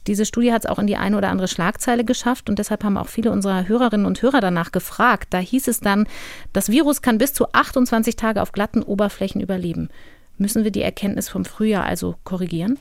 Diese 0.08 0.26
Studie 0.26 0.52
hat 0.52 0.66
es 0.66 0.70
auch 0.70 0.80
in 0.80 0.88
die 0.88 0.98
eine 0.98 1.18
oder 1.18 1.30
andere 1.30 1.48
Schlagzeile 1.48 2.04
geschafft 2.04 2.50
und 2.50 2.60
deshalb 2.60 2.84
haben 2.84 2.98
auch 2.98 3.08
viele 3.08 3.32
unserer 3.32 3.68
Hörerinnen 3.68 4.06
und 4.06 4.22
Hörer 4.22 4.42
danach 4.42 4.72
gefragt. 4.72 5.28
Da 5.32 5.40
hieß 5.40 5.68
es 5.68 5.80
dann, 5.80 6.08
das 6.52 6.70
Virus 6.70 7.02
kann 7.02 7.18
bis 7.18 7.34
zu 7.34 7.52
28 7.52 8.16
Tage 8.16 8.42
auf 8.42 8.52
glatten 8.52 8.84
Oberflächen 8.84 9.42
überleben. 9.42 9.90
Müssen 10.38 10.64
wir 10.64 10.72
die 10.72 10.82
Erkenntnis 10.82 11.30
vom 11.30 11.46
Frühjahr 11.46 11.86
also 11.86 12.16
korrigieren? 12.24 12.80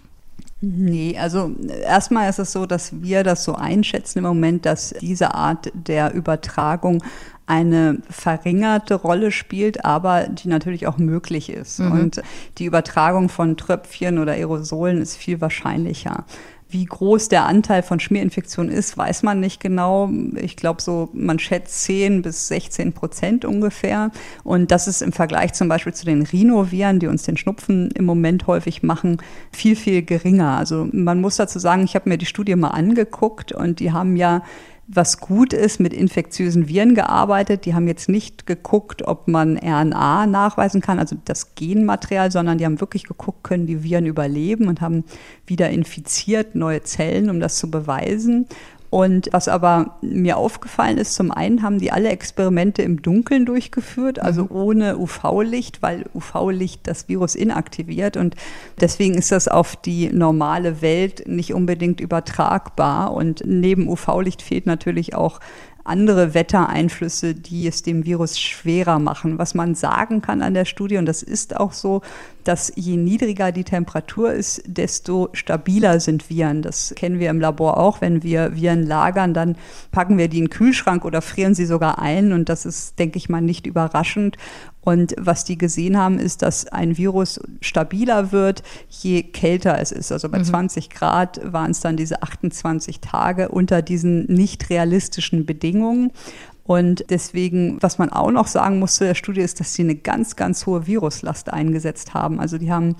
Nee, 0.64 1.18
also 1.18 1.50
erstmal 1.84 2.30
ist 2.30 2.38
es 2.38 2.52
so, 2.52 2.66
dass 2.66 3.02
wir 3.02 3.24
das 3.24 3.42
so 3.42 3.56
einschätzen 3.56 4.18
im 4.18 4.24
Moment, 4.24 4.64
dass 4.64 4.94
diese 5.00 5.34
Art 5.34 5.72
der 5.74 6.14
Übertragung 6.14 7.02
eine 7.46 7.98
verringerte 8.08 8.94
Rolle 8.94 9.32
spielt, 9.32 9.84
aber 9.84 10.28
die 10.28 10.46
natürlich 10.46 10.86
auch 10.86 10.98
möglich 10.98 11.50
ist. 11.50 11.80
Mhm. 11.80 11.92
Und 11.92 12.22
die 12.58 12.64
Übertragung 12.64 13.28
von 13.28 13.56
Tröpfchen 13.56 14.20
oder 14.20 14.32
Aerosolen 14.32 15.02
ist 15.02 15.16
viel 15.16 15.40
wahrscheinlicher. 15.40 16.24
Wie 16.72 16.86
groß 16.86 17.28
der 17.28 17.44
Anteil 17.44 17.82
von 17.82 18.00
Schmierinfektionen 18.00 18.72
ist, 18.72 18.96
weiß 18.96 19.22
man 19.22 19.40
nicht 19.40 19.60
genau. 19.60 20.10
Ich 20.36 20.56
glaube 20.56 20.80
so, 20.80 21.10
man 21.12 21.38
schätzt 21.38 21.82
10 21.84 22.22
bis 22.22 22.48
16 22.48 22.94
Prozent 22.94 23.44
ungefähr. 23.44 24.10
Und 24.42 24.70
das 24.70 24.88
ist 24.88 25.02
im 25.02 25.12
Vergleich 25.12 25.52
zum 25.52 25.68
Beispiel 25.68 25.92
zu 25.92 26.06
den 26.06 26.22
Rhinoviren, 26.22 26.98
die 26.98 27.08
uns 27.08 27.24
den 27.24 27.36
Schnupfen 27.36 27.90
im 27.90 28.06
Moment 28.06 28.46
häufig 28.46 28.82
machen, 28.82 29.18
viel, 29.52 29.76
viel 29.76 30.02
geringer. 30.02 30.56
Also 30.56 30.88
man 30.92 31.20
muss 31.20 31.36
dazu 31.36 31.58
sagen, 31.58 31.84
ich 31.84 31.94
habe 31.94 32.08
mir 32.08 32.16
die 32.16 32.26
Studie 32.26 32.56
mal 32.56 32.68
angeguckt 32.68 33.52
und 33.52 33.78
die 33.78 33.92
haben 33.92 34.16
ja 34.16 34.42
was 34.94 35.18
gut 35.18 35.52
ist, 35.52 35.80
mit 35.80 35.92
infektiösen 35.92 36.68
Viren 36.68 36.94
gearbeitet. 36.94 37.64
Die 37.64 37.74
haben 37.74 37.88
jetzt 37.88 38.08
nicht 38.08 38.46
geguckt, 38.46 39.02
ob 39.06 39.26
man 39.26 39.56
RNA 39.56 40.26
nachweisen 40.26 40.80
kann, 40.80 40.98
also 40.98 41.16
das 41.24 41.54
Genmaterial, 41.54 42.30
sondern 42.30 42.58
die 42.58 42.66
haben 42.66 42.80
wirklich 42.80 43.04
geguckt, 43.04 43.42
können 43.42 43.66
die 43.66 43.82
Viren 43.82 44.06
überleben 44.06 44.68
und 44.68 44.80
haben 44.80 45.04
wieder 45.46 45.70
infiziert 45.70 46.54
neue 46.54 46.82
Zellen, 46.82 47.30
um 47.30 47.40
das 47.40 47.56
zu 47.56 47.70
beweisen. 47.70 48.46
Und 48.92 49.30
was 49.32 49.48
aber 49.48 49.96
mir 50.02 50.36
aufgefallen 50.36 50.98
ist, 50.98 51.14
zum 51.14 51.30
einen 51.30 51.62
haben 51.62 51.78
die 51.78 51.90
alle 51.90 52.10
Experimente 52.10 52.82
im 52.82 53.00
Dunkeln 53.00 53.46
durchgeführt, 53.46 54.18
also 54.18 54.42
mhm. 54.42 54.50
ohne 54.50 54.98
UV-Licht, 54.98 55.80
weil 55.80 56.04
UV-Licht 56.12 56.86
das 56.86 57.08
Virus 57.08 57.34
inaktiviert. 57.34 58.18
Und 58.18 58.36
deswegen 58.82 59.14
ist 59.14 59.32
das 59.32 59.48
auf 59.48 59.76
die 59.76 60.10
normale 60.12 60.82
Welt 60.82 61.26
nicht 61.26 61.54
unbedingt 61.54 62.02
übertragbar. 62.02 63.14
Und 63.14 63.42
neben 63.46 63.88
UV-Licht 63.88 64.42
fehlt 64.42 64.66
natürlich 64.66 65.14
auch 65.14 65.40
andere 65.84 66.34
Wettereinflüsse, 66.34 67.34
die 67.34 67.66
es 67.66 67.82
dem 67.82 68.04
Virus 68.04 68.38
schwerer 68.38 68.98
machen. 68.98 69.38
Was 69.38 69.54
man 69.54 69.74
sagen 69.74 70.20
kann 70.20 70.42
an 70.42 70.52
der 70.52 70.66
Studie, 70.66 70.98
und 70.98 71.06
das 71.06 71.22
ist 71.22 71.56
auch 71.56 71.72
so, 71.72 72.02
dass 72.44 72.72
je 72.76 72.96
niedriger 72.96 73.52
die 73.52 73.64
Temperatur 73.64 74.32
ist, 74.32 74.62
desto 74.66 75.28
stabiler 75.32 76.00
sind 76.00 76.28
Viren. 76.28 76.62
Das 76.62 76.94
kennen 76.96 77.18
wir 77.18 77.30
im 77.30 77.40
Labor 77.40 77.78
auch. 77.78 78.00
Wenn 78.00 78.22
wir 78.22 78.56
Viren 78.56 78.86
lagern, 78.86 79.34
dann 79.34 79.56
packen 79.90 80.18
wir 80.18 80.28
die 80.28 80.38
in 80.38 80.44
den 80.44 80.50
Kühlschrank 80.50 81.04
oder 81.04 81.22
frieren 81.22 81.54
sie 81.54 81.66
sogar 81.66 81.98
ein. 81.98 82.32
Und 82.32 82.48
das 82.48 82.66
ist, 82.66 82.98
denke 82.98 83.18
ich 83.18 83.28
mal, 83.28 83.40
nicht 83.40 83.66
überraschend. 83.66 84.36
Und 84.84 85.14
was 85.16 85.44
die 85.44 85.56
gesehen 85.56 85.96
haben, 85.96 86.18
ist, 86.18 86.42
dass 86.42 86.66
ein 86.66 86.98
Virus 86.98 87.38
stabiler 87.60 88.32
wird, 88.32 88.64
je 88.88 89.22
kälter 89.22 89.78
es 89.78 89.92
ist. 89.92 90.10
Also 90.10 90.28
bei 90.28 90.38
mhm. 90.38 90.44
20 90.44 90.90
Grad 90.90 91.40
waren 91.44 91.70
es 91.70 91.80
dann 91.80 91.96
diese 91.96 92.22
28 92.22 93.00
Tage 93.00 93.48
unter 93.48 93.80
diesen 93.80 94.24
nicht 94.26 94.70
realistischen 94.70 95.46
Bedingungen. 95.46 96.10
Und 96.64 97.04
deswegen, 97.10 97.82
was 97.82 97.98
man 97.98 98.10
auch 98.10 98.30
noch 98.30 98.46
sagen 98.46 98.78
muss 98.78 98.94
zu 98.94 99.04
der 99.04 99.14
Studie, 99.14 99.40
ist, 99.40 99.58
dass 99.58 99.74
sie 99.74 99.82
eine 99.82 99.96
ganz, 99.96 100.36
ganz 100.36 100.66
hohe 100.66 100.86
Viruslast 100.86 101.52
eingesetzt 101.52 102.14
haben. 102.14 102.38
Also 102.38 102.58
die 102.58 102.70
haben 102.70 102.96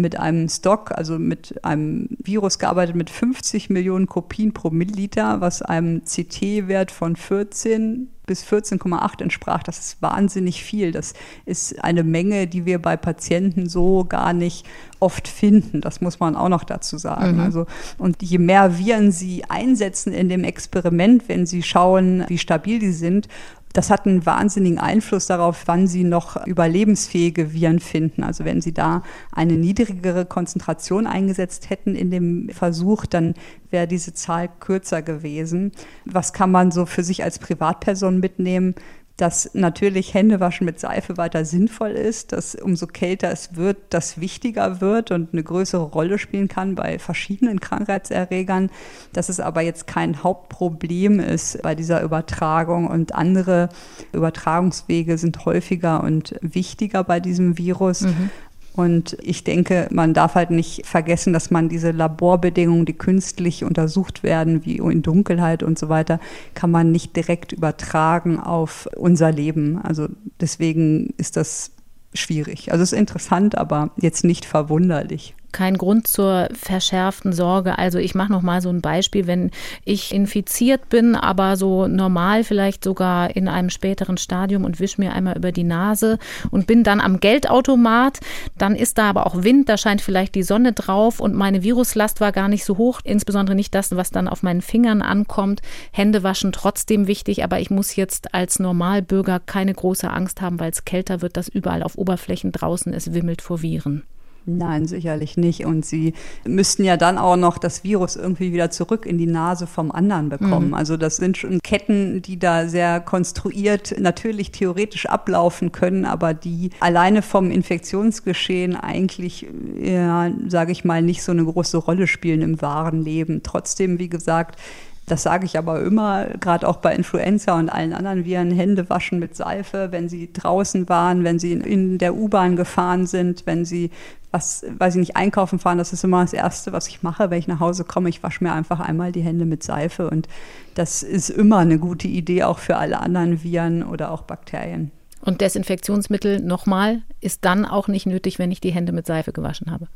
mit 0.00 0.18
einem 0.18 0.48
Stock, 0.48 0.92
also 0.92 1.18
mit 1.18 1.64
einem 1.64 2.08
Virus 2.22 2.58
gearbeitet 2.58 2.96
mit 2.96 3.10
50 3.10 3.70
Millionen 3.70 4.06
Kopien 4.06 4.52
pro 4.52 4.70
Milliliter, 4.70 5.40
was 5.40 5.62
einem 5.62 6.02
CT-Wert 6.04 6.90
von 6.90 7.16
14 7.16 8.08
bis 8.26 8.44
14,8 8.44 9.22
entsprach. 9.22 9.62
Das 9.62 9.78
ist 9.78 10.02
wahnsinnig 10.02 10.62
viel. 10.62 10.92
Das 10.92 11.14
ist 11.44 11.82
eine 11.82 12.02
Menge, 12.02 12.46
die 12.46 12.66
wir 12.66 12.80
bei 12.80 12.96
Patienten 12.96 13.68
so 13.68 14.04
gar 14.04 14.32
nicht 14.32 14.66
oft 14.98 15.28
finden. 15.28 15.80
Das 15.80 16.00
muss 16.00 16.18
man 16.18 16.36
auch 16.36 16.48
noch 16.48 16.64
dazu 16.64 16.98
sagen. 16.98 17.36
Mhm. 17.36 17.40
Also, 17.40 17.66
und 17.98 18.22
je 18.22 18.38
mehr 18.38 18.78
Viren 18.78 19.12
sie 19.12 19.44
einsetzen 19.44 20.12
in 20.12 20.28
dem 20.28 20.44
Experiment, 20.44 21.28
wenn 21.28 21.46
sie 21.46 21.62
schauen, 21.62 22.24
wie 22.28 22.38
stabil 22.38 22.80
die 22.80 22.92
sind, 22.92 23.28
das 23.76 23.90
hat 23.90 24.06
einen 24.06 24.24
wahnsinnigen 24.24 24.78
Einfluss 24.78 25.26
darauf, 25.26 25.64
wann 25.66 25.86
Sie 25.86 26.02
noch 26.02 26.46
überlebensfähige 26.46 27.52
Viren 27.52 27.78
finden. 27.78 28.22
Also 28.22 28.46
wenn 28.46 28.62
Sie 28.62 28.72
da 28.72 29.02
eine 29.32 29.52
niedrigere 29.52 30.24
Konzentration 30.24 31.06
eingesetzt 31.06 31.68
hätten 31.68 31.94
in 31.94 32.10
dem 32.10 32.48
Versuch, 32.48 33.04
dann 33.04 33.34
wäre 33.70 33.86
diese 33.86 34.14
Zahl 34.14 34.48
kürzer 34.60 35.02
gewesen. 35.02 35.72
Was 36.06 36.32
kann 36.32 36.50
man 36.50 36.70
so 36.70 36.86
für 36.86 37.04
sich 37.04 37.22
als 37.22 37.38
Privatperson 37.38 38.18
mitnehmen? 38.18 38.74
Dass 39.16 39.50
natürlich 39.54 40.12
Händewaschen 40.12 40.66
mit 40.66 40.78
Seife 40.78 41.16
weiter 41.16 41.44
sinnvoll 41.46 41.92
ist, 41.92 42.32
dass 42.32 42.54
umso 42.54 42.86
kälter 42.86 43.30
es 43.30 43.56
wird, 43.56 43.78
das 43.90 44.20
wichtiger 44.20 44.82
wird 44.82 45.10
und 45.10 45.32
eine 45.32 45.42
größere 45.42 45.82
Rolle 45.82 46.18
spielen 46.18 46.48
kann 46.48 46.74
bei 46.74 46.98
verschiedenen 46.98 47.60
Krankheitserregern, 47.60 48.70
dass 49.14 49.30
es 49.30 49.40
aber 49.40 49.62
jetzt 49.62 49.86
kein 49.86 50.22
Hauptproblem 50.22 51.20
ist 51.20 51.62
bei 51.62 51.74
dieser 51.74 52.02
Übertragung 52.02 52.88
und 52.88 53.14
andere 53.14 53.70
Übertragungswege 54.12 55.16
sind 55.16 55.46
häufiger 55.46 56.02
und 56.02 56.34
wichtiger 56.42 57.02
bei 57.02 57.18
diesem 57.18 57.56
Virus. 57.56 58.02
Mhm. 58.02 58.30
Und 58.76 59.16
ich 59.22 59.42
denke, 59.42 59.88
man 59.90 60.12
darf 60.12 60.34
halt 60.34 60.50
nicht 60.50 60.86
vergessen, 60.86 61.32
dass 61.32 61.50
man 61.50 61.70
diese 61.70 61.92
Laborbedingungen, 61.92 62.84
die 62.84 62.92
künstlich 62.92 63.64
untersucht 63.64 64.22
werden, 64.22 64.64
wie 64.66 64.76
in 64.76 65.02
Dunkelheit 65.02 65.62
und 65.62 65.78
so 65.78 65.88
weiter, 65.88 66.20
kann 66.54 66.70
man 66.70 66.92
nicht 66.92 67.16
direkt 67.16 67.52
übertragen 67.52 68.38
auf 68.38 68.86
unser 68.94 69.32
Leben. 69.32 69.78
Also 69.82 70.08
deswegen 70.40 71.14
ist 71.16 71.38
das 71.38 71.72
schwierig. 72.12 72.70
Also 72.70 72.82
es 72.82 72.92
ist 72.92 72.98
interessant, 72.98 73.56
aber 73.56 73.90
jetzt 73.96 74.24
nicht 74.24 74.44
verwunderlich 74.44 75.34
kein 75.56 75.78
Grund 75.78 76.06
zur 76.06 76.48
verschärften 76.52 77.32
Sorge. 77.32 77.78
Also 77.78 77.98
ich 77.98 78.14
mache 78.14 78.30
noch 78.30 78.42
mal 78.42 78.60
so 78.60 78.68
ein 78.68 78.82
Beispiel, 78.82 79.26
wenn 79.26 79.50
ich 79.86 80.12
infiziert 80.12 80.90
bin, 80.90 81.16
aber 81.16 81.56
so 81.56 81.86
normal 81.86 82.44
vielleicht 82.44 82.84
sogar 82.84 83.34
in 83.34 83.48
einem 83.48 83.70
späteren 83.70 84.18
Stadium 84.18 84.66
und 84.66 84.80
wische 84.80 85.00
mir 85.00 85.14
einmal 85.14 85.34
über 85.34 85.52
die 85.52 85.64
Nase 85.64 86.18
und 86.50 86.66
bin 86.66 86.82
dann 86.82 87.00
am 87.00 87.20
Geldautomat, 87.20 88.20
dann 88.58 88.76
ist 88.76 88.98
da 88.98 89.08
aber 89.08 89.26
auch 89.26 89.44
Wind, 89.44 89.70
da 89.70 89.78
scheint 89.78 90.02
vielleicht 90.02 90.34
die 90.34 90.42
Sonne 90.42 90.74
drauf 90.74 91.20
und 91.20 91.34
meine 91.34 91.62
Viruslast 91.62 92.20
war 92.20 92.32
gar 92.32 92.48
nicht 92.48 92.66
so 92.66 92.76
hoch, 92.76 93.00
insbesondere 93.02 93.56
nicht 93.56 93.74
das, 93.74 93.96
was 93.96 94.10
dann 94.10 94.28
auf 94.28 94.42
meinen 94.42 94.60
Fingern 94.60 95.00
ankommt. 95.00 95.62
Hände 95.90 96.22
waschen 96.22 96.52
trotzdem 96.52 97.06
wichtig, 97.06 97.42
aber 97.44 97.60
ich 97.60 97.70
muss 97.70 97.96
jetzt 97.96 98.34
als 98.34 98.58
Normalbürger 98.58 99.40
keine 99.40 99.72
große 99.72 100.10
Angst 100.10 100.42
haben, 100.42 100.60
weil 100.60 100.70
es 100.70 100.84
kälter 100.84 101.22
wird, 101.22 101.38
dass 101.38 101.48
überall 101.48 101.82
auf 101.82 101.96
Oberflächen 101.96 102.52
draußen 102.52 102.92
es 102.92 103.14
wimmelt 103.14 103.40
vor 103.40 103.62
Viren. 103.62 104.02
Nein, 104.48 104.86
sicherlich 104.86 105.36
nicht. 105.36 105.66
Und 105.66 105.84
sie 105.84 106.14
müssten 106.46 106.84
ja 106.84 106.96
dann 106.96 107.18
auch 107.18 107.36
noch 107.36 107.58
das 107.58 107.82
Virus 107.82 108.14
irgendwie 108.14 108.52
wieder 108.52 108.70
zurück 108.70 109.04
in 109.04 109.18
die 109.18 109.26
Nase 109.26 109.66
vom 109.66 109.90
anderen 109.90 110.28
bekommen. 110.28 110.68
Mhm. 110.68 110.74
Also 110.74 110.96
das 110.96 111.16
sind 111.16 111.36
schon 111.36 111.58
Ketten, 111.62 112.22
die 112.22 112.38
da 112.38 112.68
sehr 112.68 113.00
konstruiert 113.00 113.96
natürlich 113.98 114.52
theoretisch 114.52 115.06
ablaufen 115.06 115.72
können, 115.72 116.04
aber 116.04 116.32
die 116.32 116.70
alleine 116.78 117.22
vom 117.22 117.50
Infektionsgeschehen 117.50 118.76
eigentlich, 118.76 119.46
ja, 119.80 120.30
sage 120.46 120.70
ich 120.70 120.84
mal, 120.84 121.02
nicht 121.02 121.24
so 121.24 121.32
eine 121.32 121.44
große 121.44 121.78
Rolle 121.78 122.06
spielen 122.06 122.42
im 122.42 122.62
wahren 122.62 123.02
Leben. 123.02 123.42
Trotzdem, 123.42 123.98
wie 123.98 124.08
gesagt, 124.08 124.60
das 125.06 125.22
sage 125.22 125.46
ich 125.46 125.56
aber 125.56 125.80
immer, 125.82 126.26
gerade 126.40 126.68
auch 126.68 126.78
bei 126.78 126.94
Influenza 126.94 127.56
und 127.56 127.68
allen 127.68 127.92
anderen 127.92 128.24
Viren, 128.24 128.50
Hände 128.50 128.90
waschen 128.90 129.20
mit 129.20 129.36
Seife, 129.36 129.92
wenn 129.92 130.08
sie 130.08 130.32
draußen 130.32 130.88
waren, 130.88 131.22
wenn 131.22 131.38
sie 131.38 131.52
in 131.52 131.98
der 131.98 132.16
U-Bahn 132.16 132.56
gefahren 132.56 133.06
sind, 133.06 133.46
wenn 133.46 133.64
sie 133.64 133.90
was, 134.36 134.66
weiß 134.78 134.96
ich 134.96 135.00
nicht, 135.00 135.16
einkaufen 135.16 135.58
fahren, 135.58 135.78
das 135.78 135.94
ist 135.94 136.04
immer 136.04 136.20
das 136.20 136.34
Erste, 136.34 136.72
was 136.72 136.88
ich 136.88 137.02
mache, 137.02 137.30
wenn 137.30 137.38
ich 137.38 137.48
nach 137.48 137.60
Hause 137.60 137.84
komme. 137.84 138.10
Ich 138.10 138.22
wasche 138.22 138.44
mir 138.44 138.52
einfach 138.52 138.80
einmal 138.80 139.10
die 139.10 139.22
Hände 139.22 139.46
mit 139.46 139.62
Seife 139.62 140.10
und 140.10 140.28
das 140.74 141.02
ist 141.02 141.30
immer 141.30 141.58
eine 141.58 141.78
gute 141.78 142.06
Idee, 142.06 142.42
auch 142.42 142.58
für 142.58 142.76
alle 142.76 143.00
anderen 143.00 143.42
Viren 143.42 143.82
oder 143.82 144.10
auch 144.10 144.22
Bakterien. 144.22 144.90
Und 145.22 145.40
Desinfektionsmittel 145.40 146.40
nochmal 146.40 147.02
ist 147.22 147.46
dann 147.46 147.64
auch 147.64 147.88
nicht 147.88 148.04
nötig, 148.04 148.38
wenn 148.38 148.52
ich 148.52 148.60
die 148.60 148.72
Hände 148.72 148.92
mit 148.92 149.06
Seife 149.06 149.32
gewaschen 149.32 149.70
habe. 149.70 149.88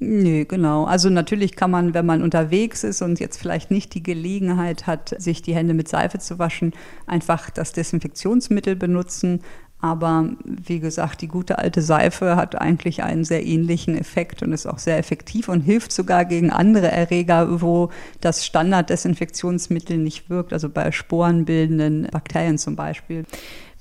Nö, 0.00 0.46
genau. 0.46 0.84
Also 0.84 1.10
natürlich 1.10 1.54
kann 1.54 1.70
man, 1.70 1.94
wenn 1.94 2.06
man 2.06 2.22
unterwegs 2.22 2.84
ist 2.84 3.02
und 3.02 3.20
jetzt 3.20 3.36
vielleicht 3.36 3.70
nicht 3.70 3.94
die 3.94 4.02
Gelegenheit 4.02 4.86
hat, 4.86 5.14
sich 5.18 5.42
die 5.42 5.54
Hände 5.54 5.74
mit 5.74 5.88
Seife 5.88 6.18
zu 6.18 6.38
waschen, 6.38 6.72
einfach 7.06 7.50
das 7.50 7.72
Desinfektionsmittel 7.72 8.76
benutzen. 8.76 9.42
Aber 9.82 10.28
wie 10.44 10.78
gesagt, 10.78 11.22
die 11.22 11.28
gute 11.28 11.58
alte 11.58 11.80
Seife 11.80 12.36
hat 12.36 12.54
eigentlich 12.60 13.02
einen 13.02 13.24
sehr 13.24 13.44
ähnlichen 13.46 13.96
Effekt 13.96 14.42
und 14.42 14.52
ist 14.52 14.66
auch 14.66 14.78
sehr 14.78 14.98
effektiv 14.98 15.48
und 15.48 15.62
hilft 15.62 15.90
sogar 15.92 16.26
gegen 16.26 16.50
andere 16.50 16.90
Erreger, 16.90 17.62
wo 17.62 17.90
das 18.20 18.44
Standarddesinfektionsmittel 18.44 19.96
nicht 19.96 20.28
wirkt, 20.28 20.52
also 20.52 20.68
bei 20.68 20.92
sporenbildenden 20.92 22.08
Bakterien 22.10 22.58
zum 22.58 22.76
Beispiel. 22.76 23.24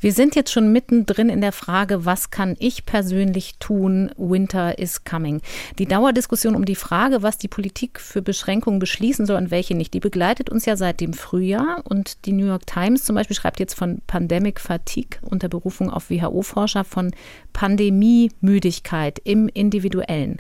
Wir 0.01 0.13
sind 0.13 0.35
jetzt 0.35 0.53
schon 0.53 0.71
mittendrin 0.71 1.27
in 1.27 1.41
der 1.41 1.51
Frage, 1.51 2.05
was 2.05 2.29
kann 2.29 2.55
ich 2.59 2.85
persönlich 2.85 3.57
tun? 3.59 4.11
Winter 4.15 4.79
is 4.79 5.03
coming. 5.03 5.41
Die 5.77 5.87
Dauerdiskussion 5.87 6.55
um 6.55 6.63
die 6.63 6.75
Frage, 6.75 7.21
was 7.21 7.37
die 7.37 7.49
Politik 7.49 7.99
für 7.99 8.21
Beschränkungen 8.21 8.79
beschließen 8.79 9.25
soll 9.25 9.35
und 9.35 9.51
welche 9.51 9.75
nicht, 9.75 9.93
die 9.93 9.99
begleitet 9.99 10.49
uns 10.49 10.65
ja 10.65 10.77
seit 10.77 11.01
dem 11.01 11.11
Frühjahr. 11.11 11.81
Und 11.83 12.25
die 12.25 12.31
New 12.31 12.45
York 12.45 12.65
Times 12.65 13.03
zum 13.03 13.15
Beispiel 13.15 13.35
schreibt 13.35 13.59
jetzt 13.59 13.73
von 13.73 14.01
Pandemic 14.07 14.61
Fatigue 14.61 15.19
unter 15.21 15.49
Berufung 15.49 15.89
auf 15.89 16.09
WHO-Forscher 16.09 16.85
von 16.85 17.11
Pandemiemüdigkeit 17.51 19.19
im 19.25 19.49
Individuellen. 19.49 20.37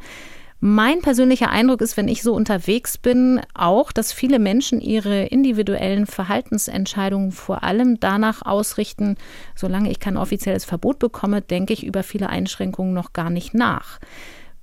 Mein 0.61 1.01
persönlicher 1.01 1.49
Eindruck 1.49 1.79
ist, 1.79 1.95
wenn 1.95 2.09
ich 2.09 2.21
so 2.21 2.33
unterwegs 2.33 2.97
bin, 2.97 3.39
auch, 3.53 3.93
dass 3.93 4.11
viele 4.11 4.39
Menschen 4.39 4.81
ihre 4.81 5.23
individuellen 5.27 6.05
Verhaltensentscheidungen 6.05 7.31
vor 7.31 7.63
allem 7.63 8.01
danach 8.01 8.41
ausrichten, 8.45 9.15
solange 9.55 9.89
ich 9.89 10.01
kein 10.01 10.17
offizielles 10.17 10.65
Verbot 10.65 10.99
bekomme, 10.99 11.41
denke 11.41 11.71
ich 11.71 11.85
über 11.85 12.03
viele 12.03 12.27
Einschränkungen 12.27 12.93
noch 12.93 13.13
gar 13.13 13.29
nicht 13.29 13.53
nach. 13.53 13.99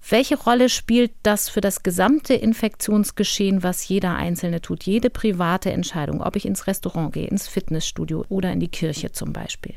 Welche 0.08 0.36
Rolle 0.36 0.68
spielt 0.68 1.12
das 1.22 1.48
für 1.48 1.62
das 1.62 1.82
gesamte 1.82 2.34
Infektionsgeschehen, 2.34 3.62
was 3.62 3.88
jeder 3.88 4.14
Einzelne 4.16 4.60
tut, 4.60 4.84
jede 4.84 5.08
private 5.08 5.72
Entscheidung, 5.72 6.20
ob 6.20 6.36
ich 6.36 6.44
ins 6.44 6.66
Restaurant 6.66 7.14
gehe, 7.14 7.26
ins 7.26 7.48
Fitnessstudio 7.48 8.26
oder 8.28 8.52
in 8.52 8.60
die 8.60 8.68
Kirche 8.68 9.12
zum 9.12 9.32
Beispiel? 9.32 9.74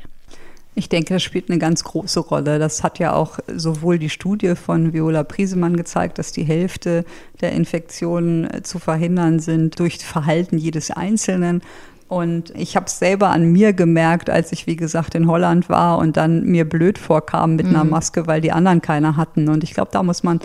Ich 0.80 0.88
denke, 0.88 1.12
das 1.12 1.22
spielt 1.22 1.50
eine 1.50 1.58
ganz 1.58 1.84
große 1.84 2.20
Rolle. 2.20 2.58
Das 2.58 2.82
hat 2.82 2.98
ja 2.98 3.12
auch 3.12 3.38
sowohl 3.54 3.98
die 3.98 4.08
Studie 4.08 4.54
von 4.54 4.94
Viola 4.94 5.24
Priesemann 5.24 5.76
gezeigt, 5.76 6.16
dass 6.16 6.32
die 6.32 6.42
Hälfte 6.42 7.04
der 7.42 7.52
Infektionen 7.52 8.50
äh, 8.50 8.62
zu 8.62 8.78
verhindern 8.78 9.40
sind 9.40 9.78
durch 9.78 9.98
Verhalten 9.98 10.56
jedes 10.56 10.90
Einzelnen. 10.90 11.60
Und 12.08 12.54
ich 12.56 12.76
habe 12.76 12.86
es 12.86 12.98
selber 12.98 13.28
an 13.28 13.52
mir 13.52 13.74
gemerkt, 13.74 14.30
als 14.30 14.52
ich, 14.52 14.66
wie 14.66 14.76
gesagt, 14.76 15.14
in 15.14 15.28
Holland 15.28 15.68
war 15.68 15.98
und 15.98 16.16
dann 16.16 16.44
mir 16.44 16.66
blöd 16.66 16.96
vorkam 16.96 17.56
mit 17.56 17.66
mhm. 17.66 17.76
einer 17.76 17.84
Maske, 17.84 18.26
weil 18.26 18.40
die 18.40 18.50
anderen 18.50 18.80
keine 18.80 19.18
hatten. 19.18 19.50
Und 19.50 19.62
ich 19.62 19.74
glaube, 19.74 19.90
da 19.92 20.02
muss 20.02 20.22
man 20.22 20.40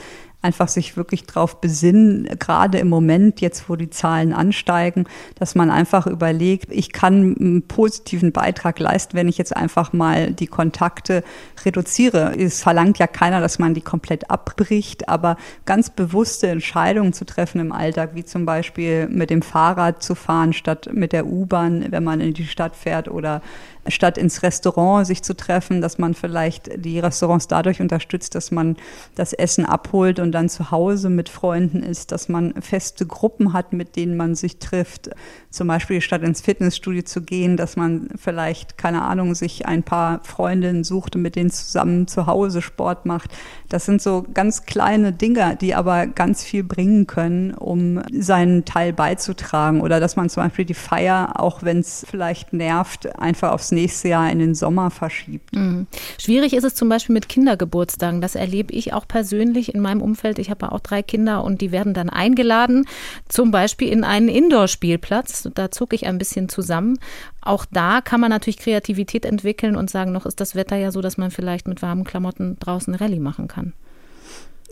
einfach 0.45 0.67
sich 0.67 0.95
wirklich 0.95 1.25
darauf 1.25 1.59
besinnen, 1.59 2.29
gerade 2.39 2.77
im 2.77 2.87
Moment, 2.87 3.41
jetzt 3.41 3.67
wo 3.67 3.75
die 3.75 3.89
Zahlen 3.89 4.31
ansteigen, 4.31 5.05
dass 5.39 5.55
man 5.55 5.71
einfach 5.71 6.05
überlegt, 6.05 6.71
ich 6.71 6.91
kann 6.91 7.35
einen 7.39 7.67
positiven 7.67 8.31
Beitrag 8.31 8.79
leisten, 8.79 9.17
wenn 9.17 9.27
ich 9.27 9.37
jetzt 9.37 9.55
einfach 9.55 9.91
mal 9.91 10.31
die 10.31 10.47
Kontakte 10.47 11.23
reduziere. 11.65 12.35
Es 12.37 12.61
verlangt 12.61 12.99
ja 12.99 13.07
keiner, 13.07 13.41
dass 13.41 13.57
man 13.57 13.73
die 13.73 13.81
komplett 13.81 14.29
abbricht, 14.29 15.09
aber 15.09 15.37
ganz 15.65 15.89
bewusste 15.89 16.47
Entscheidungen 16.47 17.13
zu 17.13 17.25
treffen 17.25 17.59
im 17.59 17.71
Alltag, 17.71 18.11
wie 18.13 18.23
zum 18.23 18.45
Beispiel 18.45 19.07
mit 19.07 19.31
dem 19.31 19.41
Fahrrad 19.41 20.03
zu 20.03 20.13
fahren 20.13 20.53
statt 20.53 20.89
mit 20.93 21.11
der 21.11 21.25
U-Bahn, 21.25 21.85
wenn 21.89 22.03
man 22.03 22.21
in 22.21 22.33
die 22.33 22.45
Stadt 22.45 22.75
fährt 22.75 23.07
oder 23.07 23.41
statt 23.87 24.17
ins 24.17 24.43
Restaurant 24.43 25.05
sich 25.05 25.21
zu 25.23 25.35
treffen, 25.35 25.81
dass 25.81 25.97
man 25.97 26.13
vielleicht 26.13 26.83
die 26.83 26.99
Restaurants 26.99 27.47
dadurch 27.47 27.81
unterstützt, 27.81 28.35
dass 28.35 28.51
man 28.51 28.77
das 29.15 29.33
Essen 29.33 29.65
abholt 29.65 30.19
und 30.19 30.31
dann 30.31 30.49
zu 30.49 30.71
Hause 30.71 31.09
mit 31.09 31.29
Freunden 31.29 31.83
ist, 31.83 32.11
dass 32.11 32.29
man 32.29 32.53
feste 32.61 33.05
Gruppen 33.05 33.53
hat, 33.53 33.73
mit 33.73 33.95
denen 33.95 34.17
man 34.17 34.35
sich 34.35 34.59
trifft. 34.59 35.09
Zum 35.51 35.67
Beispiel 35.67 36.01
statt 36.01 36.23
ins 36.23 36.41
Fitnessstudio 36.41 37.03
zu 37.03 37.21
gehen, 37.21 37.57
dass 37.57 37.75
man 37.75 38.09
vielleicht, 38.15 38.77
keine 38.77 39.03
Ahnung, 39.03 39.35
sich 39.35 39.65
ein 39.65 39.83
paar 39.83 40.21
Freundinnen 40.23 40.83
sucht 40.83 41.15
und 41.15 41.21
mit 41.21 41.35
denen 41.35 41.51
zusammen 41.51 42.07
zu 42.07 42.27
Hause 42.27 42.61
Sport 42.61 43.05
macht. 43.05 43.31
Das 43.69 43.85
sind 43.85 44.01
so 44.01 44.25
ganz 44.33 44.65
kleine 44.65 45.11
Dinge, 45.11 45.57
die 45.59 45.75
aber 45.75 46.07
ganz 46.07 46.43
viel 46.43 46.63
bringen 46.63 47.07
können, 47.07 47.53
um 47.53 48.01
seinen 48.11 48.65
Teil 48.65 48.93
beizutragen. 48.93 49.81
Oder 49.81 49.99
dass 49.99 50.15
man 50.15 50.29
zum 50.29 50.43
Beispiel 50.43 50.65
die 50.65 50.73
Feier, 50.73 51.39
auch 51.39 51.63
wenn 51.63 51.79
es 51.79 52.05
vielleicht 52.09 52.53
nervt, 52.53 53.17
einfach 53.19 53.51
aufs 53.51 53.71
nächste 53.75 54.09
Jahr 54.09 54.31
in 54.31 54.39
den 54.39 54.55
Sommer 54.55 54.89
verschiebt. 54.89 55.55
Mhm. 55.55 55.87
Schwierig 56.19 56.53
ist 56.53 56.63
es 56.63 56.73
zum 56.73 56.89
Beispiel 56.89 57.13
mit 57.13 57.29
Kindergeburtstagen. 57.29 58.21
Das 58.21 58.35
erlebe 58.35 58.73
ich 58.73 58.93
auch 58.93 59.07
persönlich 59.07 59.75
in 59.75 59.81
meinem 59.81 60.01
Umfeld. 60.01 60.39
Ich 60.39 60.49
habe 60.49 60.71
auch 60.71 60.79
drei 60.79 61.03
Kinder 61.03 61.43
und 61.43 61.61
die 61.61 61.71
werden 61.71 61.93
dann 61.93 62.09
eingeladen, 62.09 62.87
zum 63.29 63.51
Beispiel 63.51 63.89
in 63.89 64.03
einen 64.03 64.29
Indoor-Spielplatz. 64.29 65.49
Da 65.53 65.69
zucke 65.69 65.95
ich 65.95 66.07
ein 66.07 66.17
bisschen 66.17 66.49
zusammen. 66.49 66.97
Auch 67.41 67.65
da 67.71 68.01
kann 68.01 68.19
man 68.19 68.31
natürlich 68.31 68.57
Kreativität 68.57 69.25
entwickeln 69.25 69.75
und 69.75 69.89
sagen, 69.89 70.11
noch 70.11 70.25
ist 70.25 70.41
das 70.41 70.55
Wetter 70.55 70.75
ja 70.75 70.91
so, 70.91 71.01
dass 71.01 71.17
man 71.17 71.29
vielleicht 71.29 71.67
mit 71.67 71.81
warmen 71.81 72.03
Klamotten 72.03 72.57
draußen 72.59 72.95
Rallye 72.95 73.19
machen 73.19 73.47
kann. 73.47 73.73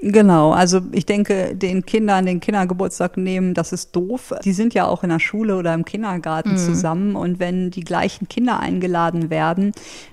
Genau, 0.06 0.52
also 0.52 0.82
ich 0.92 1.06
denke, 1.06 1.56
den 1.56 1.86
Kindern 1.86 2.26
den 2.26 2.42
Kindergeburtstag 2.42 3.16
nehmen, 3.16 3.54
das 3.54 3.72
ist 3.72 3.96
doof. 3.96 4.34
Die 4.44 4.52
sind 4.52 4.74
ja 4.74 4.86
auch 4.86 5.02
in 5.04 5.10
der 5.10 5.20
Schule 5.20 5.56
oder 5.56 5.74
im 5.74 5.86
Kindergarten 5.86 6.52
mhm. 6.52 6.58
zusammen 6.58 7.16
und 7.16 7.40
wenn 7.40 7.72
die 7.72 7.86
gleichen 7.86 8.28
Kinder 8.28 8.60
eingeladen 8.60 9.30
werden, 9.30 9.72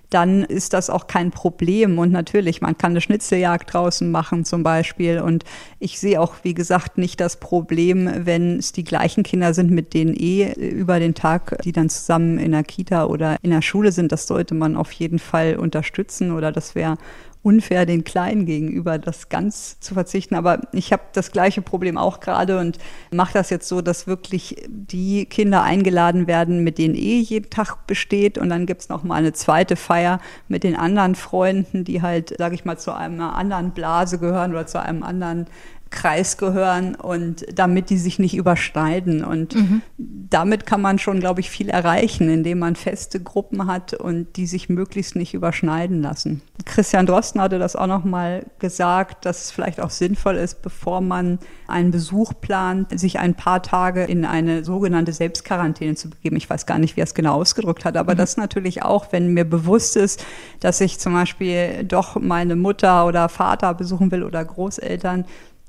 dann 0.08 0.42
ist 0.42 0.74
das 0.74 0.90
auch 0.90 1.06
kein 1.06 1.30
Problem. 1.30 1.98
Und 1.98 2.12
natürlich, 2.12 2.60
man 2.60 2.76
kann 2.76 2.92
eine 2.92 3.00
Schnitzeljagd 3.00 3.72
draußen 3.72 4.10
machen 4.10 4.44
zum 4.44 4.62
Beispiel. 4.62 5.20
Und 5.20 5.44
ich 5.78 5.98
sehe 5.98 6.20
auch, 6.20 6.34
wie 6.42 6.54
gesagt, 6.54 6.98
nicht 6.98 7.20
das 7.20 7.38
Problem, 7.38 8.10
wenn 8.26 8.58
es 8.58 8.72
die 8.72 8.84
gleichen 8.84 9.22
Kinder 9.22 9.54
sind, 9.54 9.70
mit 9.70 9.94
denen 9.94 10.14
eh 10.14 10.52
über 10.52 10.98
den 10.98 11.14
Tag, 11.14 11.62
die 11.62 11.72
dann 11.72 11.88
zusammen 11.88 12.38
in 12.38 12.52
der 12.52 12.64
Kita 12.64 13.06
oder 13.06 13.36
in 13.42 13.50
der 13.50 13.62
Schule 13.62 13.92
sind. 13.92 14.10
Das 14.10 14.26
sollte 14.26 14.54
man 14.54 14.76
auf 14.76 14.90
jeden 14.92 15.20
Fall 15.20 15.56
unterstützen 15.56 16.32
oder 16.32 16.50
das 16.50 16.74
wäre 16.74 16.96
unfair 17.42 17.86
den 17.86 18.04
Kleinen 18.04 18.44
gegenüber, 18.44 18.98
das 18.98 19.30
ganz 19.30 19.80
zu 19.80 19.94
verzichten. 19.94 20.34
Aber 20.34 20.60
ich 20.72 20.92
habe 20.92 21.02
das 21.12 21.32
gleiche 21.32 21.62
Problem 21.62 21.96
auch 21.96 22.20
gerade 22.20 22.58
und 22.58 22.78
mache 23.10 23.32
das 23.32 23.48
jetzt 23.50 23.66
so, 23.66 23.80
dass 23.80 24.06
wirklich 24.06 24.56
die 24.68 25.24
Kinder 25.24 25.62
eingeladen 25.62 26.26
werden, 26.26 26.62
mit 26.62 26.76
denen 26.76 26.94
eh 26.94 27.18
jeden 27.20 27.48
Tag 27.48 27.86
besteht. 27.86 28.36
Und 28.36 28.50
dann 28.50 28.66
gibt 28.66 28.82
es 28.82 28.88
noch 28.88 29.04
mal 29.04 29.14
eine 29.14 29.32
zweite 29.32 29.76
Feier 29.76 30.20
mit 30.48 30.64
den 30.64 30.76
anderen 30.76 31.14
Freunden, 31.14 31.84
die 31.84 32.02
halt, 32.02 32.34
sage 32.36 32.54
ich 32.54 32.64
mal, 32.64 32.78
zu 32.78 32.94
einer 32.94 33.34
anderen 33.34 33.70
Blase 33.70 34.18
gehören 34.18 34.52
oder 34.52 34.66
zu 34.66 34.80
einem 34.80 35.02
anderen 35.02 35.46
Kreis 35.90 36.36
gehören 36.36 36.94
und 36.94 37.44
damit 37.52 37.90
die 37.90 37.98
sich 37.98 38.18
nicht 38.20 38.36
überschneiden. 38.36 39.24
Und 39.24 39.56
mhm. 39.56 39.82
damit 39.98 40.64
kann 40.64 40.80
man 40.80 40.98
schon, 40.98 41.18
glaube 41.18 41.40
ich, 41.40 41.50
viel 41.50 41.68
erreichen, 41.68 42.30
indem 42.30 42.60
man 42.60 42.76
feste 42.76 43.20
Gruppen 43.20 43.66
hat 43.66 43.94
und 43.94 44.36
die 44.36 44.46
sich 44.46 44.68
möglichst 44.68 45.16
nicht 45.16 45.34
überschneiden 45.34 46.00
lassen. 46.00 46.42
Christian 46.64 47.06
Drosten 47.06 47.40
hatte 47.40 47.58
das 47.58 47.74
auch 47.74 47.88
noch 47.88 48.04
mal 48.04 48.46
gesagt, 48.60 49.24
dass 49.24 49.44
es 49.44 49.50
vielleicht 49.50 49.80
auch 49.80 49.90
sinnvoll 49.90 50.36
ist, 50.36 50.62
bevor 50.62 51.00
man 51.00 51.38
einen 51.66 51.90
Besuch 51.90 52.34
plant, 52.40 52.98
sich 52.98 53.18
ein 53.18 53.34
paar 53.34 53.62
Tage 53.62 54.04
in 54.04 54.24
eine 54.24 54.64
sogenannte 54.64 55.12
Selbstquarantäne 55.12 55.96
zu 55.96 56.10
begeben. 56.10 56.36
Ich 56.36 56.48
weiß 56.48 56.66
gar 56.66 56.78
nicht, 56.78 56.96
wie 56.96 57.00
er 57.00 57.04
es 57.04 57.14
genau 57.14 57.34
ausgedrückt 57.34 57.84
hat, 57.84 57.96
aber 57.96 58.14
mhm. 58.14 58.18
das 58.18 58.36
natürlich 58.36 58.82
auch, 58.82 59.06
wenn 59.10 59.32
mir 59.34 59.44
bewusst 59.44 59.96
ist, 59.96 60.24
dass 60.60 60.80
ich 60.80 61.00
zum 61.00 61.14
Beispiel 61.14 61.82
doch 61.84 62.14
meine 62.20 62.54
Mutter 62.54 63.06
oder 63.06 63.28
Vater 63.28 63.74
besuchen 63.74 64.10
will 64.12 64.22
oder 64.22 64.44
Großeltern, 64.44 65.24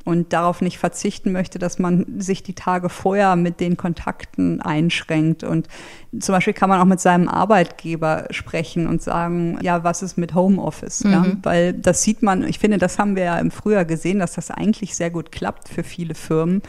und 0.06 0.34
darauf 0.34 0.62
nicht 0.62 0.78
verzichten 0.78 1.32
möchte, 1.32 1.60
dass 1.60 1.80
man 1.80 2.20
sich 2.20 2.44
die 2.44 2.56
Tage 2.56 2.90
vorher 2.90 3.36
mit 3.36 3.60
den 3.60 3.78
Kontakten 3.78 4.62
einschränkt. 4.62 5.44
Und 5.44 5.68
zum 6.20 6.34
Beispiel 6.34 6.54
kann 6.54 6.70
man 6.70 6.80
auch 6.80 6.86
mit 6.86 7.00
seinem 7.00 7.28
Arbeitgeber 7.28 8.26
sprechen 8.32 8.88
und 8.88 9.02
sagen, 9.02 9.60
ja, 9.62 9.84
was 9.84 10.02
ist 10.02 10.18
mit 10.18 10.34
Homeoffice? 10.34 11.04
Mhm. 11.04 11.12
Ja, 11.12 11.26
weil 11.44 11.74
das 11.74 12.04
sieht 12.04 12.24
man, 12.24 12.44
ich 12.44 12.60
finde, 12.60 12.78
das 12.78 13.00
haben 13.00 13.16
wir 13.16 13.24
ja 13.24 13.40
im 13.40 13.52
Frühjahr 13.52 13.86
gesehen, 13.86 14.20
dass 14.20 14.34
das 14.34 14.52
eigentlich 14.52 14.96
sehr 14.96 15.12
gut 15.12 15.32
klappt 15.32 15.70
für 15.70 15.84
viele 15.84 16.16
Firmen 16.16 16.62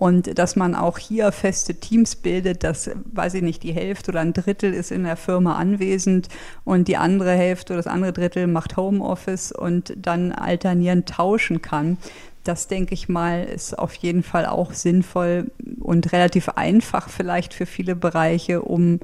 und 0.00 0.38
dass 0.38 0.56
man 0.56 0.74
auch 0.74 0.96
hier 0.96 1.30
feste 1.30 1.74
Teams 1.74 2.16
bildet, 2.16 2.64
dass, 2.64 2.90
weiß 3.12 3.34
ich 3.34 3.42
nicht, 3.42 3.62
die 3.62 3.72
Hälfte 3.72 4.10
oder 4.10 4.20
ein 4.20 4.32
Drittel 4.32 4.72
ist 4.72 4.90
in 4.90 5.04
der 5.04 5.16
Firma 5.16 5.56
anwesend 5.56 6.28
und 6.64 6.88
die 6.88 6.96
andere 6.96 7.32
Hälfte 7.32 7.74
oder 7.74 7.82
das 7.82 7.86
andere 7.86 8.14
Drittel 8.14 8.46
macht 8.46 8.78
Homeoffice 8.78 9.52
und 9.52 9.92
dann 9.96 10.32
alternierend 10.32 11.08
tauschen 11.08 11.60
kann 11.60 11.98
das 12.44 12.68
denke 12.68 12.94
ich 12.94 13.08
mal, 13.08 13.44
ist 13.44 13.78
auf 13.78 13.94
jeden 13.94 14.22
Fall 14.22 14.46
auch 14.46 14.72
sinnvoll 14.72 15.50
und 15.80 16.12
relativ 16.12 16.48
einfach 16.50 17.08
vielleicht 17.08 17.54
für 17.54 17.66
viele 17.66 17.94
Bereiche, 17.94 18.62
um 18.62 19.00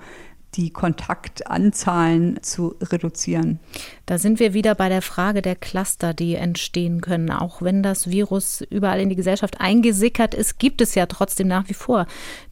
die 0.56 0.70
Kontaktanzahlen 0.70 2.42
zu 2.42 2.76
reduzieren. 2.80 3.60
Da 4.06 4.18
sind 4.18 4.40
wir 4.40 4.54
wieder 4.54 4.74
bei 4.74 4.88
der 4.88 5.02
Frage 5.02 5.42
der 5.42 5.54
Cluster, 5.54 6.14
die 6.14 6.34
entstehen 6.34 7.00
können. 7.02 7.30
Auch 7.30 7.60
wenn 7.60 7.82
das 7.82 8.08
Virus 8.08 8.62
überall 8.70 9.00
in 9.00 9.10
die 9.10 9.16
Gesellschaft 9.16 9.60
eingesickert 9.60 10.34
ist, 10.34 10.58
gibt 10.58 10.80
es 10.80 10.94
ja 10.94 11.06
trotzdem 11.06 11.48
nach 11.48 11.68
wie 11.68 11.74
vor 11.74 12.06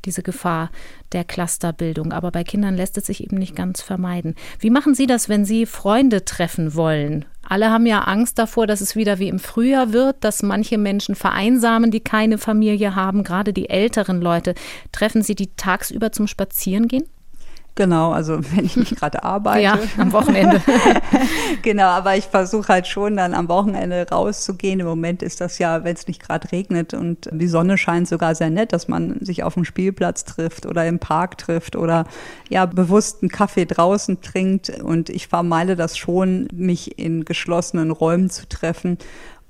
diese 0.04 0.22
Gefahr 0.22 0.70
der 1.12 1.24
Clusterbildung. 1.24 2.12
Aber 2.12 2.30
bei 2.30 2.44
Kindern 2.44 2.76
lässt 2.76 2.98
es 2.98 3.06
sich 3.06 3.22
eben 3.22 3.38
nicht 3.38 3.56
ganz 3.56 3.80
vermeiden. 3.80 4.34
Wie 4.58 4.70
machen 4.70 4.94
Sie 4.94 5.06
das, 5.06 5.28
wenn 5.28 5.46
Sie 5.46 5.64
Freunde 5.64 6.24
treffen 6.24 6.74
wollen? 6.74 7.24
Alle 7.48 7.70
haben 7.70 7.86
ja 7.86 8.00
Angst 8.00 8.38
davor, 8.38 8.66
dass 8.66 8.80
es 8.80 8.96
wieder 8.96 9.18
wie 9.18 9.28
im 9.28 9.38
Frühjahr 9.38 9.92
wird, 9.92 10.16
dass 10.22 10.42
manche 10.42 10.78
Menschen 10.78 11.14
vereinsamen, 11.14 11.90
die 11.90 12.00
keine 12.00 12.38
Familie 12.38 12.94
haben, 12.94 13.24
gerade 13.24 13.52
die 13.52 13.70
älteren 13.70 14.20
Leute. 14.20 14.54
Treffen 14.92 15.22
Sie 15.22 15.34
die 15.34 15.54
tagsüber 15.56 16.12
zum 16.12 16.26
Spazierengehen? 16.26 17.04
Genau, 17.76 18.12
also 18.12 18.38
wenn 18.54 18.64
ich 18.64 18.76
nicht 18.76 18.96
gerade 18.96 19.24
arbeite. 19.24 19.62
Ja, 19.62 19.78
am 19.98 20.12
Wochenende. 20.12 20.62
genau, 21.62 21.86
aber 21.86 22.16
ich 22.16 22.26
versuche 22.26 22.68
halt 22.68 22.86
schon 22.86 23.16
dann 23.16 23.34
am 23.34 23.48
Wochenende 23.48 24.06
rauszugehen. 24.10 24.80
Im 24.80 24.86
Moment 24.86 25.22
ist 25.22 25.40
das 25.40 25.58
ja, 25.58 25.82
wenn 25.84 25.94
es 25.94 26.06
nicht 26.06 26.22
gerade 26.22 26.50
regnet 26.52 26.94
und 26.94 27.28
die 27.32 27.48
Sonne 27.48 27.76
scheint, 27.76 28.08
sogar 28.08 28.34
sehr 28.34 28.50
nett, 28.50 28.72
dass 28.72 28.86
man 28.86 29.18
sich 29.20 29.42
auf 29.42 29.54
dem 29.54 29.64
Spielplatz 29.64 30.24
trifft 30.24 30.66
oder 30.66 30.86
im 30.86 30.98
Park 30.98 31.38
trifft 31.38 31.74
oder 31.74 32.06
ja 32.48 32.66
bewusst 32.66 33.22
einen 33.22 33.30
Kaffee 33.30 33.66
draußen 33.66 34.20
trinkt. 34.20 34.70
Und 34.80 35.10
ich 35.10 35.26
vermeide 35.26 35.74
das 35.74 35.98
schon, 35.98 36.48
mich 36.52 36.98
in 36.98 37.24
geschlossenen 37.24 37.90
Räumen 37.90 38.30
zu 38.30 38.48
treffen 38.48 38.98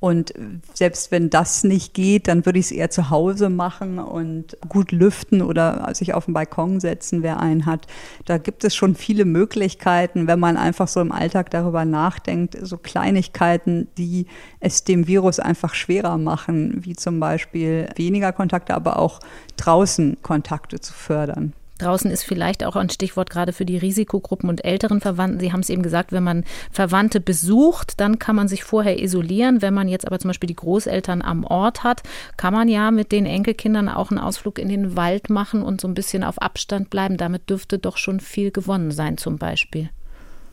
und 0.04 0.34
selbst 0.74 1.12
wenn 1.12 1.30
das 1.30 1.64
nicht 1.64 1.94
geht, 1.94 2.28
dann 2.28 2.44
würde 2.44 2.58
ich 2.58 2.66
es 2.66 2.72
eher 2.72 2.90
zu 2.90 3.08
Hause 3.08 3.48
machen 3.48 3.98
und 3.98 4.58
gut 4.68 4.92
lüften 4.92 5.40
oder 5.40 5.94
sich 5.94 6.12
auf 6.12 6.26
den 6.26 6.34
Balkon 6.34 6.78
setzen, 6.78 7.22
wer 7.22 7.40
einen 7.40 7.64
hat. 7.64 7.86
Da 8.26 8.36
gibt 8.36 8.64
es 8.64 8.74
schon 8.74 8.96
viele 8.96 9.24
Möglichkeiten, 9.24 10.26
wenn 10.26 10.38
man 10.38 10.58
einfach 10.58 10.88
so 10.88 11.00
im 11.00 11.10
Alltag 11.10 11.48
darüber 11.48 11.86
nachdenkt, 11.86 12.54
so 12.60 12.76
Kleinigkeiten, 12.76 13.88
die 13.96 14.26
es 14.60 14.84
dem 14.84 15.06
Virus 15.06 15.40
einfach 15.40 15.72
schwerer 15.72 16.18
machen, 16.18 16.84
wie 16.84 16.94
zum 16.94 17.18
Beispiel 17.18 17.88
weniger 17.96 18.32
Kontakte, 18.32 18.74
aber 18.74 18.98
auch 18.98 19.20
draußen 19.56 20.18
Kontakte 20.20 20.80
zu 20.80 20.92
fördern. 20.92 21.54
Draußen 21.78 22.10
ist 22.10 22.22
vielleicht 22.22 22.64
auch 22.64 22.76
ein 22.76 22.90
Stichwort 22.90 23.30
gerade 23.30 23.52
für 23.52 23.64
die 23.64 23.76
Risikogruppen 23.76 24.48
und 24.48 24.64
älteren 24.64 25.00
Verwandten. 25.00 25.40
Sie 25.40 25.52
haben 25.52 25.60
es 25.60 25.70
eben 25.70 25.82
gesagt, 25.82 26.12
wenn 26.12 26.22
man 26.22 26.44
Verwandte 26.70 27.20
besucht, 27.20 28.00
dann 28.00 28.18
kann 28.18 28.36
man 28.36 28.48
sich 28.48 28.64
vorher 28.64 29.02
isolieren. 29.02 29.60
Wenn 29.60 29.74
man 29.74 29.88
jetzt 29.88 30.06
aber 30.06 30.18
zum 30.18 30.28
Beispiel 30.28 30.46
die 30.46 30.56
Großeltern 30.56 31.22
am 31.22 31.44
Ort 31.44 31.82
hat, 31.82 32.02
kann 32.36 32.54
man 32.54 32.68
ja 32.68 32.90
mit 32.90 33.10
den 33.10 33.26
Enkelkindern 33.26 33.88
auch 33.88 34.10
einen 34.10 34.20
Ausflug 34.20 34.58
in 34.58 34.68
den 34.68 34.96
Wald 34.96 35.30
machen 35.30 35.62
und 35.62 35.80
so 35.80 35.88
ein 35.88 35.94
bisschen 35.94 36.22
auf 36.22 36.40
Abstand 36.40 36.90
bleiben. 36.90 37.16
Damit 37.16 37.50
dürfte 37.50 37.78
doch 37.78 37.96
schon 37.96 38.20
viel 38.20 38.50
gewonnen 38.50 38.92
sein 38.92 39.18
zum 39.18 39.38
Beispiel. 39.38 39.90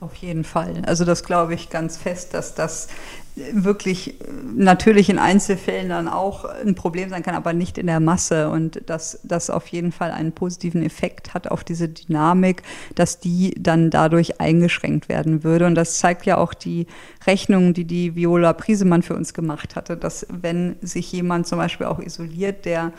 Auf 0.01 0.15
jeden 0.15 0.43
Fall. 0.43 0.82
Also 0.88 1.05
das 1.05 1.24
glaube 1.24 1.53
ich 1.53 1.69
ganz 1.69 1.95
fest, 1.95 2.34
dass 2.34 2.55
das 2.55 2.88
wirklich 3.36 4.15
natürlich 4.55 5.09
in 5.09 5.17
Einzelfällen 5.17 5.89
dann 5.89 6.07
auch 6.07 6.45
ein 6.45 6.75
Problem 6.75 7.09
sein 7.09 7.23
kann, 7.23 7.36
aber 7.36 7.53
nicht 7.53 7.77
in 7.77 7.88
der 7.88 7.99
Masse 7.99 8.49
und 8.49 8.82
dass 8.89 9.19
das 9.23 9.49
auf 9.49 9.67
jeden 9.67 9.91
Fall 9.91 10.11
einen 10.11 10.34
positiven 10.34 10.84
Effekt 10.84 11.34
hat 11.34 11.47
auf 11.47 11.63
diese 11.63 11.88
Dynamik, 11.88 12.63
dass 12.95 13.19
die 13.19 13.55
dann 13.57 13.89
dadurch 13.89 14.41
eingeschränkt 14.41 15.07
werden 15.07 15.43
würde. 15.43 15.65
Und 15.65 15.75
das 15.75 15.97
zeigt 15.97 16.25
ja 16.25 16.38
auch 16.38 16.53
die 16.53 16.88
Rechnung, 17.25 17.73
die 17.73 17.86
die 17.86 18.15
Viola 18.15 18.53
Priesemann 18.53 19.01
für 19.01 19.15
uns 19.15 19.34
gemacht 19.34 19.75
hatte, 19.75 19.95
dass 19.95 20.27
wenn 20.29 20.75
sich 20.82 21.11
jemand 21.11 21.47
zum 21.47 21.57
Beispiel 21.57 21.88
auch 21.88 21.99
isoliert, 21.99 22.65
der 22.65 22.91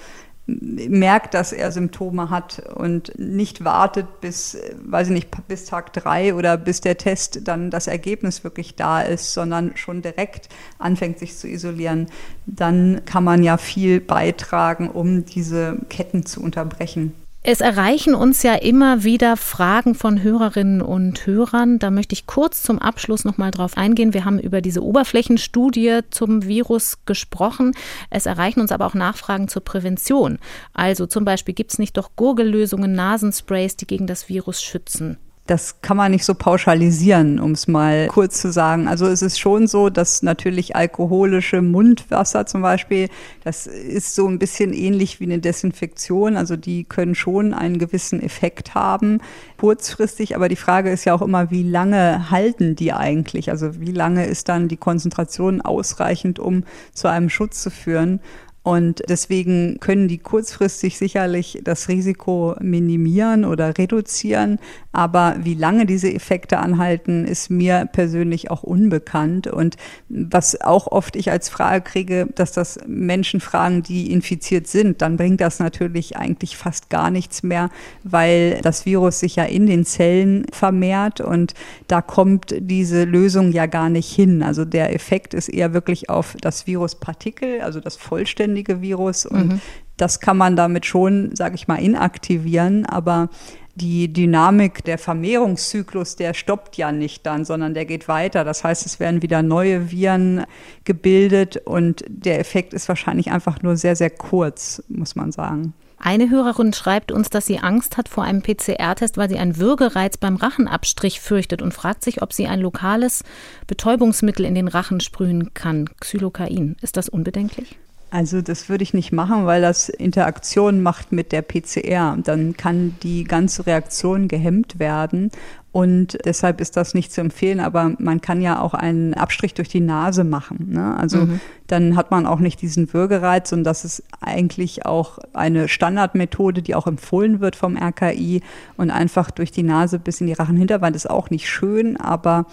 merkt, 0.47 1.35
dass 1.35 1.53
er 1.53 1.71
Symptome 1.71 2.29
hat 2.29 2.63
und 2.75 3.17
nicht 3.17 3.65
wartet 3.65 4.21
bis, 4.21 4.59
weiß 4.85 5.09
ich 5.09 5.15
nicht, 5.15 5.49
bis 5.49 5.67
Tag 5.67 5.93
drei 5.93 6.35
oder 6.35 6.57
bis 6.57 6.81
der 6.81 6.99
Test 6.99 7.47
dann 7.47 7.71
das 7.71 7.87
Ergebnis 7.87 8.43
wirklich 8.43 8.75
da 8.75 9.03
ist, 9.03 9.33
sondern 9.35 9.77
schon 9.77 10.03
direkt 10.03 10.49
anfängt, 10.79 11.21
sich 11.21 11.37
zu 11.37 11.49
isolieren, 11.49 12.09
dann 12.47 13.03
kann 13.05 13.23
man 13.23 13.45
ja 13.45 13.57
viel 13.57 14.01
beitragen, 14.01 14.91
um 14.91 15.25
diese 15.25 15.79
Ketten 15.89 16.27
zu 16.27 16.43
unterbrechen. 16.43 17.13
Es 17.45 17.61
erreichen 17.61 18.15
uns 18.15 18.45
ja 18.45 18.55
immer 18.55 19.03
wieder 19.03 19.37
Fragen 19.37 19.97
von 19.97 20.23
Hörerinnen 20.23 20.81
und 20.81 21.27
Hörern. 21.27 21.81
Da 21.81 21.91
möchte 21.91 22.13
ich 22.13 22.29
kurz 22.29 22.63
zum 22.63 22.79
Abschluss 22.79 23.25
noch 23.25 23.37
mal 23.37 23.51
drauf 23.51 23.77
eingehen. 23.77 24.15
Wir 24.15 24.25
haben 24.25 24.39
über 24.39 24.61
diese 24.61 24.81
Oberflächenstudie 24.81 26.03
zum 26.11 26.45
Virus 26.45 26.99
gesprochen. 27.05 27.75
Es 28.11 28.27
erreichen 28.27 28.61
uns 28.61 28.71
aber 28.71 28.87
auch 28.87 28.95
Nachfragen 28.95 29.49
zur 29.49 29.65
Prävention. 29.65 30.39
Also 30.73 31.07
zum 31.07 31.25
Beispiel 31.25 31.53
gibt 31.53 31.73
es 31.73 31.81
nicht 31.81 31.97
doch 31.97 32.15
Gurgellösungen, 32.15 32.93
Nasensprays, 32.93 33.75
die 33.77 33.89
gegen 33.89 34.07
das 34.07 34.29
Virus 34.29 34.63
schützen? 34.63 35.17
Das 35.47 35.83
kann 35.83 35.97
man 35.97 36.13
nicht 36.13 36.25
so 36.25 36.35
pauschalisieren, 36.35 37.41
um 37.41 37.53
es 37.53 37.67
mal 37.67 38.07
kurz 38.07 38.41
zu 38.41 38.53
sagen. 38.53 38.87
Also 38.87 39.07
es 39.07 39.23
ist 39.23 39.41
schon 39.41 39.67
so, 39.67 39.91
dass 39.91 40.23
natürlich 40.23 40.77
alkoholische 40.77 41.63
Mundwasser 41.63 42.47
zum 42.47 42.63
Beispiel, 42.63 43.09
das 43.43 43.67
ist 43.67 44.15
so 44.15 44.29
ein 44.29 44.39
bisschen 44.39 44.73
ähnlich 44.73 45.19
wie 45.19 45.25
eine 45.25 45.41
Desinfektion. 45.41 46.37
Also 46.37 46.57
die 46.57 46.85
können 46.85 47.17
schon 47.17 47.55
einen 47.55 47.79
gewissen 47.79 48.23
Effekt 48.23 48.77
haben, 48.77 49.19
kurzfristig. 49.59 50.37
Aber 50.37 50.49
die 50.49 50.57
Frage 50.57 50.91
ist 50.91 51.05
ja 51.05 51.15
auch 51.15 51.23
immer, 51.23 51.51
wie 51.51 51.65
lange 51.65 52.31
halten 52.31 52.77
die 52.77 52.93
eigentlich? 52.93 53.51
Also 53.51 53.81
wie 53.81 53.93
lange 53.93 54.27
ist 54.27 54.49
dann 54.49 54.69
die 54.69 54.77
Konzentration 54.77 55.61
ausreichend, 55.61 56.39
um 56.39 56.63
zu 56.95 57.09
einem 57.09 57.29
Schutz 57.29 57.63
zu 57.63 57.71
führen? 57.71 58.21
Und 58.65 59.03
deswegen 59.09 59.79
können 59.81 60.07
die 60.07 60.19
kurzfristig 60.19 60.97
sicherlich 60.97 61.61
das 61.65 61.89
Risiko 61.89 62.55
minimieren 62.61 63.45
oder 63.45 63.77
reduzieren. 63.77 64.61
Aber 64.93 65.37
wie 65.41 65.55
lange 65.55 65.85
diese 65.85 66.13
Effekte 66.13 66.59
anhalten, 66.59 67.25
ist 67.25 67.51
mir 67.51 67.89
persönlich 67.93 68.53
auch 68.53 68.63
unbekannt. 68.63 69.49
Und 69.49 69.77
was 70.09 70.61
auch 70.61 70.87
oft 70.87 71.17
ich 71.17 71.33
als 71.33 71.49
Frage 71.49 71.83
kriege, 71.83 72.29
dass 72.37 72.53
das 72.53 72.79
Menschen 72.87 73.41
fragen, 73.41 73.83
die 73.83 74.13
infiziert 74.13 74.69
sind, 74.69 75.03
dann 75.03 75.17
bringt 75.17 75.41
das 75.41 75.59
natürlich 75.59 76.17
eigentlich 76.17 76.57
fast 76.57 76.89
gar 76.89 77.11
nichts 77.11 77.43
mehr, 77.43 77.69
weil 78.05 78.61
das 78.63 78.87
Virus 78.87 79.19
sich 79.19 79.37
ja 79.37 79.45
in 79.45 79.67
den 79.67 79.85
Zellen 79.85 80.47
vermehrt 80.53 81.21
und 81.21 81.55
da 81.89 82.01
kommt 82.01 82.55
diese 82.61 83.05
Lösung 83.05 83.51
ja 83.51 83.67
gar 83.67 83.89
nicht 83.89 84.13
hin. 84.13 84.43
Also 84.45 84.65
der 84.65 84.95
Effekt 84.95 85.35
ist 85.35 85.49
eher 85.49 85.75
wirklich 85.75 86.11
auf 86.11 86.37
das 86.41 86.69
Viruspartikel, 86.69 87.61
also 87.63 87.81
das 87.81 87.97
vollständige 87.97 88.52
vollständige 88.53 88.81
Virus 88.81 89.27
und 89.27 89.53
mhm. 89.53 89.61
das 89.97 90.21
kann 90.21 90.37
man 90.37 90.57
damit 90.57 90.87
schon, 90.87 91.35
sage 91.35 91.55
ich 91.55 91.69
mal, 91.69 91.77
inaktivieren, 91.77 92.87
aber 92.87 93.29
die 93.75 94.13
Dynamik, 94.13 94.85
der 94.85 94.99
Vermehrungszyklus, 94.99 96.17
der 96.17 96.35
stoppt 96.35 96.77
ja 96.77 96.93
nicht 96.93 97.25
dann, 97.25 97.47
sondern 97.47 97.73
der 97.73 97.87
geht 97.87 98.07
weiter. 98.07 98.45
Das 98.45 98.65
heißt, 98.65 98.85
es 98.85 99.01
werden 99.01 99.23
wieder 99.23 99.43
neue 99.43 99.91
Viren 99.91 100.45
gebildet 100.85 101.57
und 101.57 102.05
der 102.07 102.39
Effekt 102.39 102.75
ist 102.75 102.87
wahrscheinlich 102.89 103.33
einfach 103.33 103.63
nur 103.63 103.77
sehr, 103.77 103.97
sehr 103.97 104.11
kurz, 104.11 104.83
muss 104.89 105.17
man 105.17 105.33
sagen. 105.33 105.73
Eine 105.99 106.29
Hörerin 106.29 106.75
schreibt 106.75 107.13
uns, 107.13 107.31
dass 107.31 107.47
sie 107.47 107.61
Angst 107.61 107.97
hat 107.97 108.11
vor 108.11 108.25
einem 108.25 108.43
PCR-Test, 108.43 109.17
weil 109.17 109.31
sie 109.31 109.39
einen 109.39 109.57
Würgereiz 109.57 110.19
beim 110.19 110.37
Rachenabstrich 110.37 111.21
fürchtet 111.21 111.63
und 111.63 111.73
fragt 111.73 112.05
sich, 112.05 112.21
ob 112.21 112.33
sie 112.33 112.49
ein 112.49 112.61
lokales 112.61 113.23
Betäubungsmittel 113.69 114.45
in 114.45 114.57
den 114.57 114.69
Rachen 114.69 115.01
sprühen 115.01 115.55
kann. 115.55 115.89
Xylokain. 116.01 116.77
Ist 116.83 116.97
das 116.97 117.09
unbedenklich? 117.09 117.79
Also 118.13 118.43
das 118.43 118.69
würde 118.69 118.83
ich 118.83 118.93
nicht 118.93 119.11
machen, 119.11 119.47
weil 119.47 119.63
das 119.63 119.89
Interaktion 119.89 120.83
macht 120.83 121.13
mit 121.13 121.33
der 121.33 121.41
PCR. 121.41 122.19
Dann 122.23 122.55
kann 122.59 122.95
die 123.03 123.25
ganze 123.25 123.67
Reaktion 123.67 124.29
gehemmt 124.29 124.79
werden. 124.79 125.31
Und 125.73 126.19
deshalb 126.27 126.61
ist 126.61 126.77
das 126.77 126.93
nicht 126.93 127.11
zu 127.11 127.23
empfehlen, 127.23 127.59
aber 127.59 127.95
man 127.99 128.21
kann 128.21 128.43
ja 128.43 128.61
auch 128.61 128.75
einen 128.75 129.15
Abstrich 129.15 129.55
durch 129.55 129.71
die 129.71 129.81
Nase 129.81 130.25
machen. 130.25 130.73
Ne? 130.73 130.95
Also 130.99 131.21
mhm. 131.21 131.41
dann 131.69 131.97
hat 131.97 132.11
man 132.11 132.27
auch 132.27 132.41
nicht 132.41 132.61
diesen 132.61 132.93
Würgereiz 132.93 133.51
und 133.53 133.65
das 133.65 133.87
ist 133.87 134.03
eigentlich 134.21 134.85
auch 134.85 135.19
eine 135.33 135.69
Standardmethode, 135.69 136.61
die 136.61 136.75
auch 136.75 136.87
empfohlen 136.87 137.41
wird 137.41 137.57
vom 137.57 137.79
RKI. 137.79 138.43
Und 138.77 138.91
einfach 138.91 139.31
durch 139.31 139.53
die 139.53 139.63
Nase 139.63 139.99
bis 139.99 140.21
in 140.21 140.27
die 140.27 140.35
Rachenhinterwand 140.35 140.95
ist 140.95 141.09
auch 141.09 141.31
nicht 141.31 141.49
schön, 141.49 141.97
aber 141.97 142.45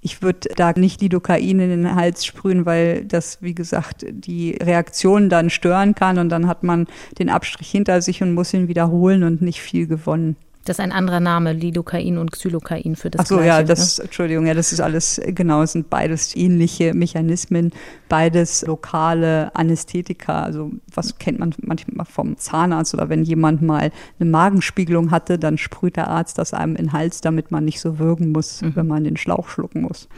ich 0.00 0.22
würde 0.22 0.48
da 0.56 0.72
nicht 0.72 1.00
Lidocain 1.00 1.58
in 1.60 1.70
den 1.70 1.94
Hals 1.94 2.24
sprühen, 2.24 2.66
weil 2.66 3.04
das, 3.04 3.42
wie 3.42 3.54
gesagt, 3.54 4.06
die 4.08 4.52
Reaktion 4.52 5.28
dann 5.28 5.50
stören 5.50 5.94
kann 5.94 6.18
und 6.18 6.28
dann 6.28 6.46
hat 6.46 6.62
man 6.62 6.86
den 7.18 7.28
Abstrich 7.28 7.70
hinter 7.70 8.00
sich 8.00 8.22
und 8.22 8.34
muss 8.34 8.54
ihn 8.54 8.68
wiederholen 8.68 9.24
und 9.24 9.42
nicht 9.42 9.60
viel 9.60 9.86
gewonnen. 9.86 10.36
Das 10.68 10.78
ist 10.78 10.84
ein 10.84 10.92
anderer 10.92 11.20
Name, 11.20 11.52
Lidocain 11.52 12.18
und 12.18 12.32
Xylocain 12.32 12.94
für 12.96 13.10
das 13.10 13.22
Ach 13.22 13.26
so, 13.26 13.36
Gleiche, 13.36 13.48
ja, 13.48 13.62
das, 13.62 13.98
ne? 13.98 14.04
Entschuldigung, 14.04 14.46
ja, 14.46 14.54
das 14.54 14.72
ist 14.72 14.80
alles, 14.80 15.20
genau, 15.26 15.62
es 15.62 15.72
sind 15.72 15.88
beides 15.88 16.36
ähnliche 16.36 16.94
Mechanismen, 16.94 17.72
beides 18.08 18.66
lokale 18.66 19.54
Anästhetika. 19.54 20.42
Also, 20.42 20.70
was 20.94 21.18
kennt 21.18 21.38
man 21.38 21.54
manchmal 21.62 22.04
vom 22.04 22.36
Zahnarzt 22.36 22.92
oder 22.92 23.08
wenn 23.08 23.22
jemand 23.22 23.62
mal 23.62 23.90
eine 24.20 24.30
Magenspiegelung 24.30 25.10
hatte, 25.10 25.38
dann 25.38 25.56
sprüht 25.56 25.96
der 25.96 26.08
Arzt 26.08 26.38
das 26.38 26.52
einem 26.52 26.76
in 26.76 26.88
den 26.88 26.92
Hals, 26.92 27.20
damit 27.20 27.50
man 27.50 27.64
nicht 27.64 27.80
so 27.80 27.98
würgen 27.98 28.32
muss, 28.32 28.62
mhm. 28.62 28.76
wenn 28.76 28.86
man 28.86 29.04
den 29.04 29.16
Schlauch 29.16 29.48
schlucken 29.48 29.82
muss. 29.82 30.08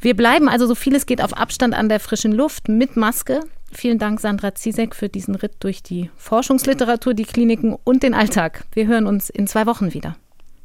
Wir 0.00 0.14
bleiben 0.14 0.48
also 0.48 0.66
so 0.66 0.74
viel 0.74 0.94
es 0.94 1.06
geht 1.06 1.22
auf 1.22 1.32
Abstand 1.34 1.74
an 1.74 1.88
der 1.88 2.00
frischen 2.00 2.32
Luft 2.32 2.68
mit 2.68 2.96
Maske. 2.96 3.40
Vielen 3.76 3.98
Dank, 3.98 4.20
Sandra 4.20 4.54
Ziesek, 4.54 4.94
für 4.94 5.10
diesen 5.10 5.34
Ritt 5.34 5.56
durch 5.60 5.82
die 5.82 6.10
Forschungsliteratur, 6.16 7.12
die 7.12 7.26
Kliniken 7.26 7.76
und 7.84 8.02
den 8.02 8.14
Alltag. 8.14 8.64
Wir 8.72 8.86
hören 8.86 9.06
uns 9.06 9.28
in 9.28 9.46
zwei 9.46 9.66
Wochen 9.66 9.92
wieder. 9.92 10.16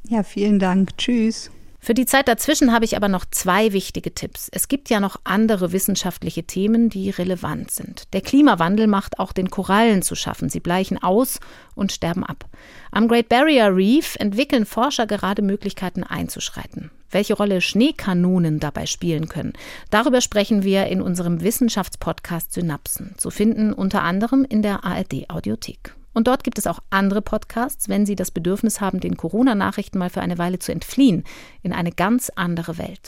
Ja, 0.07 0.23
vielen 0.23 0.59
Dank. 0.59 0.95
Tschüss. 0.97 1.51
Für 1.81 1.93
die 1.93 2.05
Zeit 2.05 2.29
dazwischen 2.29 2.71
habe 2.71 2.85
ich 2.85 2.95
aber 2.95 3.09
noch 3.09 3.25
zwei 3.29 3.73
wichtige 3.73 4.13
Tipps. 4.13 4.47
Es 4.53 4.69
gibt 4.69 4.89
ja 4.89 5.01
noch 5.01 5.19
andere 5.25 5.73
wissenschaftliche 5.73 6.43
Themen, 6.43 6.89
die 6.89 7.09
relevant 7.09 7.71
sind. 7.71 8.13
Der 8.13 8.21
Klimawandel 8.21 8.87
macht 8.87 9.19
auch 9.19 9.33
den 9.33 9.49
Korallen 9.49 10.03
zu 10.03 10.15
schaffen. 10.15 10.47
Sie 10.47 10.61
bleichen 10.61 11.03
aus 11.03 11.41
und 11.75 11.91
sterben 11.91 12.23
ab. 12.23 12.45
Am 12.91 13.09
Great 13.09 13.27
Barrier 13.27 13.75
Reef 13.75 14.15
entwickeln 14.19 14.65
Forscher 14.65 15.05
gerade 15.05 15.41
Möglichkeiten 15.41 16.03
einzuschreiten. 16.03 16.91
Welche 17.11 17.33
Rolle 17.33 17.61
Schneekanonen 17.61 18.59
dabei 18.59 18.85
spielen 18.85 19.27
können, 19.27 19.53
darüber 19.89 20.21
sprechen 20.21 20.63
wir 20.63 20.87
in 20.87 21.01
unserem 21.01 21.41
Wissenschaftspodcast 21.41 22.53
Synapsen, 22.53 23.15
zu 23.17 23.29
finden 23.29 23.73
unter 23.73 24.03
anderem 24.03 24.45
in 24.47 24.61
der 24.61 24.83
ARD 24.83 25.29
Audiothek. 25.29 25.95
Und 26.13 26.27
dort 26.27 26.43
gibt 26.43 26.57
es 26.57 26.67
auch 26.67 26.79
andere 26.89 27.21
Podcasts, 27.21 27.87
wenn 27.87 28.05
Sie 28.05 28.15
das 28.15 28.31
Bedürfnis 28.31 28.81
haben, 28.81 28.99
den 28.99 29.15
Corona-Nachrichten 29.15 29.97
mal 29.97 30.09
für 30.09 30.21
eine 30.21 30.37
Weile 30.37 30.59
zu 30.59 30.71
entfliehen, 30.71 31.23
in 31.63 31.73
eine 31.73 31.91
ganz 31.91 32.31
andere 32.35 32.77
Welt. 32.77 33.01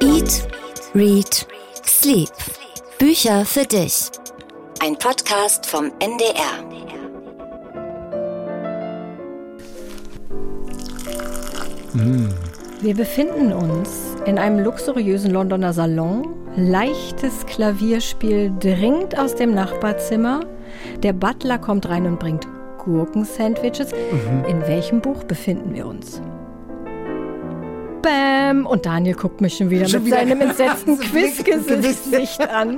Eat, 0.00 0.48
Read, 0.94 1.46
Sleep. 1.84 2.30
Bücher 2.98 3.44
für 3.44 3.64
dich. 3.64 4.10
Ein 4.80 4.96
Podcast 4.98 5.66
vom 5.66 5.92
NDR. 6.00 6.72
Wir 12.82 12.96
befinden 12.96 13.52
uns 13.52 14.16
in 14.26 14.40
einem 14.40 14.58
luxuriösen 14.58 15.30
Londoner 15.30 15.72
Salon. 15.72 16.34
Leichtes 16.56 17.46
Klavierspiel 17.46 18.52
dringt 18.58 19.16
aus 19.16 19.36
dem 19.36 19.54
Nachbarzimmer. 19.54 20.40
Der 21.04 21.12
Butler 21.12 21.58
kommt 21.58 21.88
rein 21.88 22.06
und 22.06 22.18
bringt 22.18 22.48
Gurkensandwiches. 22.78 23.92
Mhm. 23.92 24.44
In 24.46 24.60
welchem 24.62 25.00
Buch 25.00 25.22
befinden 25.22 25.72
wir 25.72 25.86
uns? 25.86 26.20
Bam! 28.52 28.66
Und 28.66 28.86
Daniel 28.86 29.14
guckt 29.14 29.40
mich 29.40 29.56
schon 29.56 29.70
wieder 29.70 29.88
schon 29.88 30.02
mit 30.04 30.12
wieder. 30.12 30.18
seinem 30.18 30.40
entsetzten 30.40 30.98
Quizgesicht 31.00 32.40
an. 32.48 32.76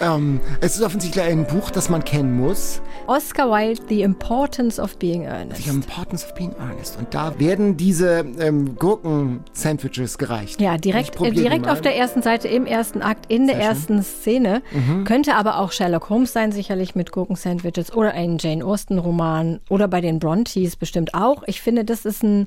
ähm, 0.00 0.40
es 0.60 0.76
ist 0.76 0.82
offensichtlich 0.82 1.24
ein 1.24 1.46
Buch, 1.46 1.70
das 1.70 1.88
man 1.88 2.04
kennen 2.04 2.36
muss. 2.36 2.80
Oscar 3.06 3.50
Wilde, 3.50 3.82
The 3.88 4.02
Importance 4.02 4.80
of 4.80 4.96
Being 4.98 5.24
Earnest. 5.24 5.64
The 5.64 5.70
Importance 5.70 6.26
of 6.26 6.34
Being 6.34 6.54
Earnest. 6.58 6.98
Und 6.98 7.14
da 7.14 7.38
werden 7.38 7.76
diese 7.76 8.24
ähm, 8.38 8.76
Gurken-Sandwiches 8.76 10.18
gereicht. 10.18 10.60
Ja, 10.60 10.76
direkt, 10.76 11.20
äh, 11.20 11.30
direkt 11.30 11.68
auf 11.68 11.80
der 11.80 11.96
ersten 11.96 12.22
Seite, 12.22 12.48
im 12.48 12.66
ersten 12.66 13.02
Akt, 13.02 13.26
in 13.32 13.46
der 13.46 13.56
Sehr 13.56 13.64
ersten 13.64 13.94
schön. 13.94 14.02
Szene. 14.04 14.62
Mhm. 14.72 15.04
Könnte 15.04 15.34
aber 15.34 15.58
auch 15.58 15.72
Sherlock 15.72 16.10
Holmes 16.10 16.32
sein, 16.32 16.52
sicherlich 16.52 16.94
mit 16.94 17.12
Gurken-Sandwiches. 17.12 17.94
Oder 17.94 18.12
ein 18.12 18.38
Jane 18.38 18.64
Austen-Roman. 18.64 19.60
Oder 19.68 19.88
bei 19.88 20.00
den 20.00 20.18
Brontes 20.18 20.76
bestimmt 20.76 21.14
auch. 21.14 21.42
Ich 21.46 21.62
finde, 21.62 21.84
das 21.84 22.04
ist 22.04 22.22
ein 22.22 22.46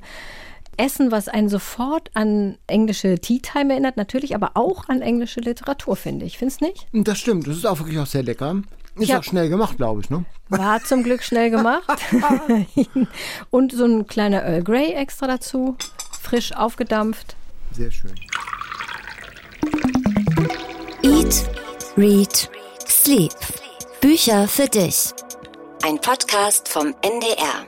Essen, 0.76 1.10
was 1.10 1.28
einen 1.28 1.48
sofort 1.48 2.10
an 2.14 2.58
englische 2.66 3.18
Tea 3.18 3.40
Time 3.40 3.72
erinnert, 3.72 3.96
natürlich, 3.96 4.34
aber 4.34 4.52
auch 4.54 4.88
an 4.88 5.02
englische 5.02 5.40
Literatur, 5.40 5.96
finde 5.96 6.26
ich. 6.26 6.38
Findest 6.38 6.60
nicht? 6.60 6.86
Das 6.92 7.18
stimmt, 7.18 7.46
das 7.46 7.56
ist 7.56 7.66
auch 7.66 7.78
wirklich 7.78 7.98
auch 7.98 8.06
sehr 8.06 8.22
lecker. 8.22 8.62
Ist 8.96 9.08
ja. 9.08 9.18
auch 9.18 9.24
schnell 9.24 9.48
gemacht, 9.48 9.78
glaube 9.78 10.02
ich, 10.02 10.10
ne? 10.10 10.24
War 10.50 10.82
zum 10.84 11.02
Glück 11.02 11.22
schnell 11.22 11.50
gemacht. 11.50 11.82
Und 13.50 13.72
so 13.72 13.86
ein 13.86 14.06
kleiner 14.06 14.42
Earl 14.42 14.62
Grey 14.62 14.92
extra 14.92 15.26
dazu, 15.26 15.76
frisch 16.20 16.52
aufgedampft. 16.54 17.36
Sehr 17.72 17.90
schön. 17.90 18.12
Eat, 21.02 21.46
Read, 21.96 22.50
Sleep. 22.86 23.32
Bücher 24.00 24.46
für 24.46 24.66
dich. 24.66 25.12
Ein 25.84 25.98
Podcast 26.00 26.68
vom 26.68 26.94
NDR. 27.02 27.66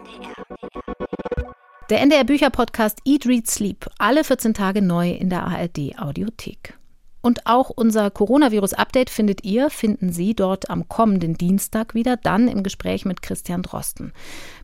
Der 1.90 2.00
NDR 2.00 2.24
Bücher 2.24 2.48
Podcast 2.48 3.00
Eat, 3.04 3.26
Read, 3.26 3.46
Sleep. 3.46 3.86
Alle 3.98 4.24
14 4.24 4.54
Tage 4.54 4.80
neu 4.80 5.10
in 5.10 5.28
der 5.28 5.44
ARD 5.44 5.98
Audiothek. 5.98 6.78
Und 7.20 7.46
auch 7.46 7.68
unser 7.68 8.10
Coronavirus-Update 8.10 9.10
findet 9.10 9.44
ihr, 9.44 9.68
finden 9.68 10.10
Sie 10.10 10.34
dort 10.34 10.70
am 10.70 10.88
kommenden 10.88 11.34
Dienstag 11.34 11.94
wieder, 11.94 12.16
dann 12.16 12.48
im 12.48 12.62
Gespräch 12.62 13.04
mit 13.04 13.20
Christian 13.20 13.62
Drosten. 13.62 14.14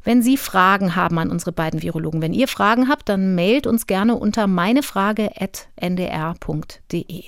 Wenn 0.03 0.23
Sie 0.23 0.39
Fragen 0.39 0.97
haben 0.97 1.19
an 1.19 1.31
unsere 1.31 1.53
beiden 1.53 1.83
Virologen, 1.83 2.23
wenn 2.23 2.33
ihr 2.33 2.49
Fragen 2.49 2.89
habt, 2.89 3.11
dann 3.11 3.35
mailt 3.35 3.67
uns 3.67 3.87
gerne 3.87 4.17
unter 4.17 4.47
meinefrage.ndr.de. 4.47 7.25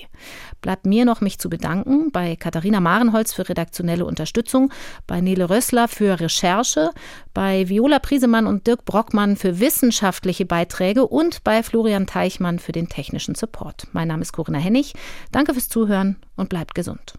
Bleibt 0.63 0.87
mir 0.87 1.05
noch, 1.05 1.21
mich 1.21 1.39
zu 1.39 1.51
bedanken 1.51 2.11
bei 2.13 2.37
Katharina 2.37 2.81
Marenholz 2.81 3.33
für 3.33 3.49
redaktionelle 3.49 4.07
Unterstützung, 4.07 4.73
bei 5.07 5.21
Nele 5.21 5.51
Rössler 5.51 5.89
für 5.89 6.21
Recherche, 6.21 6.91
bei 7.35 7.69
Viola 7.69 7.99
Priesemann 7.99 8.47
und 8.47 8.67
Dirk 8.67 8.85
Brockmann 8.85 9.37
für 9.37 9.59
wissenschaftliche 9.59 10.47
Beiträge 10.47 11.07
und 11.07 11.43
bei 11.45 11.63
Florian 11.63 12.07
Teichmann 12.07 12.61
für 12.61 12.73
den 12.73 12.89
technischen 12.89 13.35
Support. 13.35 13.89
Mein 13.93 14.09
Name 14.09 14.23
ist 14.23 14.33
Corinna 14.33 14.59
Hennig. 14.59 14.95
Danke 15.33 15.53
fürs 15.53 15.69
Zuhören 15.69 16.17
und 16.37 16.49
bleibt 16.49 16.75
gesund. 16.75 17.15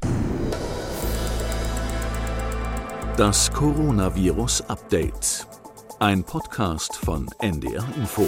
Das 3.18 3.52
Coronavirus 3.52 4.62
Update. 4.70 5.48
Ein 6.00 6.24
Podcast 6.24 6.96
von 6.96 7.28
NDR 7.40 7.86
Info. 7.96 8.28